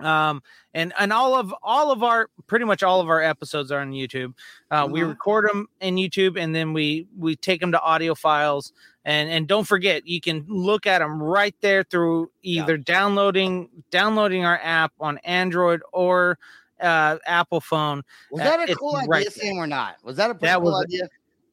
um, 0.00 0.42
and 0.74 0.92
and 0.98 1.12
all 1.12 1.34
of 1.34 1.54
all 1.62 1.90
of 1.90 2.02
our 2.02 2.28
pretty 2.46 2.64
much 2.64 2.82
all 2.82 3.00
of 3.00 3.08
our 3.08 3.22
episodes 3.22 3.70
are 3.72 3.80
on 3.80 3.92
YouTube. 3.92 4.34
Uh, 4.70 4.86
We 4.90 5.00
Mhm. 5.00 5.08
record 5.08 5.48
them 5.48 5.68
in 5.80 5.96
YouTube 5.96 6.38
and 6.40 6.54
then 6.54 6.72
we 6.72 7.06
we 7.18 7.36
take 7.36 7.60
them 7.60 7.72
to 7.72 7.80
audio 7.80 8.14
files. 8.14 8.72
And 9.04 9.30
and 9.30 9.46
don't 9.46 9.64
forget, 9.64 10.06
you 10.06 10.20
can 10.20 10.44
look 10.48 10.86
at 10.86 10.98
them 10.98 11.22
right 11.22 11.54
there 11.60 11.84
through 11.84 12.30
either 12.42 12.76
downloading 12.76 13.68
downloading 13.90 14.44
our 14.44 14.58
app 14.62 14.92
on 15.00 15.18
Android 15.18 15.80
or 15.92 16.38
uh, 16.80 17.16
Apple 17.24 17.60
phone. 17.60 18.02
Was 18.30 18.42
Uh, 18.42 18.44
that 18.44 18.60
a 18.60 18.62
it's 18.64 18.74
cool 18.74 18.96
idea, 18.96 19.08
right 19.08 19.24
there. 19.34 19.44
Sam, 19.44 19.56
or 19.58 19.66
not? 19.66 19.96
Was 20.02 20.16
that 20.16 20.30
a 20.30 20.34
pretty 20.34 20.46
That 20.46 20.56
cool 20.60 20.72
was 20.72 20.84
idea? 20.84 21.08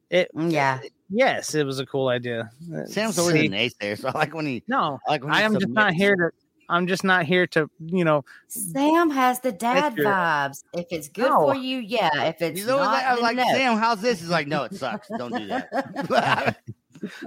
It 0.10 0.30
Mm, 0.36 0.52
Yeah. 0.52 0.80
Yes, 1.16 1.54
it 1.54 1.64
was 1.66 1.80
a 1.80 1.86
cool 1.86 2.08
idea. 2.08 2.50
Uh, 2.76 2.86
Sam's 2.88 3.20
always 3.20 3.36
see- 3.36 3.46
a 3.46 3.50
naysayer, 3.50 4.00
so 4.00 4.08
I 4.10 4.12
like 4.18 4.34
when 4.34 4.48
he. 4.48 4.64
No, 4.68 5.00
I 5.08 5.12
like 5.12 5.24
when 5.24 5.32
I 5.32 5.42
am 5.42 5.54
just 5.54 5.68
not 5.70 5.94
here 5.94 6.16
to. 6.16 6.32
I'm 6.74 6.88
just 6.88 7.04
not 7.04 7.26
here 7.26 7.46
to, 7.48 7.70
you 7.86 8.04
know. 8.04 8.26
Sam 8.48 9.10
has 9.12 9.40
the 9.42 9.52
dad 9.52 9.96
vibes. 9.96 10.64
If 10.74 10.88
it's 10.92 11.08
good 11.08 11.30
No. 11.30 11.48
for 11.48 11.56
you, 11.56 11.78
yeah. 11.80 12.24
If 12.24 12.42
it's 12.42 12.60
He's 12.60 12.68
always 12.70 12.86
not, 12.88 12.94
like, 12.94 13.06
I 13.06 13.14
was 13.14 13.22
like, 13.22 13.36
no. 13.38 13.44
Sam, 13.54 13.78
how's 13.78 14.02
this? 14.02 14.20
He's 14.20 14.30
like, 14.30 14.48
no, 14.48 14.64
it 14.64 14.74
sucks. 14.76 15.08
Don't 15.18 15.36
do 15.36 15.48
that. 15.48 16.58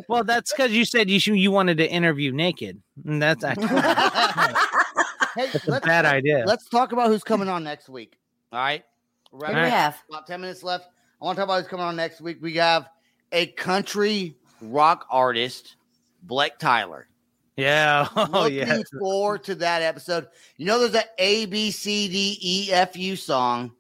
Well, 0.09 0.25
that's 0.25 0.53
because 0.53 0.73
you 0.73 0.87
said 0.87 1.11
you 1.11 1.35
you 1.35 1.51
wanted 1.51 1.77
to 1.79 1.87
interview 1.91 2.33
naked, 2.33 2.81
and 3.05 3.21
that's 3.21 3.45
I 3.45 3.53
told 3.53 3.69
you, 3.71 3.77
hey, 3.77 5.51
that's 5.53 5.67
a 5.67 5.71
let's, 5.71 5.87
bad 5.87 6.07
idea. 6.07 6.45
let's 6.47 6.67
talk 6.71 6.93
about 6.93 7.09
who's 7.09 7.23
coming 7.23 7.49
on 7.51 7.63
next 7.63 7.91
week. 7.91 8.17
All 8.53 8.59
right. 8.59 8.83
Right 9.33 9.55
What 9.55 9.65
we 9.65 9.69
have? 9.69 9.99
about 10.09 10.27
10 10.27 10.41
minutes 10.41 10.63
left. 10.63 10.89
I 11.21 11.25
want 11.27 11.37
to 11.37 11.41
talk 11.41 11.49
about 11.49 11.59
who's 11.61 11.69
coming 11.69 11.85
on 11.85 11.95
next 11.95 12.23
week. 12.23 12.39
We 12.41 12.55
have 12.55 12.89
a 13.33 13.49
country 13.49 14.37
rock 14.63 15.07
artist, 15.11 15.77
Blake 16.23 16.57
Tyler. 16.59 17.07
Yeah. 17.57 18.07
Oh 18.17 18.43
Looking 18.43 18.57
yeah. 18.59 18.79
forward 18.99 19.45
to 19.45 19.55
that 19.57 19.83
episode. 19.83 20.27
You 20.57 20.67
know, 20.67 20.79
there's 20.79 20.95
an 20.95 21.09
A 21.19 21.47
B 21.47 21.71
C 21.71 22.09
D 22.09 22.39
E 22.41 22.73
F 22.73 22.97
U 22.97 23.17
song, 23.17 23.73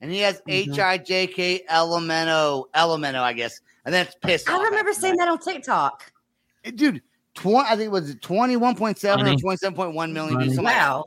and 0.00 0.10
he 0.12 0.20
has 0.20 0.40
Mhm. 0.42 0.72
H 0.72 0.78
I 0.78 0.98
J 0.98 1.26
K 1.26 1.64
Elemento, 1.70 2.64
Elemento, 2.74 3.20
I 3.20 3.32
guess, 3.32 3.60
and 3.84 3.92
that's 3.94 4.14
pissed. 4.22 4.48
I 4.48 4.54
off 4.54 4.62
remember 4.64 4.90
after 4.90 5.00
seeing 5.00 5.16
that 5.16 5.28
on 5.28 5.38
TikTok. 5.38 6.12
dude. 6.76 7.02
20, 7.34 7.66
I 7.68 7.70
think 7.70 7.86
it 7.86 7.90
was 7.90 8.14
21.7 8.16 9.16
Money. 9.16 9.32
or 9.32 9.34
27.1 9.56 10.12
million 10.12 10.34
Money. 10.34 10.44
views. 10.44 10.54
something 10.54 10.64
like 10.66 10.74
that. 10.76 11.02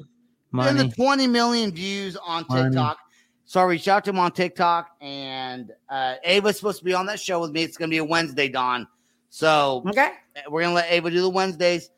Wow. 0.52 0.68
in 0.68 0.76
the 0.76 0.90
20 0.90 1.26
million 1.28 1.72
views 1.72 2.18
on 2.18 2.46
Money. 2.50 2.64
TikTok. 2.70 2.98
So 3.46 3.62
I 3.62 3.64
reached 3.64 3.88
out 3.88 4.04
to 4.04 4.10
him 4.10 4.20
on 4.20 4.34
TikTok, 4.34 4.90
and 5.00 5.72
uh, 5.88 6.16
Ava's 6.26 6.58
supposed 6.58 6.80
to 6.80 6.84
be 6.84 6.94
on 6.94 7.06
that 7.06 7.22
show 7.22 7.40
with 7.40 7.52
me. 7.52 7.64
It's 7.64 7.78
going 7.78 7.90
to 7.90 7.94
be 7.94 8.00
a 8.00 8.04
Wednesday, 8.04 8.50
Dawn. 8.50 8.86
So 9.30 9.84
Okay. 9.88 10.10
we're 10.50 10.64
going 10.64 10.72
to 10.72 10.76
let 10.76 10.92
Ava 10.92 11.10
do 11.10 11.22
the 11.22 11.30
Wednesdays. 11.30 11.92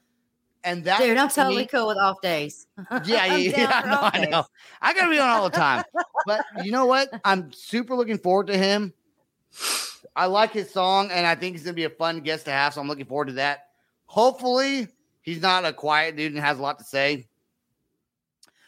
And 0.64 0.84
that, 0.84 1.00
Dude, 1.00 1.18
I'm 1.18 1.30
totally 1.30 1.64
me- 1.64 1.68
cool 1.68 1.88
with 1.88 1.98
off 1.98 2.22
days. 2.22 2.68
yeah, 3.06 3.26
yeah, 3.26 3.36
yeah, 3.36 3.82
I 3.84 3.90
know, 3.90 4.10
I 4.26 4.26
know. 4.30 4.46
I 4.82 4.94
got 4.94 5.06
to 5.06 5.10
be 5.10 5.20
on 5.20 5.30
all 5.30 5.50
the 5.50 5.56
time. 5.56 5.84
but 6.26 6.44
you 6.64 6.72
know 6.72 6.86
what? 6.86 7.10
I'm 7.24 7.52
super 7.54 7.96
looking 7.96 8.18
forward 8.18 8.48
to 8.48 8.58
him. 8.58 8.94
I 10.16 10.26
like 10.26 10.52
his 10.52 10.70
song, 10.70 11.12
and 11.12 11.26
I 11.26 11.36
think 11.36 11.56
he's 11.56 11.66
to 11.66 11.74
be 11.74 11.86
a 11.86 11.90
fun 11.90 12.20
guest 12.20 12.46
to 12.46 12.52
have. 12.52 12.74
So 12.74 12.82
I'm 12.82 12.88
looking 12.88 13.06
forward 13.06 13.28
to 13.28 13.34
that. 13.34 13.68
Hopefully, 14.06 14.88
he's 15.22 15.42
not 15.42 15.64
a 15.66 15.72
quiet 15.72 16.18
dude 16.18 16.34
and 16.34 16.42
has 16.42 16.60
a 16.60 16.62
lot 16.62 16.78
to 16.80 16.84
say. 16.86 17.28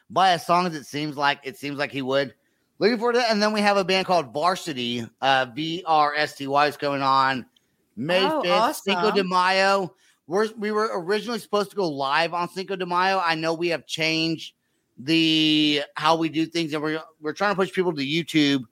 By 0.10 0.32
as 0.32 0.46
songs, 0.46 0.76
it 0.76 0.86
seems 0.86 1.18
like 1.18 1.40
it 1.44 1.58
seems 1.58 1.78
like 1.78 1.92
he 1.92 2.02
would. 2.02 2.34
Looking 2.80 2.98
forward 2.98 3.14
to 3.14 3.20
that. 3.20 3.32
And 3.32 3.42
then 3.42 3.54
we 3.54 3.62
have 3.62 3.78
a 3.78 3.84
band 3.84 4.08
called 4.08 4.34
VRSTY, 4.34 5.10
uh, 5.22 5.46
V 5.54 5.84
R 5.86 6.16
S 6.16 6.36
T 6.36 6.48
Y 6.48 6.68
is 6.68 6.78
going 6.78 7.02
on 7.02 7.46
May 7.96 8.26
Oh, 8.26 8.42
5th, 8.44 8.82
Cinco 8.82 9.12
de. 9.12 9.24
Mayo. 9.24 9.94
We're, 10.28 10.50
we 10.58 10.72
were 10.72 10.90
originally 10.94 11.40
supposed 11.40 11.72
to 11.72 11.76
go 11.76 11.90
live 11.90 12.34
on 12.34 12.50
Cinco 12.50 12.76
de 12.76 12.86
Mayo. 12.86 13.20
I 13.20 13.36
know 13.36 13.54
we 13.54 13.70
have 13.70 13.86
changed 13.86 14.54
the 14.98 15.82
how 15.96 16.16
we 16.16 16.30
do 16.30 16.46
things, 16.46 16.74
and 16.74 16.82
we're 16.82 17.02
we're 17.20 17.34
trying 17.34 17.52
to 17.52 17.56
push 17.56 17.74
people 17.74 17.94
to 17.94 18.06
YouTube, 18.06 18.64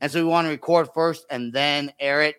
and 0.00 0.10
so 0.10 0.22
we 0.22 0.28
want 0.28 0.46
to 0.46 0.50
record 0.50 0.88
first 0.94 1.26
and 1.30 1.52
then 1.52 1.92
air 2.00 2.22
it. 2.22 2.36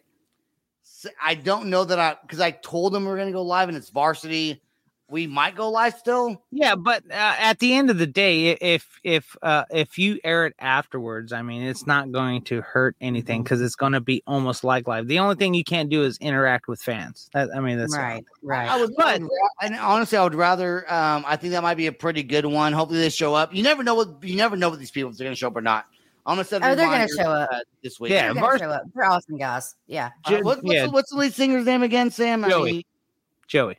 I 1.22 1.36
don't 1.36 1.70
know 1.70 1.84
that 1.84 2.00
I 2.00 2.18
because 2.22 2.40
I 2.40 2.52
told 2.52 2.94
them 2.94 3.06
we 3.06 3.12
are 3.12 3.16
going 3.16 3.28
to 3.28 3.34
go 3.34 3.44
live, 3.44 3.70
and 3.70 3.78
it's 3.78 3.92
VRSTY. 3.92 4.60
We 5.08 5.28
might 5.28 5.56
go 5.56 5.70
live 5.70 5.94
still. 6.00 6.42
Yeah, 6.52 6.74
but 6.76 7.04
uh, 7.12 7.14
at 7.14 7.60
the 7.60 7.76
end 7.76 7.92
of 7.92 8.00
the 8.00 8.08
day, 8.08 8.52
if 8.54 9.00
if 9.04 9.36
uh, 9.44 9.66
if 9.70 10.00
you 10.00 10.20
air 10.24 10.48
it 10.48 10.56
afterwards, 10.58 11.32
I 11.32 11.44
mean, 11.44 11.62
it's 11.62 11.86
not 11.86 12.12
going 12.12 12.42
to 12.46 12.62
hurt 12.62 12.96
anything 13.00 13.44
because 13.44 13.62
it's 13.62 13.76
going 13.76 13.92
to 13.92 14.02
be 14.02 14.24
almost 14.26 14.64
like 14.64 14.88
live. 14.88 15.08
The 15.08 15.20
only 15.20 15.36
thing 15.36 15.54
you 15.54 15.64
can't 15.64 15.90
do 15.92 16.02
is 16.04 16.18
interact 16.18 16.68
with 16.68 16.82
fans. 16.82 17.30
That, 17.34 17.50
I 17.56 17.60
mean, 17.60 17.78
that's 17.78 17.96
right, 17.96 18.26
right. 18.42 18.68
I 18.68 18.82
would, 18.82 18.96
But- 18.98 19.06
I 19.06 19.18
would 19.20 19.30
and 19.62 19.76
honestly, 19.76 20.18
I 20.18 20.24
would 20.24 20.34
rather. 20.34 20.92
Um, 20.92 21.24
I 21.28 21.36
think 21.36 21.52
that 21.52 21.62
might 21.62 21.76
be 21.78 21.86
a 21.86 21.92
pretty 21.92 22.24
good 22.24 22.48
one. 22.48 22.74
Hopefully, 22.74 23.00
they 23.00 23.10
show 23.10 23.36
up. 23.36 23.54
You 23.54 23.62
never 23.62 23.84
know 23.84 23.94
what 23.94 24.24
you 24.24 24.36
never 24.36 24.56
know 24.58 24.70
what 24.70 24.80
these 24.80 24.90
people 24.92 25.12
if 25.12 25.18
they're 25.18 25.26
going 25.26 25.36
to 25.36 25.40
show 25.40 25.48
up 25.50 25.56
or 25.56 25.62
not. 25.62 25.86
I'm 26.26 26.38
gonna 26.38 26.46
set. 26.46 26.64
Oh, 26.64 26.74
they're 26.74 26.88
gonna 26.90 27.08
show 27.08 27.30
up. 27.30 27.50
uh, 27.54 27.60
this 27.84 28.00
week. 28.00 28.12
Yeah, 28.12 28.34
They're 28.34 28.42
gonna 28.42 28.58
show 28.58 28.70
up. 28.72 28.82
They're 28.96 29.06
awesome 29.06 29.38
guys. 29.38 29.76
Yeah. 29.86 30.10
Uh, 30.26 30.38
what- 30.38 30.64
what's, 30.64 30.74
yeah. 30.74 30.86
the, 30.88 30.90
what's 30.92 31.12
the 31.12 31.18
lead 31.18 31.36
singer's 31.36 31.68
name 31.68 31.84
again, 31.84 32.10
Sam? 32.10 32.44
I 32.44 32.50
Joey. 32.50 32.72
mean, 32.72 32.84
Joey. 33.48 33.78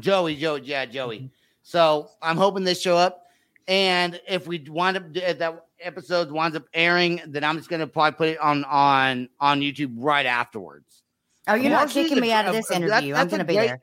Joey, 0.00 0.36
Joey, 0.36 0.62
yeah, 0.62 0.84
Joey. 0.86 1.18
Mm-hmm. 1.18 1.26
So 1.62 2.10
I'm 2.22 2.36
hoping 2.36 2.64
they 2.64 2.74
show 2.74 2.96
up. 2.96 3.24
And 3.66 4.18
if 4.26 4.46
we 4.46 4.58
wind 4.68 4.96
up 4.96 5.02
if 5.14 5.38
that 5.38 5.66
episode 5.80 6.30
winds 6.30 6.56
up 6.56 6.64
airing, 6.72 7.20
then 7.26 7.44
I'm 7.44 7.56
just 7.58 7.68
gonna 7.68 7.86
probably 7.86 8.16
put 8.16 8.28
it 8.28 8.38
on 8.40 8.64
on 8.64 9.28
on 9.40 9.60
YouTube 9.60 9.94
right 9.98 10.24
afterwards. 10.26 11.02
Oh, 11.46 11.54
you're 11.54 11.70
not 11.70 11.88
VRSTY's 11.88 11.92
kicking 11.94 12.18
a- 12.18 12.20
me 12.22 12.32
out 12.32 12.46
of 12.46 12.54
this 12.54 12.70
a- 12.70 12.74
that- 12.74 12.82
interview. 12.82 13.14
I'm 13.14 13.28
gonna 13.28 13.44
be 13.44 13.54
great- 13.54 13.66
there. 13.68 13.80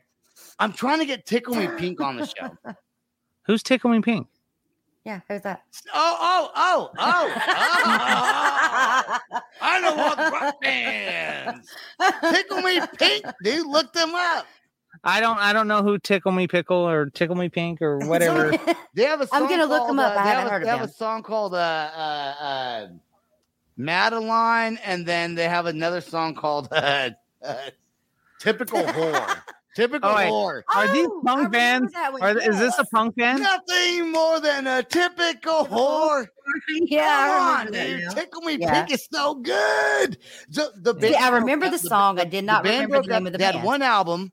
I'm 0.58 0.72
trying 0.74 1.00
to 1.00 1.06
get 1.06 1.26
Tickle 1.26 1.54
Me 1.56 1.68
Pink 1.78 2.00
on 2.02 2.16
the 2.18 2.26
show. 2.38 2.50
Who's 3.46 3.62
Tickle 3.62 3.92
Me 3.92 4.02
Pink? 4.02 4.28
Yeah, 5.04 5.20
who's 5.28 5.42
that? 5.42 5.62
Oh, 5.94 6.18
oh, 6.20 6.52
oh, 6.56 6.92
oh, 6.98 7.34
oh. 7.38 9.20
oh. 9.32 9.40
I 9.62 9.80
know 9.82 9.96
what 9.96 10.18
rock 10.18 10.62
bands. 10.62 11.70
Tickle 12.32 12.62
Me 12.62 12.80
Pink, 12.98 13.26
dude. 13.44 13.68
Look 13.68 13.94
them 13.94 14.14
up. 14.16 14.48
I 15.06 15.20
don't. 15.20 15.38
I 15.38 15.54
don't 15.54 15.68
know 15.68 15.84
who 15.84 16.00
Tickle 16.00 16.32
Me 16.32 16.48
Pickle 16.48 16.78
or 16.78 17.10
Tickle 17.12 17.36
Me 17.36 17.48
Pink 17.50 17.82
or 17.82 18.00
whatever. 18.08 18.52
They 18.96 19.04
have 19.04 19.22
a 19.22 19.28
song 19.28 19.44
I'm 19.44 19.50
gonna 19.50 19.66
look 19.66 19.88
'em 19.90 19.98
called, 19.98 20.00
up. 20.00 20.16
uh, 20.18 20.20
I 20.20 20.24
haven't 20.24 20.42
have 20.44 20.48
a- 20.48 20.50
heard 20.50 20.62
of 20.64 20.66
They 20.66 20.72
have 20.72 20.82
a 20.90 20.92
song 20.92 21.22
called 21.24 21.54
uh, 21.54 21.58
uh, 21.58 22.34
uh, 22.44 22.88
Madeline, 23.78 24.78
and 24.84 25.06
then 25.06 25.36
they 25.36 25.48
have 25.48 25.66
another 25.66 26.02
song 26.02 26.34
called 26.36 26.68
uh, 26.72 27.10
uh, 27.44 27.56
Typical 28.40 28.80
Whore. 28.84 29.38
Typical 29.76 30.10
Oh, 30.10 30.16
wait. 30.16 30.30
Whore. 30.32 30.62
Are 30.74 30.88
these 30.94 31.06
Oh, 31.08 31.22
punk 31.26 31.52
bands? 31.52 31.92
that 31.92 32.14
one, 32.14 32.22
Are, 32.24 32.38
is 32.38 32.58
this 32.58 32.80
a 32.80 32.86
punk 32.86 33.16
band? 33.18 33.44
Nothing 33.44 34.10
more 34.10 34.40
than 34.40 34.68
a 34.68 34.82
typical 34.84 35.66
whore. 35.66 36.28
Yeah, 36.70 37.04
Come 37.04 37.42
on, 37.42 37.66
remember 37.66 37.72
that 37.72 38.16
dude. 38.16 38.16
Tickle 38.16 38.42
Me 38.44 38.58
Yeah. 38.58 38.86
Pink 38.86 38.92
is 38.94 39.06
so 39.12 39.36
good. 39.36 40.18
The, 40.50 40.72
the 40.78 40.98
See, 41.02 41.14
I 41.16 41.28
remember 41.30 41.66
up- 41.66 41.74
the 41.74 41.78
song. 41.80 42.20
I 42.20 42.24
did 42.24 42.46
not 42.46 42.64
band 42.64 42.86
remember 42.90 43.02
the 43.02 43.08
broke 43.08 43.16
up. 43.18 43.20
name 43.24 43.28
of 43.28 43.34
the 43.34 43.40
band. 43.40 43.54
They 43.56 43.58
had 43.60 43.66
one 43.66 43.82
album. 43.82 44.32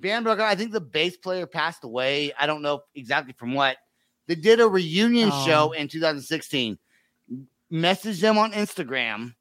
Band 0.00 0.24
broke 0.24 0.38
up. 0.38 0.46
I 0.46 0.54
think 0.54 0.72
the 0.72 0.80
bass 0.80 1.16
player 1.16 1.46
passed 1.46 1.84
away. 1.84 2.32
I 2.38 2.46
don't 2.46 2.62
know 2.62 2.82
exactly 2.94 3.34
from 3.36 3.54
what. 3.54 3.76
They 4.26 4.34
did 4.34 4.60
a 4.60 4.68
reunion 4.68 5.30
Oh. 5.32 5.46
show 5.46 5.72
in 5.72 5.88
2016. 5.88 6.78
Messaged 7.72 8.20
them 8.20 8.38
on 8.38 8.52
Instagram 8.52 9.34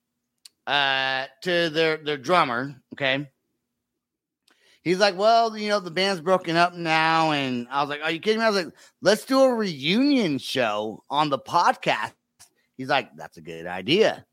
uh, 0.67 1.25
to 1.43 1.69
their 1.69 1.97
their 1.97 2.17
drummer. 2.17 2.75
Okay. 2.93 3.27
He's 4.81 4.99
like, 4.99 5.17
well, 5.17 5.55
you 5.57 5.69
know, 5.69 5.79
the 5.79 5.91
band's 5.91 6.21
broken 6.21 6.55
up 6.55 6.73
now, 6.73 7.31
and 7.31 7.67
I 7.69 7.81
was 7.81 7.89
like, 7.89 8.01
are 8.01 8.11
you 8.11 8.19
kidding 8.19 8.39
me? 8.39 8.45
I 8.45 8.49
was 8.49 8.63
like, 8.65 8.73
let's 9.01 9.25
do 9.25 9.41
a 9.41 9.53
reunion 9.53 10.37
show 10.37 11.03
on 11.09 11.29
the 11.29 11.37
podcast. 11.37 12.13
He's 12.77 12.87
like, 12.87 13.09
that's 13.17 13.35
a 13.37 13.41
good 13.41 13.67
idea. 13.67 14.25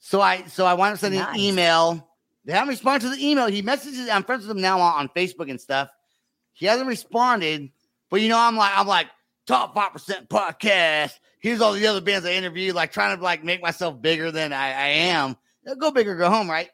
So 0.00 0.20
I 0.20 0.44
so 0.46 0.66
I 0.66 0.74
wound 0.74 0.94
up 0.94 0.98
sending 1.00 1.20
Nice. 1.20 1.34
an 1.34 1.40
email. 1.40 2.08
They 2.44 2.52
haven't 2.52 2.68
responded 2.68 3.08
to 3.08 3.16
the 3.16 3.24
email. 3.24 3.46
He 3.46 3.62
messages. 3.62 4.08
I'm 4.08 4.24
friends 4.24 4.46
with 4.46 4.56
him 4.56 4.62
now 4.62 4.80
on, 4.80 5.00
on 5.00 5.08
Facebook 5.10 5.50
and 5.50 5.60
stuff. 5.60 5.90
He 6.52 6.66
hasn't 6.66 6.88
responded, 6.88 7.70
but 8.10 8.20
you 8.20 8.28
know, 8.28 8.38
I'm 8.38 8.56
like, 8.56 8.72
I'm 8.76 8.86
like 8.86 9.06
top 9.46 9.74
five 9.74 9.92
percent 9.92 10.28
podcast. 10.28 11.12
Here's 11.40 11.60
all 11.60 11.72
the 11.72 11.86
other 11.86 12.00
bands 12.00 12.26
I 12.26 12.32
interviewed, 12.32 12.74
like 12.74 12.92
trying 12.92 13.16
to 13.16 13.22
like 13.22 13.42
make 13.42 13.62
myself 13.62 14.00
bigger 14.00 14.30
than 14.30 14.52
I, 14.52 14.66
I 14.66 14.88
am. 14.88 15.36
Go 15.78 15.90
big 15.90 16.08
or 16.08 16.16
go 16.16 16.30
home, 16.30 16.50
right? 16.50 16.70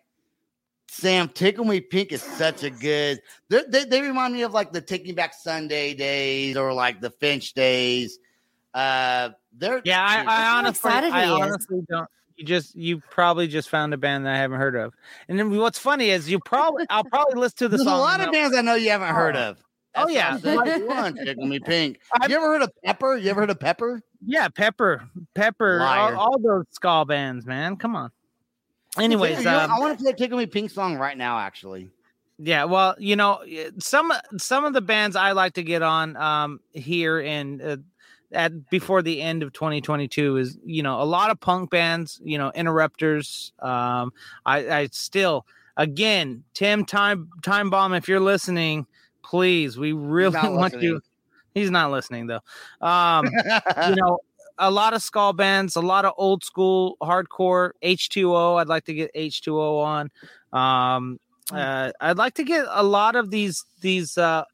Sam, 0.91 1.29
Tickle 1.29 1.65
Me 1.65 1.81
Pink 1.81 2.13
is 2.13 2.23
such 2.23 2.65
a 2.65 2.71
good. 2.71 3.21
They, 3.51 3.63
they, 3.69 3.85
they 3.85 4.03
remind 4.03 4.35
me 4.35 4.43
of 4.43 4.53
like 4.53 4.73
the 4.73 4.81
Taking 4.81 5.15
Back 5.15 5.35
Sunday 5.35 5.95
days 5.95 6.57
or 6.57 6.73
like 6.73 7.01
the 7.01 7.11
Finch 7.11 7.53
days. 7.53 8.19
Uh, 8.75 9.31
they're 9.53 9.83
Yeah, 9.85 10.03
I, 10.03 10.25
I 10.25 10.59
honestly, 10.59 10.91
I 10.91 11.27
honestly 11.27 11.83
don't. 11.89 12.09
You 12.39 12.45
just, 12.45 12.77
you 12.77 13.01
probably 13.11 13.49
just 13.49 13.69
found 13.69 13.93
a 13.93 13.97
band 13.97 14.25
that 14.25 14.35
I 14.35 14.39
haven't 14.39 14.59
heard 14.61 14.77
of. 14.77 14.95
And 15.29 15.39
then 15.39 15.57
what's 15.57 15.79
funny 15.79 16.11
is 16.11 16.31
you 16.31 16.39
probably, 16.39 16.87
I'll 16.89 17.03
probably 17.05 17.35
listen 17.41 17.57
to 17.59 17.69
the 17.69 17.77
There's 17.79 17.87
a 17.89 17.91
lot 17.91 18.21
of 18.21 18.31
bands 18.31 18.57
I 18.57 18.61
know 18.63 18.77
you 18.77 18.91
haven't 18.91 19.13
heard 19.15 19.35
of. 19.37 19.59
Oh, 19.97 20.07
yeah. 20.09 20.31
why 20.31 20.37
I 20.37 20.39
said, 20.41 20.57
like, 20.83 20.89
one, 20.89 21.15
Tickle 21.17 21.47
Me 21.47 21.59
Pink. 21.59 21.99
I've- 22.21 22.33
You 22.33 22.39
ever 22.39 22.47
heard 22.47 22.63
of 22.63 22.71
Pepper? 22.85 23.17
You 23.17 23.31
ever 23.31 23.41
heard 23.41 23.51
of 23.51 23.59
Pepper? 23.59 24.01
Yeah, 24.25 24.49
Pepper, 24.49 25.09
Pepper, 25.35 25.81
all, 25.83 26.17
all 26.17 26.39
those 26.39 26.67
ska 26.71 27.05
bands, 27.05 27.45
man. 27.45 27.77
Come 27.77 27.97
on. 27.97 28.11
Anyways, 28.99 29.45
um, 29.47 29.71
I 29.71 29.79
want 29.81 29.99
to 29.99 30.03
play 30.03 30.13
a 30.13 30.15
Tickle 30.17 30.39
Me 30.39 30.47
Pink 30.47 30.71
song 30.71 30.97
right 30.97 31.17
now. 31.17 31.39
Actually, 31.39 31.91
Yeah, 32.39 32.65
well, 32.65 32.95
you 32.99 33.17
know, 33.17 33.41
some 33.79 34.13
some 34.39 34.65
of 34.65 34.73
the 34.73 34.81
bands 34.81 35.15
I 35.17 35.33
like 35.33 35.55
to 35.55 35.63
get 35.63 35.83
on 35.83 36.17
um 36.17 36.61
here 36.73 37.21
in 37.21 37.61
uh, 37.61 37.77
at 38.33 38.69
before 38.71 39.03
the 39.03 39.23
end 39.23 39.43
of 39.43 39.53
2022 39.53 40.37
is 40.37 40.59
you 40.65 40.83
know 40.83 41.01
a 41.01 41.05
lot 41.05 41.31
of 41.31 41.41
punk 41.41 41.71
bands, 41.71 42.21
you 42.23 42.39
know, 42.39 42.51
Interrupters. 42.55 43.53
Um, 43.61 44.13
I 44.45 44.69
I 44.71 44.89
still 44.93 45.47
again 45.77 46.45
Tim 46.55 46.85
Time 46.85 47.31
Time 47.43 47.71
Bomb, 47.71 47.95
if 47.95 48.09
you're 48.09 48.21
listening, 48.21 48.87
please, 49.23 49.79
we 49.79 49.93
really 49.93 50.37
want 50.43 50.81
you. 50.81 51.01
He's 51.55 51.71
not 51.71 51.91
listening 51.91 52.27
though. 52.27 52.41
Um, 52.87 53.27
you 53.89 53.97
know, 53.97 54.19
a 54.59 54.71
lot 54.71 54.95
of 54.95 55.03
skull 55.03 55.33
bands, 55.33 55.77
a 55.77 55.81
lot 55.81 56.05
of 56.05 56.13
old 56.17 56.45
school 56.45 56.97
hardcore 57.03 57.73
H2O. 57.83 58.61
I'd 58.61 58.69
like 58.69 58.85
to 58.85 58.95
get 58.95 59.15
H2O 59.15 59.83
on. 59.85 60.11
Um, 60.53 61.19
uh, 61.53 61.93
I'd 62.01 62.19
like 62.19 62.35
to 62.35 62.45
get 62.45 62.67
a 62.69 62.83
lot 62.83 63.17
of 63.17 63.31
these 63.31 63.65
these 63.81 64.19
uh, 64.19 64.45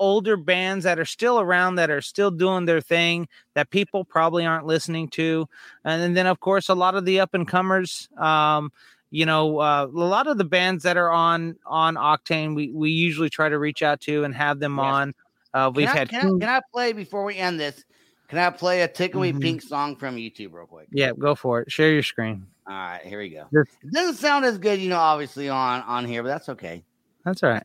older 0.00 0.36
bands 0.36 0.84
that 0.84 0.98
are 0.98 1.04
still 1.04 1.40
around 1.40 1.76
that 1.76 1.90
are 1.90 2.00
still 2.00 2.30
doing 2.30 2.64
their 2.64 2.80
thing 2.80 3.28
that 3.54 3.70
people 3.70 4.04
probably 4.04 4.44
aren't 4.46 4.66
listening 4.66 5.08
to, 5.08 5.48
and 5.84 6.16
then 6.16 6.26
of 6.26 6.40
course 6.40 6.68
a 6.68 6.74
lot 6.74 6.94
of 6.94 7.04
the 7.04 7.20
up 7.20 7.34
and 7.34 7.46
comers. 7.48 8.08
Um, 8.16 8.72
you 9.10 9.24
know, 9.24 9.58
uh, 9.58 9.86
a 9.86 9.96
lot 9.96 10.26
of 10.26 10.36
the 10.38 10.44
bands 10.44 10.84
that 10.84 10.96
are 10.96 11.10
on 11.10 11.56
on 11.66 11.94
Octane, 11.94 12.54
we 12.54 12.70
we 12.72 12.90
usually 12.90 13.30
try 13.30 13.48
to 13.48 13.58
reach 13.58 13.82
out 13.82 14.00
to 14.02 14.24
and 14.24 14.34
have 14.34 14.60
them 14.60 14.76
Yes. 14.76 14.84
on. 14.84 15.14
Uh, 15.54 15.70
we've 15.74 15.86
can, 15.86 15.96
I, 15.96 15.98
had 15.98 16.08
can, 16.10 16.18
I, 16.20 16.38
can 16.38 16.48
I 16.48 16.60
play 16.72 16.92
before 16.92 17.24
we 17.24 17.36
end 17.36 17.58
this? 17.58 17.84
Can 18.28 18.38
I 18.38 18.50
play 18.50 18.82
a 18.82 18.88
Tickle 18.88 19.22
Me 19.22 19.32
Mhm. 19.32 19.40
Pink 19.40 19.62
song 19.62 19.96
from 19.96 20.16
YouTube 20.16 20.52
real 20.52 20.66
quick? 20.66 20.88
yeah, 20.92 21.12
go 21.18 21.34
for 21.34 21.62
it. 21.62 21.72
Share 21.72 21.90
your 21.90 22.02
screen. 22.02 22.46
All 22.66 22.74
right, 22.74 23.00
here 23.02 23.18
we 23.18 23.30
go. 23.30 23.46
This- 23.50 23.68
It 23.82 23.92
doesn't 23.94 24.16
sound 24.16 24.44
as 24.44 24.58
good, 24.58 24.78
you 24.78 24.90
know, 24.90 24.98
obviously 24.98 25.48
on 25.48 25.80
on 25.82 26.04
here, 26.04 26.22
but 26.22 26.28
that's 26.28 26.50
okay. 26.50 26.84
That's 27.24 27.42
all 27.42 27.48
right. 27.48 27.62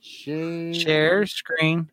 Share. 0.00 0.74
Share 0.74 1.26
screen. 1.26 1.90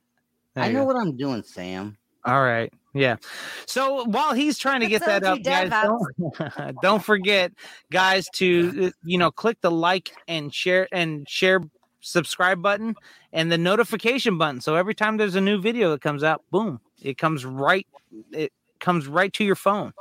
There 0.53 0.63
I 0.63 0.71
know 0.71 0.85
what 0.85 0.95
I'm 0.95 1.15
doing, 1.15 1.43
Sam. 1.43 1.97
All 2.25 2.41
right. 2.41 2.71
Yeah. 2.93 3.17
So 3.65 4.03
while 4.05 4.33
he's 4.33 4.57
trying 4.57 4.81
to 4.81 4.87
get 4.87 5.05
that 5.05 5.23
up, 5.23 5.43
guys, 5.43 5.69
don't, 5.69 6.75
don't 6.81 7.03
forget, 7.03 7.51
guys, 7.91 8.27
to 8.33 8.87
uh, 8.87 8.91
you 9.03 9.17
know 9.17 9.31
click 9.31 9.61
the 9.61 9.71
like 9.71 10.11
and 10.27 10.53
share 10.53 10.87
and 10.91 11.27
share 11.29 11.61
subscribe 12.01 12.61
button 12.61 12.95
and 13.33 13.51
the 13.51 13.57
notification 13.57 14.37
button. 14.37 14.61
So 14.61 14.75
every 14.75 14.95
time 14.95 15.17
there's 15.17 15.35
a 15.35 15.41
new 15.41 15.61
video 15.61 15.91
that 15.91 16.01
comes 16.01 16.23
out, 16.23 16.43
boom, 16.51 16.79
it 17.01 17.17
comes 17.17 17.45
right. 17.45 17.87
It 18.31 18.51
comes 18.79 19.07
right 19.07 19.31
to 19.33 19.43
your 19.43 19.55
phone. 19.55 19.93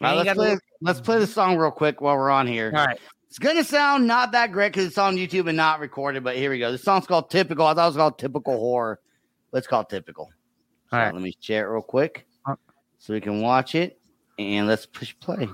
All 0.00 0.08
right, 0.08 0.18
you 0.18 0.24
let's, 0.24 0.34
play, 0.34 0.58
let's 0.80 1.00
play 1.00 1.18
the 1.18 1.26
song 1.26 1.56
real 1.56 1.70
quick 1.70 2.00
while 2.00 2.16
we're 2.16 2.30
on 2.30 2.46
here. 2.46 2.72
All 2.74 2.84
right. 2.84 3.00
It's 3.34 3.40
gonna 3.40 3.64
sound 3.64 4.06
not 4.06 4.30
that 4.30 4.52
great 4.52 4.72
because 4.72 4.86
it's 4.86 4.96
on 4.96 5.16
YouTube 5.16 5.48
and 5.48 5.56
not 5.56 5.80
recorded, 5.80 6.22
but 6.22 6.36
here 6.36 6.50
we 6.52 6.60
go. 6.60 6.70
This 6.70 6.84
song's 6.84 7.04
called 7.04 7.30
Typical. 7.30 7.66
I 7.66 7.74
thought 7.74 7.82
it 7.82 7.88
was 7.88 7.96
called 7.96 8.16
Typical 8.16 8.56
Horror. 8.56 9.00
Let's 9.50 9.66
call 9.66 9.80
it 9.80 9.88
Typical. 9.88 10.30
So 10.88 10.96
All 10.96 11.02
right. 11.02 11.12
Let 11.12 11.20
me 11.20 11.34
share 11.40 11.66
it 11.66 11.72
real 11.72 11.82
quick 11.82 12.28
Uh. 12.46 12.54
so 12.98 13.12
we 13.12 13.20
can 13.20 13.40
watch 13.40 13.74
it. 13.74 13.98
And 14.38 14.68
let's 14.68 14.86
push 14.86 15.16
play. 15.18 15.48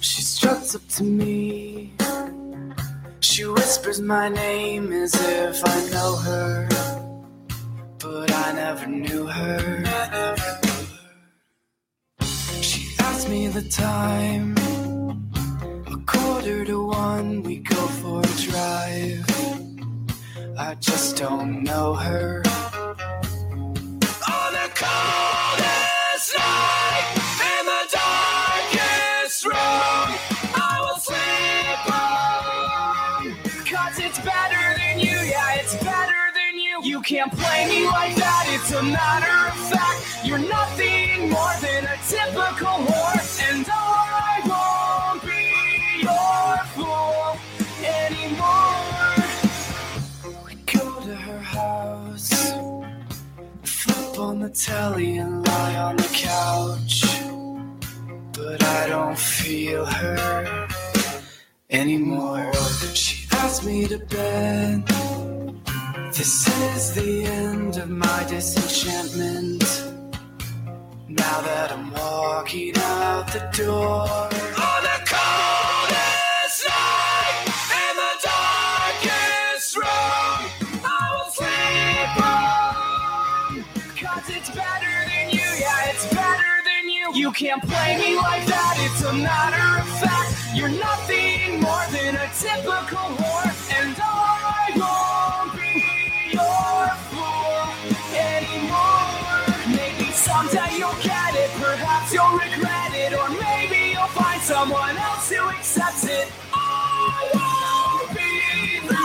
She 0.00 0.22
struts 0.22 0.74
up 0.74 0.88
to 0.88 1.04
me. 1.04 1.95
She 3.36 3.44
whispers 3.44 4.00
my 4.00 4.30
name 4.30 4.90
as 4.94 5.12
if 5.14 5.62
I 5.62 5.90
know 5.90 6.16
her. 6.16 6.66
But 7.98 8.32
I 8.32 8.52
never 8.52 8.86
knew 8.86 9.26
her. 9.26 9.84
She 12.62 12.96
asks 12.98 13.28
me 13.28 13.48
the 13.48 13.60
time. 13.68 14.56
A 15.86 15.98
quarter 16.06 16.64
to 16.64 16.86
one, 16.86 17.42
we 17.42 17.56
go 17.56 17.86
for 18.00 18.20
a 18.20 18.36
drive. 18.48 19.26
I 20.58 20.74
just 20.80 21.18
don't 21.18 21.62
know 21.62 21.92
her. 21.92 22.42
On 24.32 24.52
the 24.56 24.70
coldest 24.74 25.25
can't 37.06 37.32
play 37.32 37.66
me 37.68 37.86
like 37.86 38.16
that, 38.16 38.46
it's 38.48 38.72
a 38.72 38.82
matter 38.82 39.46
of 39.46 39.56
fact. 39.70 40.26
You're 40.26 40.40
nothing 40.40 41.30
more 41.30 41.54
than 41.60 41.84
a 41.84 41.96
typical 42.08 42.82
whore, 42.82 43.48
and 43.48 43.64
I 43.70 44.42
won't 44.50 45.22
be 45.22 46.02
your 46.02 46.58
fool 46.74 47.38
anymore. 47.86 49.22
We 50.44 50.56
go 50.66 51.00
to 51.00 51.14
her 51.14 51.38
house. 51.38 52.52
Flip 53.62 54.18
on 54.18 54.40
the 54.40 54.50
telly 54.50 55.18
and 55.18 55.46
lie 55.46 55.76
on 55.76 55.96
the 55.96 56.10
couch. 56.12 57.04
But 58.32 58.64
I 58.64 58.88
don't 58.88 59.16
feel 59.16 59.84
her 59.84 60.68
anymore. 61.70 62.52
She 62.94 63.28
asked 63.30 63.64
me 63.64 63.86
to 63.86 63.98
bed. 63.98 65.35
This 65.96 66.46
is 66.46 66.92
the 66.92 67.24
end 67.24 67.78
of 67.78 67.88
my 67.88 68.24
disenchantment. 68.28 69.64
Now 71.08 71.40
that 71.40 71.72
I'm 71.72 71.90
walking 71.90 72.74
out 72.76 73.32
the 73.32 73.40
door. 73.56 74.04
On 74.04 74.80
the 74.84 74.98
coldest 75.08 76.68
night 76.68 77.48
in 77.80 77.92
the 77.96 78.14
darkest 78.28 79.74
room, 79.74 80.38
I 80.84 81.02
will 81.16 81.30
sleep 81.32 82.16
on. 82.28 83.64
Cause 83.96 84.28
it's 84.36 84.50
better 84.50 84.96
than 85.08 85.30
you, 85.30 85.48
yeah, 85.58 85.90
it's 85.90 86.06
better 86.12 86.54
than 86.68 86.90
you. 86.90 87.14
You 87.14 87.32
can't 87.32 87.62
play 87.62 87.96
me 87.96 88.16
like 88.16 88.44
that, 88.44 88.76
it's 88.80 89.02
a 89.02 89.14
matter 89.14 89.80
of 89.80 89.88
fact. 89.98 90.54
You're 90.54 90.68
nothing 90.68 91.60
more 91.62 91.86
than 91.90 92.16
a 92.16 92.28
typical 92.36 93.16
whore, 93.16 93.80
and 93.80 93.96
I 93.98 94.15
perhaps 102.06 102.12
you'll 102.12 102.38
regret 102.38 102.94
it, 102.94 103.12
or 103.12 103.28
maybe 103.40 103.92
you'll 103.92 104.06
find 104.08 104.40
someone 104.40 104.96
else 104.96 105.30
who 105.30 105.48
accepts 105.48 106.04
it. 106.04 106.30
I 106.52 107.30
won't 107.34 108.10
be 108.16 108.80
there. 108.86 108.96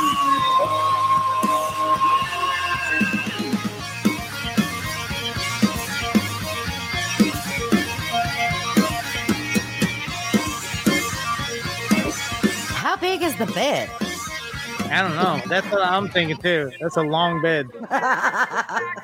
How 12.75 12.95
big 12.97 13.21
is 13.21 13.35
the 13.37 13.47
bed? 13.47 13.89
I 14.91 15.01
don't 15.01 15.15
know. 15.15 15.41
That's 15.47 15.71
what 15.71 15.81
I'm 15.81 16.09
thinking 16.09 16.37
too. 16.37 16.71
That's 16.81 16.97
a 16.97 17.01
long 17.01 17.41
bed. 17.41 17.69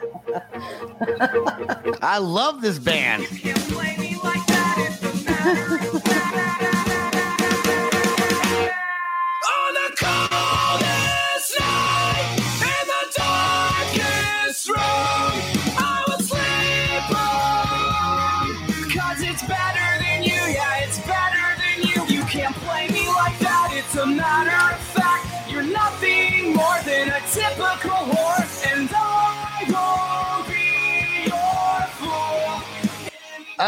I 2.01 2.17
love 2.19 2.61
this 2.61 2.79
band. 2.79 3.27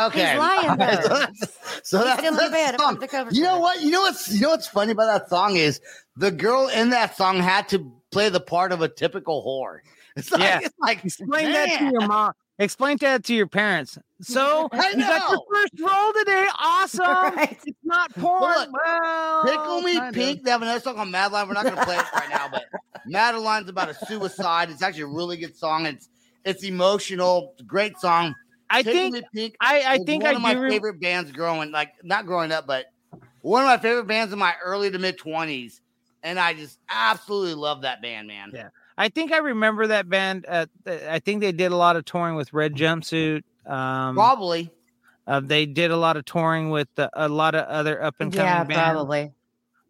Okay. 0.08 0.30
He's 0.32 0.40
lying, 0.40 0.78
though. 0.78 1.02
so 1.02 1.10
that's, 1.10 1.90
so 1.90 1.98
He's 1.98 2.06
that's 2.06 2.20
still 2.20 2.32
in 2.34 2.36
the 2.38 2.44
the 2.46 2.50
bed 2.52 2.80
song. 2.80 3.00
the 3.00 3.08
cover 3.08 3.30
You 3.32 3.42
know 3.44 3.50
story. 3.50 3.62
what? 3.62 3.82
You 3.82 3.92
know 3.92 4.02
what's 4.02 4.34
you 4.34 4.42
know 4.42 4.50
what's 4.50 4.68
funny 4.68 4.92
about 4.92 5.06
that 5.08 5.30
song 5.30 5.56
is 5.56 5.82
the 6.16 6.32
girl 6.32 6.68
in 6.68 6.90
that 6.92 7.16
song 7.18 7.38
had 7.40 7.68
to 7.70 7.92
play 8.12 8.30
the 8.30 8.40
part 8.40 8.72
of 8.72 8.82
a 8.82 8.90
typical 8.90 9.44
whore. 9.44 9.80
It's 10.16 10.32
like, 10.32 10.42
Yeah. 10.42 10.60
it's 10.64 10.76
like 10.80 11.06
Explain 11.06 11.52
that 11.54 11.78
to 11.78 11.84
your 11.86 12.08
mom. 12.08 12.34
Explain 12.58 12.98
that 12.98 13.24
to 13.26 13.34
your 13.34 13.48
parents. 13.48 13.98
So 14.22 14.68
I 14.74 14.90
you 14.90 14.98
got 14.98 15.32
your 15.32 15.40
first 15.50 15.74
roll 15.80 16.12
today. 16.14 16.46
Awesome. 16.60 17.06
Right. 17.36 17.58
It's 17.66 17.78
not 17.86 18.14
porn. 18.16 18.42
Look, 18.42 18.70
well, 18.74 19.44
Tickle 19.46 19.82
Me 19.82 19.94
kinda. 19.94 20.12
Pink. 20.12 20.44
They 20.44 20.52
have 20.52 20.62
another 20.62 20.82
song 20.82 20.98
on 20.98 21.10
Madeline. 21.10 21.48
We're 21.48 21.54
not 21.54 21.64
going 21.64 21.78
to 21.78 21.86
play 21.86 21.96
it 21.96 22.06
right 22.14 22.30
now, 22.30 22.50
but 22.52 22.66
Madeline's 23.06 23.70
about 23.70 23.88
a 23.90 23.94
suicide. 24.08 24.70
It's 24.72 24.82
actually 24.82 25.04
a 25.04 25.08
really 25.08 25.38
good 25.38 25.56
song. 25.56 25.86
It's 25.86 26.10
it's 26.44 26.64
emotional. 26.66 27.52
It's 27.54 27.62
a 27.62 27.66
great 27.66 27.98
song. 27.98 28.36
I 28.70 28.84
Tickle 28.84 29.12
think 29.12 29.26
Pink. 29.34 29.56
I, 29.60 29.84
I 29.86 29.98
think 30.00 30.24
one 30.24 30.34
I 30.34 30.36
of 30.36 30.42
my 30.42 30.54
re- 30.54 30.70
favorite 30.72 31.00
bands 31.00 31.32
growing, 31.32 31.72
like 31.72 31.94
not 32.04 32.26
growing 32.26 32.52
up, 32.52 32.68
but 32.68 32.86
one 33.42 33.64
of 33.64 33.68
my 33.68 33.78
favorite 33.78 34.08
bands 34.08 34.32
in 34.34 34.40
my 34.40 34.54
early 34.64 34.92
to 34.92 35.00
mid 35.00 35.18
twenties, 35.18 35.82
and 36.24 36.40
I 36.40 36.54
just 36.54 36.80
absolutely 36.90 37.56
love 37.56 37.82
that 37.82 38.02
band, 38.02 38.28
man. 38.28 38.52
Yeah. 38.54 38.70
I 38.98 39.08
think 39.10 39.32
I 39.32 39.38
remember 39.38 39.88
that 39.88 40.10
band. 40.10 40.46
Uh, 40.48 40.66
th- 40.86 41.04
I 41.04 41.20
think 41.20 41.40
they 41.40 41.54
did 41.54 41.72
a 41.72 41.76
lot 41.76 41.96
of 41.96 42.04
touring 42.04 42.36
with 42.36 42.52
Red 42.52 42.76
Jumpsuit. 42.76 43.44
Um, 43.66 44.16
Probably. 44.16 44.70
Uh, 45.26 45.40
they 45.40 45.66
did 45.66 45.92
a 45.92 45.96
lot 45.98 46.18
of 46.18 46.26
touring 46.26 46.70
with 46.70 46.90
uh, 46.98 47.08
a 47.14 47.30
lot 47.30 47.56
of 47.56 47.66
other 47.68 48.04
up 48.04 48.16
and 48.20 48.34
coming 48.34 48.46
Yeah, 48.46 48.64
bands. 48.66 48.94
probably. 48.94 49.32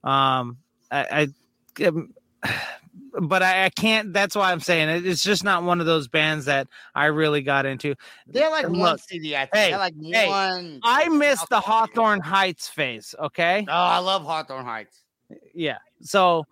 Um, 0.03 0.57
I, 0.91 1.27
I 1.79 1.85
um, 1.85 2.13
but 3.21 3.43
I, 3.43 3.65
I 3.65 3.69
can't. 3.69 4.13
That's 4.13 4.35
why 4.35 4.51
I'm 4.51 4.59
saying 4.59 4.89
it, 4.89 5.05
it's 5.05 5.23
just 5.23 5.43
not 5.43 5.63
one 5.63 5.79
of 5.79 5.85
those 5.85 6.07
bands 6.07 6.45
that 6.45 6.67
I 6.95 7.05
really 7.05 7.41
got 7.41 7.65
into. 7.65 7.95
They're 8.27 8.49
like 8.49 8.67
one 8.67 8.79
Look, 8.79 8.99
CD, 9.01 9.35
I 9.35 9.41
think. 9.41 9.55
hey, 9.55 9.69
They're 9.69 9.79
like 9.79 9.93
hey, 10.01 10.27
one. 10.27 10.79
I 10.83 11.09
miss 11.09 11.43
the 11.49 11.59
Hawthorne 11.59 12.21
Heights 12.21 12.67
phase. 12.67 13.15
Okay. 13.19 13.65
Oh, 13.67 13.71
I 13.71 13.99
love 13.99 14.23
Hawthorne 14.23 14.65
Heights. 14.65 15.03
Yeah. 15.53 15.77
So 16.01 16.45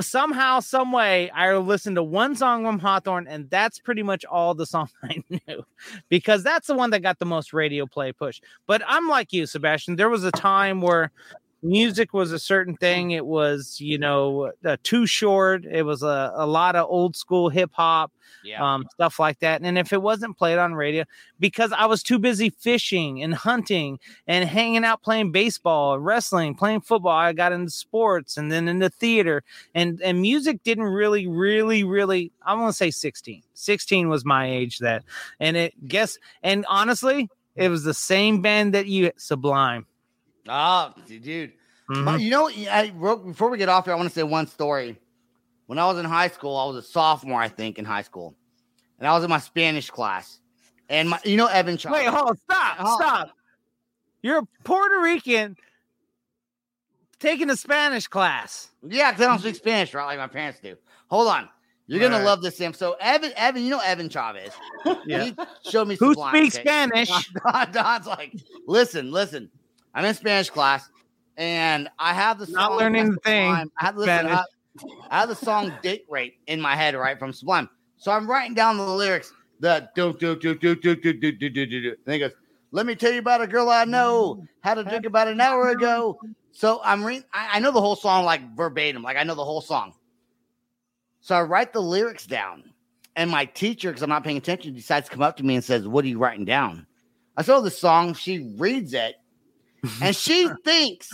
somehow, 0.00 0.60
some 0.60 0.92
way, 0.92 1.30
I 1.30 1.56
listened 1.56 1.96
to 1.96 2.02
one 2.02 2.36
song 2.36 2.64
from 2.64 2.78
Hawthorne, 2.78 3.26
and 3.26 3.48
that's 3.50 3.78
pretty 3.78 4.02
much 4.02 4.24
all 4.24 4.54
the 4.54 4.66
song 4.66 4.88
I 5.02 5.22
knew 5.28 5.64
because 6.08 6.42
that's 6.42 6.66
the 6.66 6.74
one 6.74 6.90
that 6.90 7.00
got 7.00 7.18
the 7.18 7.26
most 7.26 7.52
radio 7.52 7.86
play 7.86 8.12
push. 8.12 8.40
But 8.66 8.82
I'm 8.86 9.08
like 9.08 9.32
you, 9.32 9.46
Sebastian. 9.46 9.96
There 9.96 10.10
was 10.10 10.24
a 10.24 10.32
time 10.32 10.80
where 10.80 11.10
music 11.66 12.12
was 12.14 12.32
a 12.32 12.38
certain 12.38 12.76
thing. 12.76 13.10
It 13.10 13.26
was, 13.26 13.80
you 13.80 13.98
know, 13.98 14.52
uh, 14.64 14.76
too 14.82 15.06
short. 15.06 15.64
It 15.64 15.82
was 15.82 16.02
a, 16.02 16.32
a 16.34 16.46
lot 16.46 16.76
of 16.76 16.86
old 16.88 17.16
school 17.16 17.48
hip 17.48 17.70
hop 17.72 18.12
Yeah. 18.44 18.62
um, 18.62 18.86
stuff 18.92 19.18
like 19.18 19.40
that. 19.40 19.62
And 19.62 19.76
if 19.78 19.92
it 19.92 20.00
wasn't 20.02 20.38
played 20.38 20.58
on 20.58 20.74
radio, 20.74 21.04
because 21.40 21.72
I 21.72 21.86
was 21.86 22.02
too 22.02 22.18
busy 22.18 22.50
fishing 22.50 23.22
and 23.22 23.34
hunting 23.34 23.98
and 24.26 24.48
hanging 24.48 24.84
out 24.84 25.02
playing 25.02 25.32
baseball, 25.32 25.98
wrestling, 25.98 26.54
playing 26.54 26.82
football, 26.82 27.16
I 27.16 27.32
got 27.32 27.52
into 27.52 27.70
sports 27.70 28.36
and 28.36 28.50
then 28.50 28.68
into 28.68 28.88
theater. 28.88 29.42
And 29.74 30.00
and 30.02 30.20
music 30.20 30.62
didn't 30.62 30.84
really, 30.84 31.26
really, 31.26 31.84
really. 31.84 32.32
I 32.42 32.54
want 32.54 32.70
to 32.70 32.76
say 32.76 32.90
sixteen. 32.90 33.42
Sixteen 33.54 34.08
was 34.08 34.24
my 34.24 34.48
age 34.50 34.78
that, 34.78 35.02
and 35.40 35.56
it 35.56 35.88
guess 35.88 36.18
and 36.42 36.64
honestly, 36.68 37.28
it 37.56 37.68
was 37.68 37.82
the 37.84 37.94
same 37.94 38.42
band 38.42 38.74
that 38.74 38.86
you 38.86 39.10
Sublime. 39.16 39.86
Oh, 40.48 40.92
dude. 41.06 41.52
Mhm. 41.90 42.04
My- 42.04 42.16
you 42.16 42.30
know, 42.30 42.48
I, 42.48 42.92
wrote, 42.96 43.24
before 43.26 43.50
we 43.50 43.58
get 43.58 43.68
off 43.68 43.84
here, 43.84 43.94
I 43.94 43.96
want 43.96 44.08
to 44.08 44.14
say 44.14 44.22
one 44.22 44.46
story. 44.46 44.98
When 45.66 45.78
I 45.78 45.86
was 45.86 45.98
in 45.98 46.04
high 46.04 46.28
school, 46.28 46.56
I 46.56 46.64
was 46.66 46.76
a 46.76 46.82
sophomore, 46.82 47.40
I 47.40 47.48
think, 47.48 47.78
in 47.78 47.84
high 47.84 48.02
school, 48.02 48.34
and 48.98 49.08
I 49.08 49.12
was 49.14 49.24
in 49.24 49.30
my 49.30 49.38
Spanish 49.40 49.90
class. 49.90 50.38
And 50.88 51.10
my, 51.10 51.20
you 51.24 51.36
know, 51.36 51.46
Evan 51.46 51.76
Chavez. 51.76 51.98
Wait, 51.98 52.06
hold 52.06 52.28
on, 52.30 52.36
stop, 52.38 52.76
Hold 52.76 53.02
on. 53.02 53.08
stop. 53.08 53.30
You're 54.22 54.38
a 54.38 54.46
Puerto 54.62 55.00
Rican 55.00 55.56
taking 57.18 57.50
a 57.50 57.56
Spanish 57.56 58.06
class. 58.06 58.70
Yeah, 58.86 59.10
because 59.10 59.26
I 59.26 59.28
don't 59.30 59.40
speak 59.40 59.56
Spanish, 59.56 59.92
right? 59.94 60.04
Like 60.04 60.18
my 60.18 60.28
parents 60.28 60.60
do. 60.60 60.76
Hold 61.08 61.28
on. 61.28 61.48
You're 61.88 62.00
gonna 62.00 62.24
love 62.24 62.42
this, 62.42 62.56
Sam. 62.56 62.72
So 62.72 62.96
Evan, 63.00 63.32
Evan, 63.36 63.62
you 63.62 63.70
know 63.70 63.80
Evan 63.80 64.08
Chavez. 64.08 64.52
Yeah. 65.06 65.24
He 65.24 65.36
showed 65.68 65.86
me 65.86 65.96
Who 65.96 66.10
Sublime, 66.14 66.34
speaks 66.34 66.56
okay? 66.56 66.62
Spanish? 66.64 67.08
Dawn, 67.52 67.70
Dawn's 67.72 68.06
like, 68.06 68.34
listen, 68.66 69.10
listen. 69.12 69.50
I'm 69.96 70.04
in 70.04 70.14
Spanish 70.14 70.50
class, 70.50 70.90
and 71.38 71.88
I 71.98 72.12
have 72.12 72.38
the 72.38 72.46
Not 72.52 72.68
song 72.68 72.78
learning 72.78 73.12
the 73.12 73.20
thing. 73.20 73.50
I 73.50 73.64
have, 73.78 73.96
listen, 73.96 74.26
have, 74.26 74.44
I 75.10 75.20
have 75.20 75.30
the 75.30 75.34
song 75.34 75.72
"Date 75.82 76.04
Rape" 76.10 76.38
in 76.46 76.60
my 76.60 76.76
head, 76.76 76.94
right, 76.94 77.18
from 77.18 77.32
Sublime. 77.32 77.70
So 77.96 78.12
I'm 78.12 78.28
writing 78.30 78.52
down 78.52 78.76
the 78.76 78.84
lyrics. 78.84 79.32
The 79.58 79.88
do 79.94 80.12
do 80.12 80.36
do 80.36 80.54
do 80.54 80.76
do 80.76 80.94
do 80.94 81.12
do 81.12 81.32
do 81.32 81.48
do 81.48 81.66
do. 81.66 81.96
And 82.04 82.12
he 82.12 82.18
goes, 82.18 82.32
"Let 82.72 82.84
me 82.84 82.94
tell 82.94 83.10
you 83.10 83.20
about 83.20 83.40
a 83.40 83.46
girl 83.46 83.70
I 83.70 83.86
know. 83.86 84.46
Had 84.60 84.76
a 84.76 84.84
drink 84.84 85.06
about 85.06 85.28
an 85.28 85.40
hour 85.40 85.70
ago." 85.70 86.20
So 86.52 86.82
I'm 86.84 87.02
reading. 87.02 87.24
I, 87.32 87.56
I 87.56 87.60
know 87.60 87.72
the 87.72 87.80
whole 87.80 87.96
song 87.96 88.26
like 88.26 88.54
verbatim. 88.54 89.02
Like 89.02 89.16
I 89.16 89.22
know 89.22 89.34
the 89.34 89.46
whole 89.46 89.62
song. 89.62 89.94
So 91.20 91.34
I 91.34 91.40
write 91.40 91.72
the 91.72 91.80
lyrics 91.80 92.26
down, 92.26 92.64
and 93.16 93.30
my 93.30 93.46
teacher, 93.46 93.88
because 93.88 94.02
I'm 94.02 94.10
not 94.10 94.24
paying 94.24 94.36
attention, 94.36 94.74
decides 94.74 95.08
to 95.08 95.12
come 95.12 95.22
up 95.22 95.38
to 95.38 95.42
me 95.42 95.54
and 95.54 95.64
says, 95.64 95.88
"What 95.88 96.04
are 96.04 96.08
you 96.08 96.18
writing 96.18 96.44
down?" 96.44 96.86
I 97.38 97.42
saw 97.42 97.60
the 97.60 97.70
song. 97.70 98.12
She 98.12 98.54
reads 98.58 98.92
it, 98.92 99.16
and 100.02 100.14
she 100.16 100.48
thinks 100.64 101.10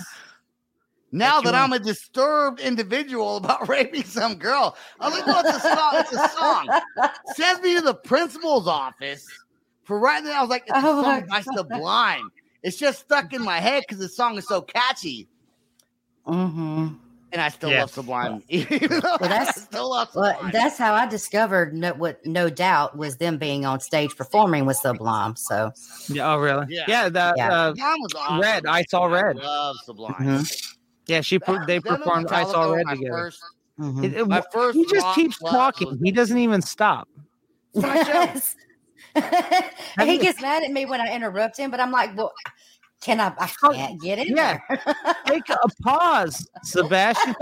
now 1.10 1.40
That 1.40 1.52
that 1.52 1.54
I'm 1.54 1.72
a 1.72 1.78
disturbed 1.78 2.60
individual 2.60 3.36
about 3.36 3.68
raping 3.68 4.04
some 4.04 4.36
girl. 4.36 4.76
I 5.00 5.08
was 5.08 5.18
like, 5.18 5.26
"Well, 5.26 5.40
it's 5.40 5.52
a 5.52 5.60
song. 5.60 5.92
It's 5.98 6.12
a 6.12 6.18
song." 6.18 6.70
Sends 7.24 7.62
me 7.62 7.74
to 7.76 7.82
the 7.82 7.94
principal's 7.94 8.66
office 8.66 9.28
for 9.84 9.98
writing 9.98 10.28
it. 10.30 10.34
I 10.34 10.40
was 10.40 10.50
like, 10.50 10.64
"It's 10.66 10.82
a 10.82 10.86
Oh 10.86 11.02
my 11.02 11.20
song 11.20 11.26
by 11.28 11.40
Sublime." 11.42 12.30
It's 12.62 12.78
just 12.78 13.00
stuck 13.00 13.32
in 13.32 13.42
my 13.42 13.60
head 13.60 13.84
because 13.86 13.98
the 13.98 14.08
song 14.08 14.38
is 14.38 14.46
so 14.46 14.62
catchy, 14.62 15.28
hmm 16.24 16.88
and 17.33 17.41
I 17.41 17.49
still 17.49 17.70
Yeah. 17.70 17.80
love 17.80 17.91
Sublime. 17.91 18.43
Even 18.49 18.89
though 19.01 19.01
Well, 19.20 19.24
I 19.24 19.28
that's- 19.28 19.62
still 19.62 19.91
love 19.91 20.09
Well, 20.14 20.39
that's 20.53 20.78
how 20.78 20.95
I 20.95 21.07
discovered 21.07 21.74
no, 21.74 21.93
what 21.95 22.24
no 22.26 22.49
doubt 22.51 22.97
was 22.97 23.16
them 23.16 23.39
being 23.39 23.64
on 23.64 23.80
stage 23.80 24.14
performing 24.16 24.66
with 24.66 24.76
Sublime. 24.76 25.37
So 25.37 25.72
Yeah, 26.09 26.33
oh, 26.33 26.39
really? 26.39 26.66
Yeah. 26.68 26.85
Yeah. 26.89 27.09
the, 27.09 27.35
Yeah. 27.37 27.49
Uh, 27.53 27.68
Sublime 27.74 27.97
was 28.01 28.14
awesome. 28.14 28.41
Red, 28.41 28.66
I 28.66 28.83
Saw 28.85 29.05
Red. 29.07 29.37
love 29.37 29.76
Sublime. 29.85 30.14
mhm, 30.18 30.66
yeah, 31.07 31.20
she 31.22 31.39
per- 31.39 31.64
they 31.66 31.80
performed 31.80 32.28
I 32.30 32.45
Saw 32.45 32.70
Red 32.72 32.87
my 32.87 32.95
together. 32.95 33.12
First, 33.16 33.41
mhm. 33.80 34.05
It- 34.05 34.14
it- 34.14 34.28
my 34.28 34.43
first 34.53 34.76
he 34.76 34.85
just 34.87 35.14
keeps 35.14 35.39
talking. 35.39 35.99
He 36.05 36.11
doesn't 36.12 36.39
even 36.39 36.62
stop. 36.62 37.09
my 37.74 38.03
show. 38.05 38.12
Yes. 38.12 38.55
he 40.05 40.18
gets 40.18 40.41
mad 40.41 40.62
at 40.62 40.70
me 40.70 40.87
when 40.87 41.01
I 41.01 41.14
interrupt 41.14 41.57
him, 41.59 41.70
but 41.70 41.80
I'm 41.80 41.91
like, 41.91 42.16
well, 42.16 42.33
can 43.03 43.20
I? 43.20 43.32
I 43.38 43.48
can't 43.72 44.00
get 44.00 44.18
in 44.18 44.36
Yeah. 44.36 44.59
Take 45.26 45.48
a 45.50 45.57
pause, 45.82 46.48
Sebastian. 46.62 47.34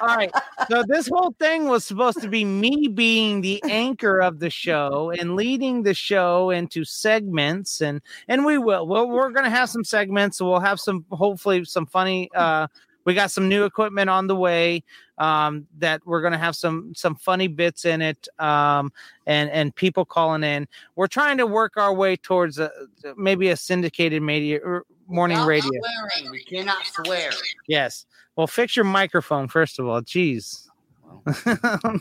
All 0.00 0.16
right. 0.16 0.32
So 0.70 0.82
this 0.86 1.08
whole 1.08 1.34
thing 1.38 1.68
was 1.68 1.84
supposed 1.84 2.20
to 2.22 2.28
be 2.28 2.44
me 2.44 2.88
being 2.88 3.42
the 3.42 3.62
anchor 3.64 4.20
of 4.20 4.38
the 4.38 4.50
show 4.50 5.12
and 5.18 5.36
leading 5.36 5.82
the 5.82 5.94
show 5.94 6.50
into 6.50 6.84
segments, 6.84 7.82
and 7.82 8.00
and 8.28 8.44
we 8.46 8.56
will. 8.58 8.86
Well, 8.86 9.08
we're 9.08 9.30
gonna 9.30 9.50
have 9.50 9.68
some 9.68 9.84
segments. 9.84 10.38
So 10.38 10.50
we'll 10.50 10.60
have 10.60 10.80
some, 10.80 11.04
hopefully, 11.10 11.64
some 11.64 11.86
funny. 11.86 12.30
uh 12.34 12.66
We 13.04 13.14
got 13.14 13.30
some 13.30 13.48
new 13.48 13.64
equipment 13.64 14.10
on 14.10 14.26
the 14.26 14.36
way. 14.36 14.84
Um, 15.18 15.66
that 15.78 16.00
we're 16.04 16.20
gonna 16.22 16.38
have 16.38 16.56
some 16.56 16.94
some 16.94 17.14
funny 17.14 17.46
bits 17.46 17.84
in 17.84 18.02
it. 18.02 18.26
Um, 18.38 18.92
and 19.26 19.50
and 19.50 19.74
people 19.74 20.04
calling 20.04 20.42
in. 20.42 20.66
We're 20.96 21.06
trying 21.06 21.38
to 21.38 21.46
work 21.46 21.76
our 21.76 21.94
way 21.94 22.16
towards 22.16 22.58
a, 22.58 22.70
maybe 23.16 23.50
a 23.50 23.56
syndicated 23.56 24.22
media 24.22 24.60
morning 25.06 25.36
Without 25.38 25.48
radio. 25.48 25.70
swearing, 25.80 26.30
We 26.30 26.42
cannot 26.44 26.84
swear. 26.86 27.30
Yes. 27.68 28.06
Well, 28.36 28.46
fix 28.46 28.74
your 28.76 28.84
microphone 28.84 29.46
first 29.48 29.78
of 29.78 29.86
all. 29.86 30.00
Jeez. 30.02 30.68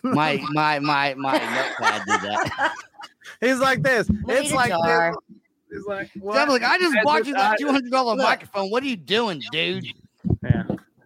My 0.03 0.43
my 0.51 0.79
my 0.79 1.13
my 1.15 1.33
notepad 1.33 2.01
did 2.07 2.21
that. 2.21 2.73
He's 3.41 3.59
like 3.59 3.83
this. 3.83 4.09
We 4.09 4.33
it's 4.33 4.49
need 4.49 4.55
like 4.55 4.71
this. 4.71 5.15
He's 5.71 5.85
like, 5.85 6.09
I'm 6.15 6.21
what? 6.21 6.49
like, 6.49 6.63
I 6.63 6.77
just 6.79 6.95
bought 7.03 7.25
you 7.25 7.33
that 7.33 7.57
two 7.59 7.67
hundred 7.67 7.91
dollar 7.91 8.15
microphone. 8.21 8.69
What 8.69 8.83
are 8.83 8.87
you 8.87 8.97
doing, 8.97 9.41
dude? 9.51 9.85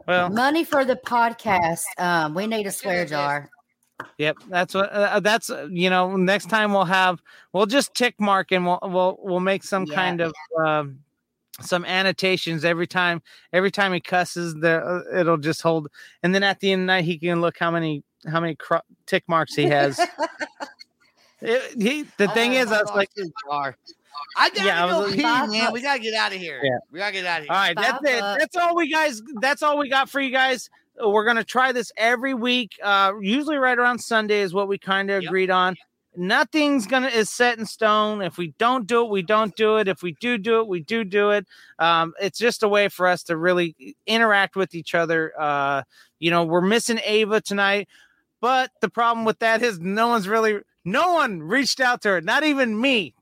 Yeah. 0.07 0.23
Well, 0.23 0.29
Money 0.29 0.63
for 0.63 0.85
the 0.85 0.95
podcast. 0.95 1.83
Um, 1.97 2.33
we 2.33 2.47
need 2.47 2.67
a 2.67 2.71
swear 2.71 3.05
jar. 3.05 3.49
yep. 4.17 4.37
That's 4.49 4.73
what. 4.73 4.89
Uh, 4.91 5.19
that's 5.19 5.49
uh, 5.49 5.67
you 5.71 5.89
know. 5.89 6.15
Next 6.17 6.49
time 6.49 6.73
we'll 6.73 6.85
have. 6.85 7.21
We'll 7.53 7.65
just 7.65 7.93
tick 7.95 8.15
mark 8.19 8.51
and 8.51 8.65
we'll 8.65 8.79
we'll 8.83 9.17
we'll 9.21 9.39
make 9.39 9.63
some 9.63 9.85
Yeah. 9.85 9.95
kind 9.95 10.21
of. 10.21 10.33
Um, 10.63 10.99
some 11.61 11.85
annotations 11.85 12.65
every 12.65 12.85
time 12.85 13.21
every 13.53 13.71
time 13.71 13.93
he 13.93 14.01
cusses 14.01 14.59
there 14.59 14.85
uh, 14.85 15.01
it'll 15.17 15.37
just 15.37 15.61
hold 15.61 15.87
and 16.21 16.35
then 16.35 16.43
at 16.43 16.59
the 16.59 16.69
end 16.73 16.81
of 16.81 16.83
the 16.83 16.87
night 16.87 17.05
he 17.05 17.17
can 17.17 17.39
look 17.39 17.57
how 17.57 17.71
many 17.71 18.03
how 18.29 18.41
many 18.41 18.55
cro- 18.55 18.81
tick 19.05 19.23
marks 19.29 19.55
he 19.55 19.63
has 19.63 19.97
It- 21.41 21.81
he, 21.81 22.01
the 22.17 22.27
thing 22.27 22.55
Oh, 22.57 22.59
is 22.59 22.71
i 22.73 22.81
was 22.81 22.91
like 22.93 23.09
gosh, 23.15 23.27
jar. 23.49 23.77
I 24.37 24.49
gotta 24.49 24.65
Yeah, 24.67 24.85
I 24.85 24.89
go 24.89 25.01
was 25.03 25.15
pee, 25.15 25.23
like- 25.23 25.49
man. 25.49 25.71
We 25.73 25.81
gotta 25.81 25.99
get 25.99 26.13
out 26.13 26.33
of 26.33 26.37
here. 26.39 26.59
Yeah. 26.63 26.77
We 26.91 26.99
gotta 26.99 27.11
get 27.13 27.25
out 27.25 27.39
of 27.39 27.45
here. 27.45 27.53
All 27.53 27.57
right, 27.59 27.75
that's 27.75 27.91
Five 27.93 28.05
it. 28.05 28.39
That's 28.39 28.55
all 28.55 28.75
we 28.75 28.89
guys. 28.91 29.21
That's 29.41 29.63
all 29.63 29.77
we 29.77 29.89
got 29.89 30.09
for 30.09 30.19
you 30.19 30.31
guys. 30.31 30.69
Uh, 31.03 31.09
We're 31.09 31.25
gonna 31.25 31.43
try 31.43 31.71
this 31.71 31.91
every 31.97 32.33
week. 32.33 32.71
Uh, 32.83 33.13
usually 33.21 33.57
right 33.57 33.77
around 33.77 33.99
Sunday 33.99 34.41
is 34.41 34.53
what 34.53 34.67
we 34.67 34.77
kind 34.77 35.09
of 35.09 35.23
Yep. 35.23 35.29
agreed 35.29 35.49
on. 35.49 35.75
Nothing's 36.17 36.87
gonna 36.87 37.07
is 37.09 37.29
set 37.29 37.57
in 37.57 37.65
stone. 37.65 38.21
If 38.21 38.37
we 38.37 38.53
don't 38.57 38.87
do 38.87 39.03
it, 39.03 39.09
we 39.09 39.21
don't 39.21 39.53
do 39.55 39.77
it. 39.77 39.87
If 39.89 40.01
we 40.01 40.13
do 40.21 40.37
do 40.37 40.59
it, 40.61 40.67
we 40.67 40.79
do 40.79 41.03
do 41.03 41.31
it. 41.31 41.45
Um, 41.79 42.13
it's 42.21 42.37
just 42.39 42.63
a 42.63 42.69
way 42.69 42.87
for 42.87 43.07
us 43.07 43.23
to 43.23 43.35
really 43.35 43.95
interact 44.07 44.55
with 44.55 44.75
each 44.75 44.95
other. 44.95 45.33
Uh, 45.37 45.83
you 46.19 46.31
know, 46.31 46.43
we're 46.45 46.61
missing 46.61 46.99
Ava 47.03 47.41
tonight, 47.41 47.89
but 48.39 48.71
the 48.79 48.89
problem 48.89 49.25
with 49.25 49.39
that 49.39 49.61
is 49.61 49.79
no 49.79 50.07
one's 50.07 50.27
really, 50.29 50.59
no 50.85 51.13
one 51.13 51.39
reached 51.41 51.81
out 51.81 52.01
to 52.03 52.09
her. 52.09 52.21
Not 52.21 52.43
even 52.45 52.79
me. 52.79 53.14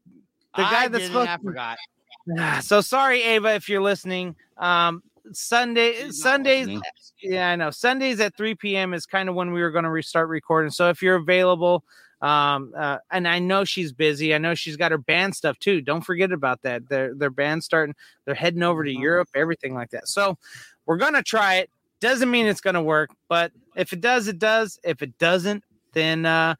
The 0.56 0.62
guy 0.64 0.84
I 0.84 0.88
that's 0.88 1.10
didn't, 1.10 1.28
I 1.28 1.38
forgot. 1.38 1.78
So 2.64 2.82
sorry, 2.82 3.22
Ava, 3.22 3.56
if 3.56 3.68
you're 3.68 3.82
listening. 3.82 4.36
Um, 4.58 5.04
Sunday, 5.32 5.94
She's 5.94 6.22
Sundays, 6.22 6.68
yeah, 7.22 7.50
I 7.50 7.56
know. 7.56 7.70
Sundays 7.72 8.20
at 8.20 8.36
3 8.36 8.56
p.m. 8.56 8.94
is 8.94 9.06
kind 9.06 9.30
of 9.30 9.36
when 9.36 9.52
we 9.54 9.62
were 9.62 9.72
going 9.72 9.86
to 9.86 9.90
restart 9.90 10.28
recording. 10.30 10.70
So 10.72 10.90
if 10.90 11.02
you're 11.02 11.16
available, 11.16 11.84
um, 12.22 12.74
uh, 12.78 12.98
and 13.12 13.28
I 13.28 13.40
know 13.40 13.64
she's 13.66 13.92
busy. 13.92 14.34
I 14.34 14.38
know 14.38 14.54
she's 14.54 14.78
got 14.78 14.92
her 14.92 14.98
band 14.98 15.36
stuff 15.36 15.58
too. 15.60 15.82
Don't 15.82 16.02
forget 16.02 16.32
about 16.32 16.62
that. 16.64 16.88
Their 16.90 17.14
their 17.14 17.30
band 17.30 17.64
starting. 17.64 17.96
They're 18.26 18.36
heading 18.36 18.64
over 18.64 18.84
to 18.84 18.92
Mhm. 18.92 19.02
Europe. 19.02 19.30
Everything 19.36 19.74
like 19.74 19.90
that. 19.92 20.08
So 20.08 20.38
we're 20.86 20.98
gonna 20.98 21.24
try 21.24 21.56
it. 21.56 21.70
Doesn't 22.00 22.30
mean 22.32 22.46
it's 22.48 22.62
gonna 22.62 22.84
work, 22.84 23.10
but 23.28 23.52
if 23.76 23.92
it 23.94 24.02
does, 24.02 24.28
it 24.28 24.40
does. 24.40 24.80
If 24.84 25.02
it 25.02 25.18
doesn't, 25.18 25.64
then 25.94 26.26
uh, 26.26 26.56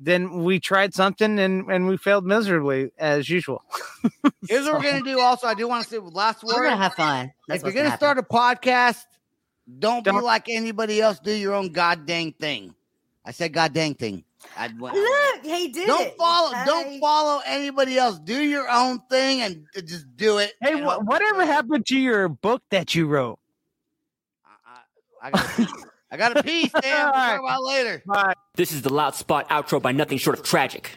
then 0.00 0.42
we 0.44 0.60
tried 0.60 0.92
something 0.94 1.38
and 1.38 1.70
and 1.70 1.86
we 1.86 1.96
failed 1.96 2.24
miserably 2.24 2.90
as 2.98 3.28
usual. 3.28 3.62
Here's 4.48 4.66
what 4.66 4.74
we're 4.82 4.90
gonna 4.90 5.02
do. 5.04 5.20
Also, 5.20 5.46
I 5.46 5.54
do 5.54 5.66
want 5.68 5.84
to 5.84 5.90
say 5.90 5.98
last 5.98 6.42
word. 6.42 6.54
We're 6.56 6.64
gonna 6.64 6.76
have 6.82 6.94
fun. 6.94 7.32
That's 7.48 7.62
if 7.62 7.74
you're 7.74 7.84
what's 7.84 7.96
gonna 7.96 7.96
start 7.96 8.18
a 8.18 8.22
podcast, 8.22 9.02
don't, 9.78 10.04
be 10.04 10.10
Don't- 10.10 10.22
like 10.24 10.48
anybody 10.48 11.00
else. 11.00 11.18
Do 11.20 11.32
your 11.32 11.54
own 11.54 11.72
god 11.72 11.98
goddamn 12.00 12.32
thing. 12.32 12.74
I 13.24 13.30
said 13.30 13.52
god 13.52 13.72
goddamn 13.72 13.94
thing. 13.94 14.24
I, 14.58 14.66
Look, 14.68 14.92
he 15.42 15.68
did 15.68 15.86
don't 15.86 16.02
it. 16.08 16.16
follow. 16.18 16.50
Okay. 16.50 16.64
Don't 16.66 17.00
follow 17.00 17.40
anybody 17.46 17.96
else. 17.96 18.18
Do 18.18 18.42
your 18.42 18.68
own 18.70 19.00
thing 19.08 19.40
and 19.40 19.64
just 19.86 20.14
do 20.16 20.36
it. 20.36 20.52
Hey, 20.60 20.72
And 20.74 20.84
wha- 20.84 20.96
hope- 20.96 21.04
whatever 21.04 21.46
happened 21.46 21.86
to 21.86 21.98
your 21.98 22.28
book 22.28 22.62
that 22.70 22.94
you 22.94 23.06
wrote? 23.06 23.38
I, 24.44 24.50
I, 25.22 25.28
I 25.28 25.30
got. 25.30 25.44
a 25.46 25.56
piece. 25.56 25.83
I 26.14 26.16
got 26.16 26.36
a 26.36 26.44
piece. 26.44 26.70
Damn. 26.80 27.06
We'll 27.06 27.12
talk 27.12 27.40
about 27.40 27.58
it 27.58 27.66
later. 27.66 28.02
This 28.54 28.70
is 28.70 28.82
the 28.82 28.92
Loud 28.92 29.16
Spot 29.16 29.48
outro 29.48 29.82
by 29.82 29.90
Nothing 29.90 30.18
Short 30.18 30.38
of 30.38 30.44
Tragic. 30.44 30.92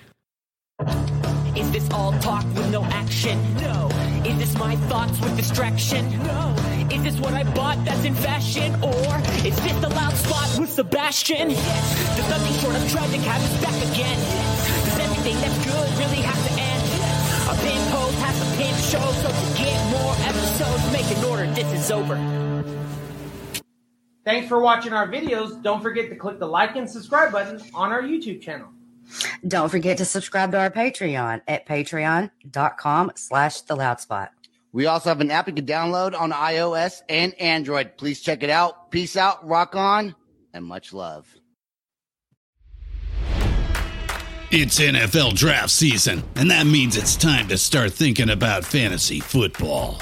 Is 1.56 1.72
this 1.72 1.90
all 1.90 2.12
talk 2.20 2.46
with 2.54 2.70
no 2.70 2.84
action? 2.84 3.42
No. 3.56 3.90
Is 4.24 4.38
this 4.38 4.56
my 4.60 4.76
thoughts 4.86 5.20
with 5.20 5.36
distraction? 5.36 6.08
No. 6.24 6.54
Is 6.92 7.02
this 7.02 7.20
what 7.20 7.34
I 7.34 7.42
bought 7.56 7.84
that's 7.84 8.06
in 8.06 8.14
fashion? 8.14 8.76
Or 8.84 9.18
is 9.44 9.56
this 9.58 9.74
the 9.82 9.90
Loud 9.90 10.14
Spot 10.14 10.60
with 10.60 10.70
Sebastian? 10.70 11.50
Yes. 11.50 12.16
Does 12.16 12.30
Nothing 12.30 12.54
Short 12.62 12.76
of 12.76 12.92
Tragic 12.92 13.22
have 13.22 13.42
us 13.42 13.64
back 13.64 13.78
again? 13.90 14.20
Yes. 14.20 14.86
Does 14.86 15.00
everything 15.00 15.36
that's 15.42 15.66
good 15.66 15.90
really 15.98 16.22
have 16.22 16.42
to 16.46 16.52
end? 16.62 16.84
Yes. 16.94 17.50
A 17.50 17.56
pin 17.66 17.92
post 17.92 18.18
has 18.20 18.38
a 18.38 18.58
pin 18.62 18.76
show, 18.86 19.12
so 19.24 19.30
to 19.34 19.58
get 19.58 19.82
more 19.90 20.14
episodes, 20.30 20.92
make 20.94 21.10
an 21.18 21.26
order. 21.26 21.48
This 21.56 21.74
is 21.74 21.90
over. 21.90 22.37
Thanks 24.28 24.50
for 24.50 24.60
watching 24.60 24.92
our 24.92 25.08
videos. 25.08 25.64
Don't 25.64 25.82
forget 25.82 26.10
to 26.10 26.16
click 26.18 26.38
the 26.38 26.46
like 26.46 26.76
and 26.76 26.90
subscribe 26.90 27.32
button 27.32 27.62
on 27.74 27.94
our 27.94 28.02
YouTube 28.02 28.42
channel. 28.42 28.68
Don't 29.48 29.70
forget 29.70 29.98
to 30.00 30.04
subscribe 30.04 30.52
to 30.52 30.60
our 30.60 30.70
Patreon 30.70 31.40
at 31.48 31.66
patreon.com 31.66 33.14
slash 33.16 33.62
the 33.62 33.78
loud 33.78 34.02
spot. 34.02 34.34
We 34.74 34.86
also 34.86 35.08
have 35.08 35.22
an 35.22 35.32
app 35.32 35.48
you 35.48 35.54
can 35.54 35.66
download 35.66 36.14
on 36.20 36.34
iOS 36.34 37.04
and 37.08 37.40
Android. 37.40 37.96
Please 37.96 38.20
check 38.20 38.44
it 38.44 38.50
out. 38.50 38.92
Peace 38.92 39.16
out, 39.16 39.48
rock 39.48 39.78
on, 39.78 40.14
and 40.54 40.66
much 40.66 40.92
love. 40.92 41.34
It's 44.52 44.78
NFL 44.78 45.36
draft 45.36 45.70
season, 45.70 46.22
and 46.36 46.52
that 46.52 46.68
means 46.68 46.98
it's 46.98 47.16
time 47.16 47.48
to 47.48 47.58
start 47.58 47.94
thinking 47.94 48.30
about 48.30 48.66
fantasy 48.66 49.22
football. 49.22 50.02